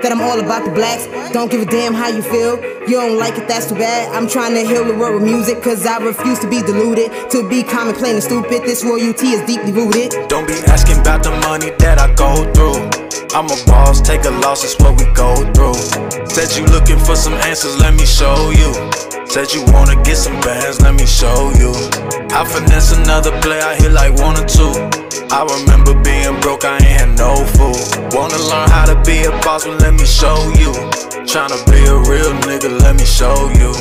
That 0.04 0.12
I'm 0.12 0.20
all 0.20 0.38
about 0.38 0.66
the 0.66 0.70
blacks. 0.70 1.08
Don't 1.32 1.50
give 1.50 1.62
a 1.62 1.64
damn 1.64 1.94
how 1.94 2.08
you 2.08 2.20
feel. 2.20 2.60
You 2.84 3.00
don't 3.00 3.16
like 3.16 3.38
it, 3.38 3.48
that's 3.48 3.72
too 3.72 3.74
bad. 3.74 4.12
I'm 4.12 4.28
trying 4.28 4.52
to 4.52 4.60
heal 4.60 4.84
the 4.84 4.92
world 4.92 5.14
with 5.14 5.24
music, 5.24 5.62
cause 5.62 5.86
I 5.86 5.96
refuse 5.96 6.38
to 6.40 6.46
be 6.46 6.60
deluded. 6.60 7.08
To 7.30 7.48
be 7.48 7.62
common, 7.62 7.94
plain 7.94 8.20
and 8.20 8.22
stupid. 8.22 8.68
This 8.68 8.84
royalty 8.84 9.28
is 9.32 9.40
deeply 9.48 9.72
rooted. 9.72 10.12
Don't 10.28 10.46
be 10.46 10.60
asking 10.68 11.00
about 11.00 11.22
the 11.24 11.30
money 11.48 11.72
that 11.80 11.96
I 11.96 12.12
go 12.20 12.44
through. 12.52 12.84
I'm 13.32 13.48
a 13.48 13.56
boss, 13.64 14.02
take 14.02 14.26
a 14.26 14.30
loss, 14.44 14.62
it's 14.62 14.76
what 14.76 14.92
we 15.00 15.08
go 15.16 15.40
through. 15.56 15.80
Said 16.28 16.52
you 16.52 16.68
looking 16.68 17.00
for 17.00 17.16
some 17.16 17.32
answers, 17.48 17.80
let 17.80 17.94
me 17.94 18.04
show 18.04 18.52
you. 18.52 18.76
Said 19.24 19.56
you 19.56 19.64
wanna 19.72 19.96
get 20.04 20.20
some 20.20 20.36
bands, 20.44 20.82
let 20.82 20.92
me 20.92 21.06
show 21.06 21.48
you. 21.56 21.72
I 22.28 22.44
finesse 22.44 22.92
another 22.92 23.32
play, 23.40 23.62
I 23.62 23.74
hit 23.74 23.92
like 23.92 24.12
one 24.20 24.36
or 24.36 24.44
two. 24.44 25.03
I 25.30 25.42
remember 25.46 25.94
being 26.02 26.40
broke, 26.40 26.64
I 26.64 26.76
ain't 26.76 26.84
had 26.84 27.18
no 27.18 27.36
food. 27.56 27.78
Wanna 28.14 28.38
learn 28.38 28.68
how 28.70 28.86
to 28.86 28.96
be 29.04 29.24
a 29.24 29.30
boss, 29.42 29.66
well 29.66 29.76
let 29.78 29.94
me 29.94 30.06
show 30.06 30.36
you. 30.58 30.72
Tryna 31.26 31.58
be 31.66 31.82
a 31.86 31.96
real 32.06 32.32
nigga, 32.46 32.70
let 32.80 32.96
me 32.96 33.04
show 33.04 33.50
you. 33.58 33.74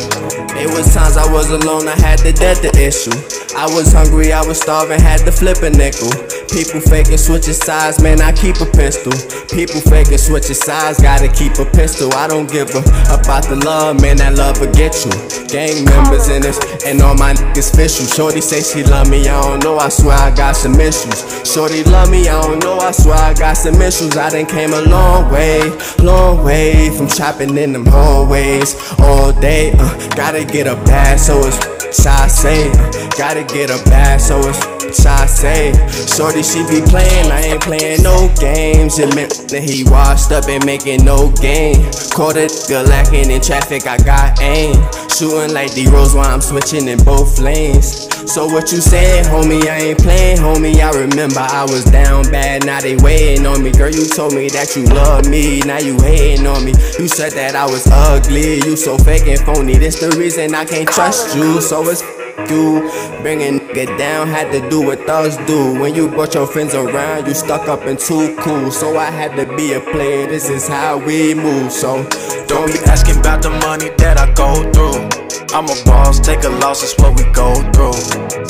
It 0.58 0.70
was 0.70 0.94
times 0.94 1.18
I 1.18 1.32
was 1.32 1.50
alone, 1.50 1.88
I 1.88 1.96
had 2.00 2.20
to 2.20 2.32
debt 2.32 2.62
the 2.62 2.72
issue. 2.78 3.14
I 3.58 3.66
was 3.70 3.92
hungry, 3.94 4.34
I 4.34 4.42
was 4.46 4.62
starving, 4.62 5.00
had 5.00 5.26
to 5.26 5.32
flip 5.32 5.62
a 5.62 5.70
nickel. 5.70 6.10
People 6.50 6.82
faking 6.82 7.18
switching 7.18 7.54
sides, 7.54 8.02
man, 8.02 8.22
I 8.22 8.32
keep 8.32 8.62
a 8.62 8.66
pistol. 8.66 9.14
People 9.50 9.82
faking 9.82 10.18
switching 10.18 10.56
sides, 10.56 11.02
gotta 11.02 11.28
keep 11.28 11.58
a 11.58 11.66
pistol. 11.66 12.14
I 12.14 12.28
don't 12.28 12.50
give 12.50 12.70
a 12.74 12.82
about 13.10 13.46
the 13.50 13.58
love, 13.66 14.02
man, 14.02 14.18
that 14.18 14.38
love 14.38 14.60
will 14.60 14.74
get 14.74 14.94
you. 15.06 15.12
Gang 15.50 15.86
members 15.86 16.30
in 16.30 16.42
this, 16.42 16.58
and 16.86 17.02
all 17.02 17.16
my 17.16 17.34
niggas 17.34 17.74
official. 17.74 18.06
Shorty 18.06 18.42
say 18.42 18.62
she 18.62 18.84
love 18.88 19.10
me, 19.10 19.28
I 19.28 19.42
don't 19.42 19.64
know, 19.64 19.78
I 19.78 19.90
swear 19.90 20.18
I 20.18 20.30
got 20.34 20.56
some 20.56 20.80
issues. 20.80 21.23
Shorty 21.46 21.84
love 21.84 22.10
me, 22.10 22.28
I 22.28 22.42
don't 22.42 22.60
know, 22.64 22.78
I 22.78 22.92
swear 22.92 23.16
I 23.16 23.34
got 23.34 23.58
some 23.58 23.82
issues. 23.82 24.18
I 24.18 24.30
done 24.30 24.46
came 24.46 24.74
a 24.74 24.82
long 24.82 25.32
way, 25.32 25.62
long 26.00 26.44
way 26.44 26.90
from 26.96 27.08
shopping 27.08 27.58
in 27.58 27.74
them 27.74 27.86
hallways 27.86 28.76
all 29.00 29.32
day. 29.40 29.74
Uh, 29.78 30.16
gotta 30.16 30.44
get 30.46 30.68
a 30.68 30.76
bag, 30.86 31.20
so 31.20 31.40
it's 31.40 32.06
I 32.06 32.28
say. 32.28 32.70
Uh, 32.72 33.10
gotta 33.18 33.44
get 33.44 33.70
a 33.70 33.84
bag, 33.90 34.20
so 34.20 34.40
it's 34.40 35.06
I 35.06 35.26
say. 35.26 35.74
Shorty, 36.16 36.44
she 36.44 36.64
be 36.70 36.82
playing, 36.88 37.32
I 37.32 37.42
ain't 37.42 37.62
playing 37.62 38.04
no 38.04 38.34
games. 38.40 39.00
It 39.00 39.14
meant 39.16 39.52
he 39.52 39.84
washed 39.86 40.32
up 40.32 40.48
and 40.48 40.66
making 40.66 41.04
no 41.04 41.32
game. 41.42 41.84
Caught 42.14 42.38
a 42.38 42.48
nigga 42.48 42.88
lacking 42.88 43.30
in 43.30 43.42
traffic, 43.42 43.86
I 43.88 43.98
got 43.98 44.42
aim. 44.42 44.76
Shooting 45.10 45.54
like 45.54 45.74
D 45.74 45.88
Rose 45.88 46.16
while 46.16 46.30
I'm 46.30 46.42
switching 46.42 46.88
in 46.88 46.98
both 47.04 47.40
lanes. 47.40 48.10
So 48.32 48.48
what 48.48 48.72
you 48.72 48.82
saying, 48.82 49.26
homie? 49.26 49.68
I 49.68 49.94
ain't 49.94 50.00
playing, 50.00 50.38
homie. 50.38 50.82
I 50.82 50.90
remember 50.90 51.13
I 51.20 51.66
was 51.70 51.86
down 51.86 52.24
bad, 52.32 52.66
now 52.66 52.82
they 52.82 52.96
waiting 52.98 53.46
on 53.46 53.64
me. 53.64 53.72
Girl, 53.72 53.92
you 53.92 54.06
told 54.08 54.34
me 54.34 54.50
that 54.50 54.76
you 54.76 54.84
love 54.86 55.30
me, 55.30 55.60
now 55.60 55.78
you 55.78 55.96
hating 56.02 56.48
on 56.48 56.66
me. 56.66 56.72
You 56.98 57.08
said 57.08 57.34
that 57.34 57.56
I 57.56 57.66
was 57.66 57.86
ugly, 57.88 58.56
you 58.66 58.76
so 58.76 58.98
fake 58.98 59.28
and 59.28 59.40
phony. 59.42 59.78
This 59.78 60.00
the 60.00 60.10
reason 60.18 60.56
I 60.56 60.66
can't 60.66 60.90
trust 60.90 61.36
you. 61.36 61.62
So 61.62 61.88
it's 61.88 62.02
you 62.50 62.90
bringing 63.22 63.60
nigga 63.60 63.96
down 63.98 64.28
had 64.28 64.52
to 64.52 64.68
do 64.70 64.82
what 64.82 65.00
thugs 65.06 65.38
do. 65.46 65.80
When 65.80 65.94
you 65.94 66.10
brought 66.10 66.34
your 66.34 66.48
friends 66.48 66.74
around, 66.74 67.28
you 67.28 67.36
stuck 67.36 67.68
up 67.68 67.82
and 67.84 68.00
too 68.00 68.36
cool. 68.40 68.72
So 68.72 68.98
I 68.98 69.12
had 69.12 69.36
to 69.36 69.56
be 69.56 69.74
a 69.74 69.80
player. 69.80 70.26
This 70.26 70.50
is 70.50 70.68
how 70.68 70.98
we 70.98 71.36
move. 71.36 71.72
So 71.72 72.04
Don't 72.48 72.74
be 72.74 72.80
asking 72.88 73.20
about 73.20 73.44
the 73.44 73.52
money 73.52 73.90
that 73.98 74.18
I 74.18 74.34
go 74.34 74.72
through. 74.74 75.23
I'm 75.54 75.66
a 75.66 75.78
boss, 75.86 76.20
take 76.20 76.44
a 76.46 76.50
loss, 76.50 76.82
it's 76.82 76.98
what 76.98 77.16
we 77.16 77.24
go 77.32 77.54
through. 77.74 77.94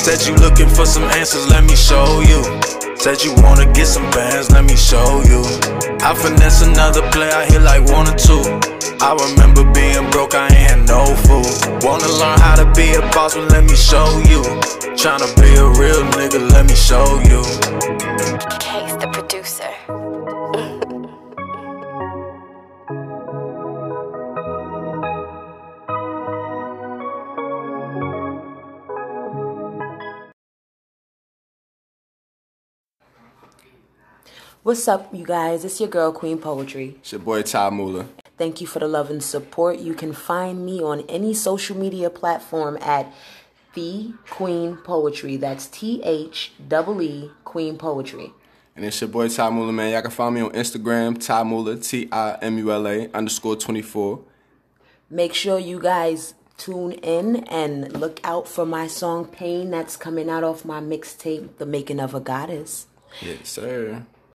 Said 0.00 0.26
you 0.26 0.34
looking 0.36 0.70
for 0.70 0.86
some 0.86 1.02
answers, 1.12 1.46
let 1.50 1.62
me 1.62 1.76
show 1.76 2.24
you. 2.24 2.40
Said 2.96 3.22
you 3.22 3.34
wanna 3.44 3.70
get 3.72 3.86
some 3.88 4.10
bands, 4.10 4.50
let 4.50 4.64
me 4.64 4.74
show 4.74 5.20
you. 5.28 5.44
I 6.00 6.14
finesse 6.14 6.62
another 6.62 7.02
play, 7.10 7.28
I 7.28 7.44
hit 7.44 7.60
like 7.60 7.84
one 7.92 8.08
or 8.08 8.16
two. 8.16 8.40
I 9.04 9.12
remember 9.20 9.70
being 9.76 10.10
broke, 10.12 10.34
I 10.34 10.48
ain't 10.48 10.88
no 10.88 11.04
food. 11.28 11.84
Wanna 11.84 12.08
learn 12.08 12.40
how 12.40 12.56
to 12.56 12.72
be 12.72 12.94
a 12.94 13.02
boss, 13.12 13.36
well 13.36 13.44
let 13.48 13.64
me 13.64 13.76
show 13.76 14.08
you. 14.24 14.40
Tryna 14.96 15.28
be 15.36 15.52
a 15.60 15.68
real 15.76 16.00
nigga, 16.16 16.40
let 16.52 16.64
me 16.64 16.74
show 16.74 17.20
you. 17.28 17.44
What's 34.64 34.88
up, 34.88 35.14
you 35.14 35.26
guys? 35.26 35.62
It's 35.62 35.78
your 35.78 35.90
girl, 35.90 36.10
Queen 36.10 36.38
Poetry. 36.38 36.96
It's 37.00 37.12
your 37.12 37.18
boy 37.18 37.42
Ty 37.42 37.68
Mula. 37.68 38.06
Thank 38.38 38.62
you 38.62 38.66
for 38.66 38.78
the 38.78 38.88
love 38.88 39.10
and 39.10 39.22
support. 39.22 39.78
You 39.78 39.92
can 39.92 40.14
find 40.14 40.64
me 40.64 40.82
on 40.82 41.00
any 41.02 41.34
social 41.34 41.76
media 41.76 42.08
platform 42.08 42.78
at 42.80 43.12
The 43.74 44.14
Queen 44.30 44.78
Poetry. 44.78 45.36
That's 45.36 45.66
T 45.66 46.00
H 46.02 46.52
E 46.58 47.02
E 47.02 47.30
Queen 47.44 47.76
Poetry. 47.76 48.32
And 48.74 48.86
it's 48.86 48.98
your 49.02 49.08
boy 49.08 49.28
Ty 49.28 49.50
Mula, 49.50 49.70
man. 49.70 49.92
Y'all 49.92 50.00
can 50.00 50.10
find 50.10 50.34
me 50.34 50.40
on 50.40 50.52
Instagram, 50.52 51.22
Ty 51.22 51.42
Mula, 51.42 51.76
T 51.76 52.08
I 52.10 52.38
M 52.40 52.56
U 52.56 52.72
L 52.72 52.88
A 52.88 53.10
underscore 53.12 53.56
24. 53.56 54.18
Make 55.10 55.34
sure 55.34 55.58
you 55.58 55.78
guys 55.78 56.32
tune 56.56 56.92
in 56.92 57.44
and 57.50 57.92
look 58.00 58.18
out 58.24 58.48
for 58.48 58.64
my 58.64 58.86
song 58.86 59.26
Pain 59.26 59.70
that's 59.70 59.98
coming 59.98 60.30
out 60.30 60.42
off 60.42 60.64
my 60.64 60.80
mixtape, 60.80 61.58
The 61.58 61.66
Making 61.66 62.00
of 62.00 62.14
a 62.14 62.20
Goddess. 62.20 62.86
Yes, 63.20 63.50
sir. 63.50 64.06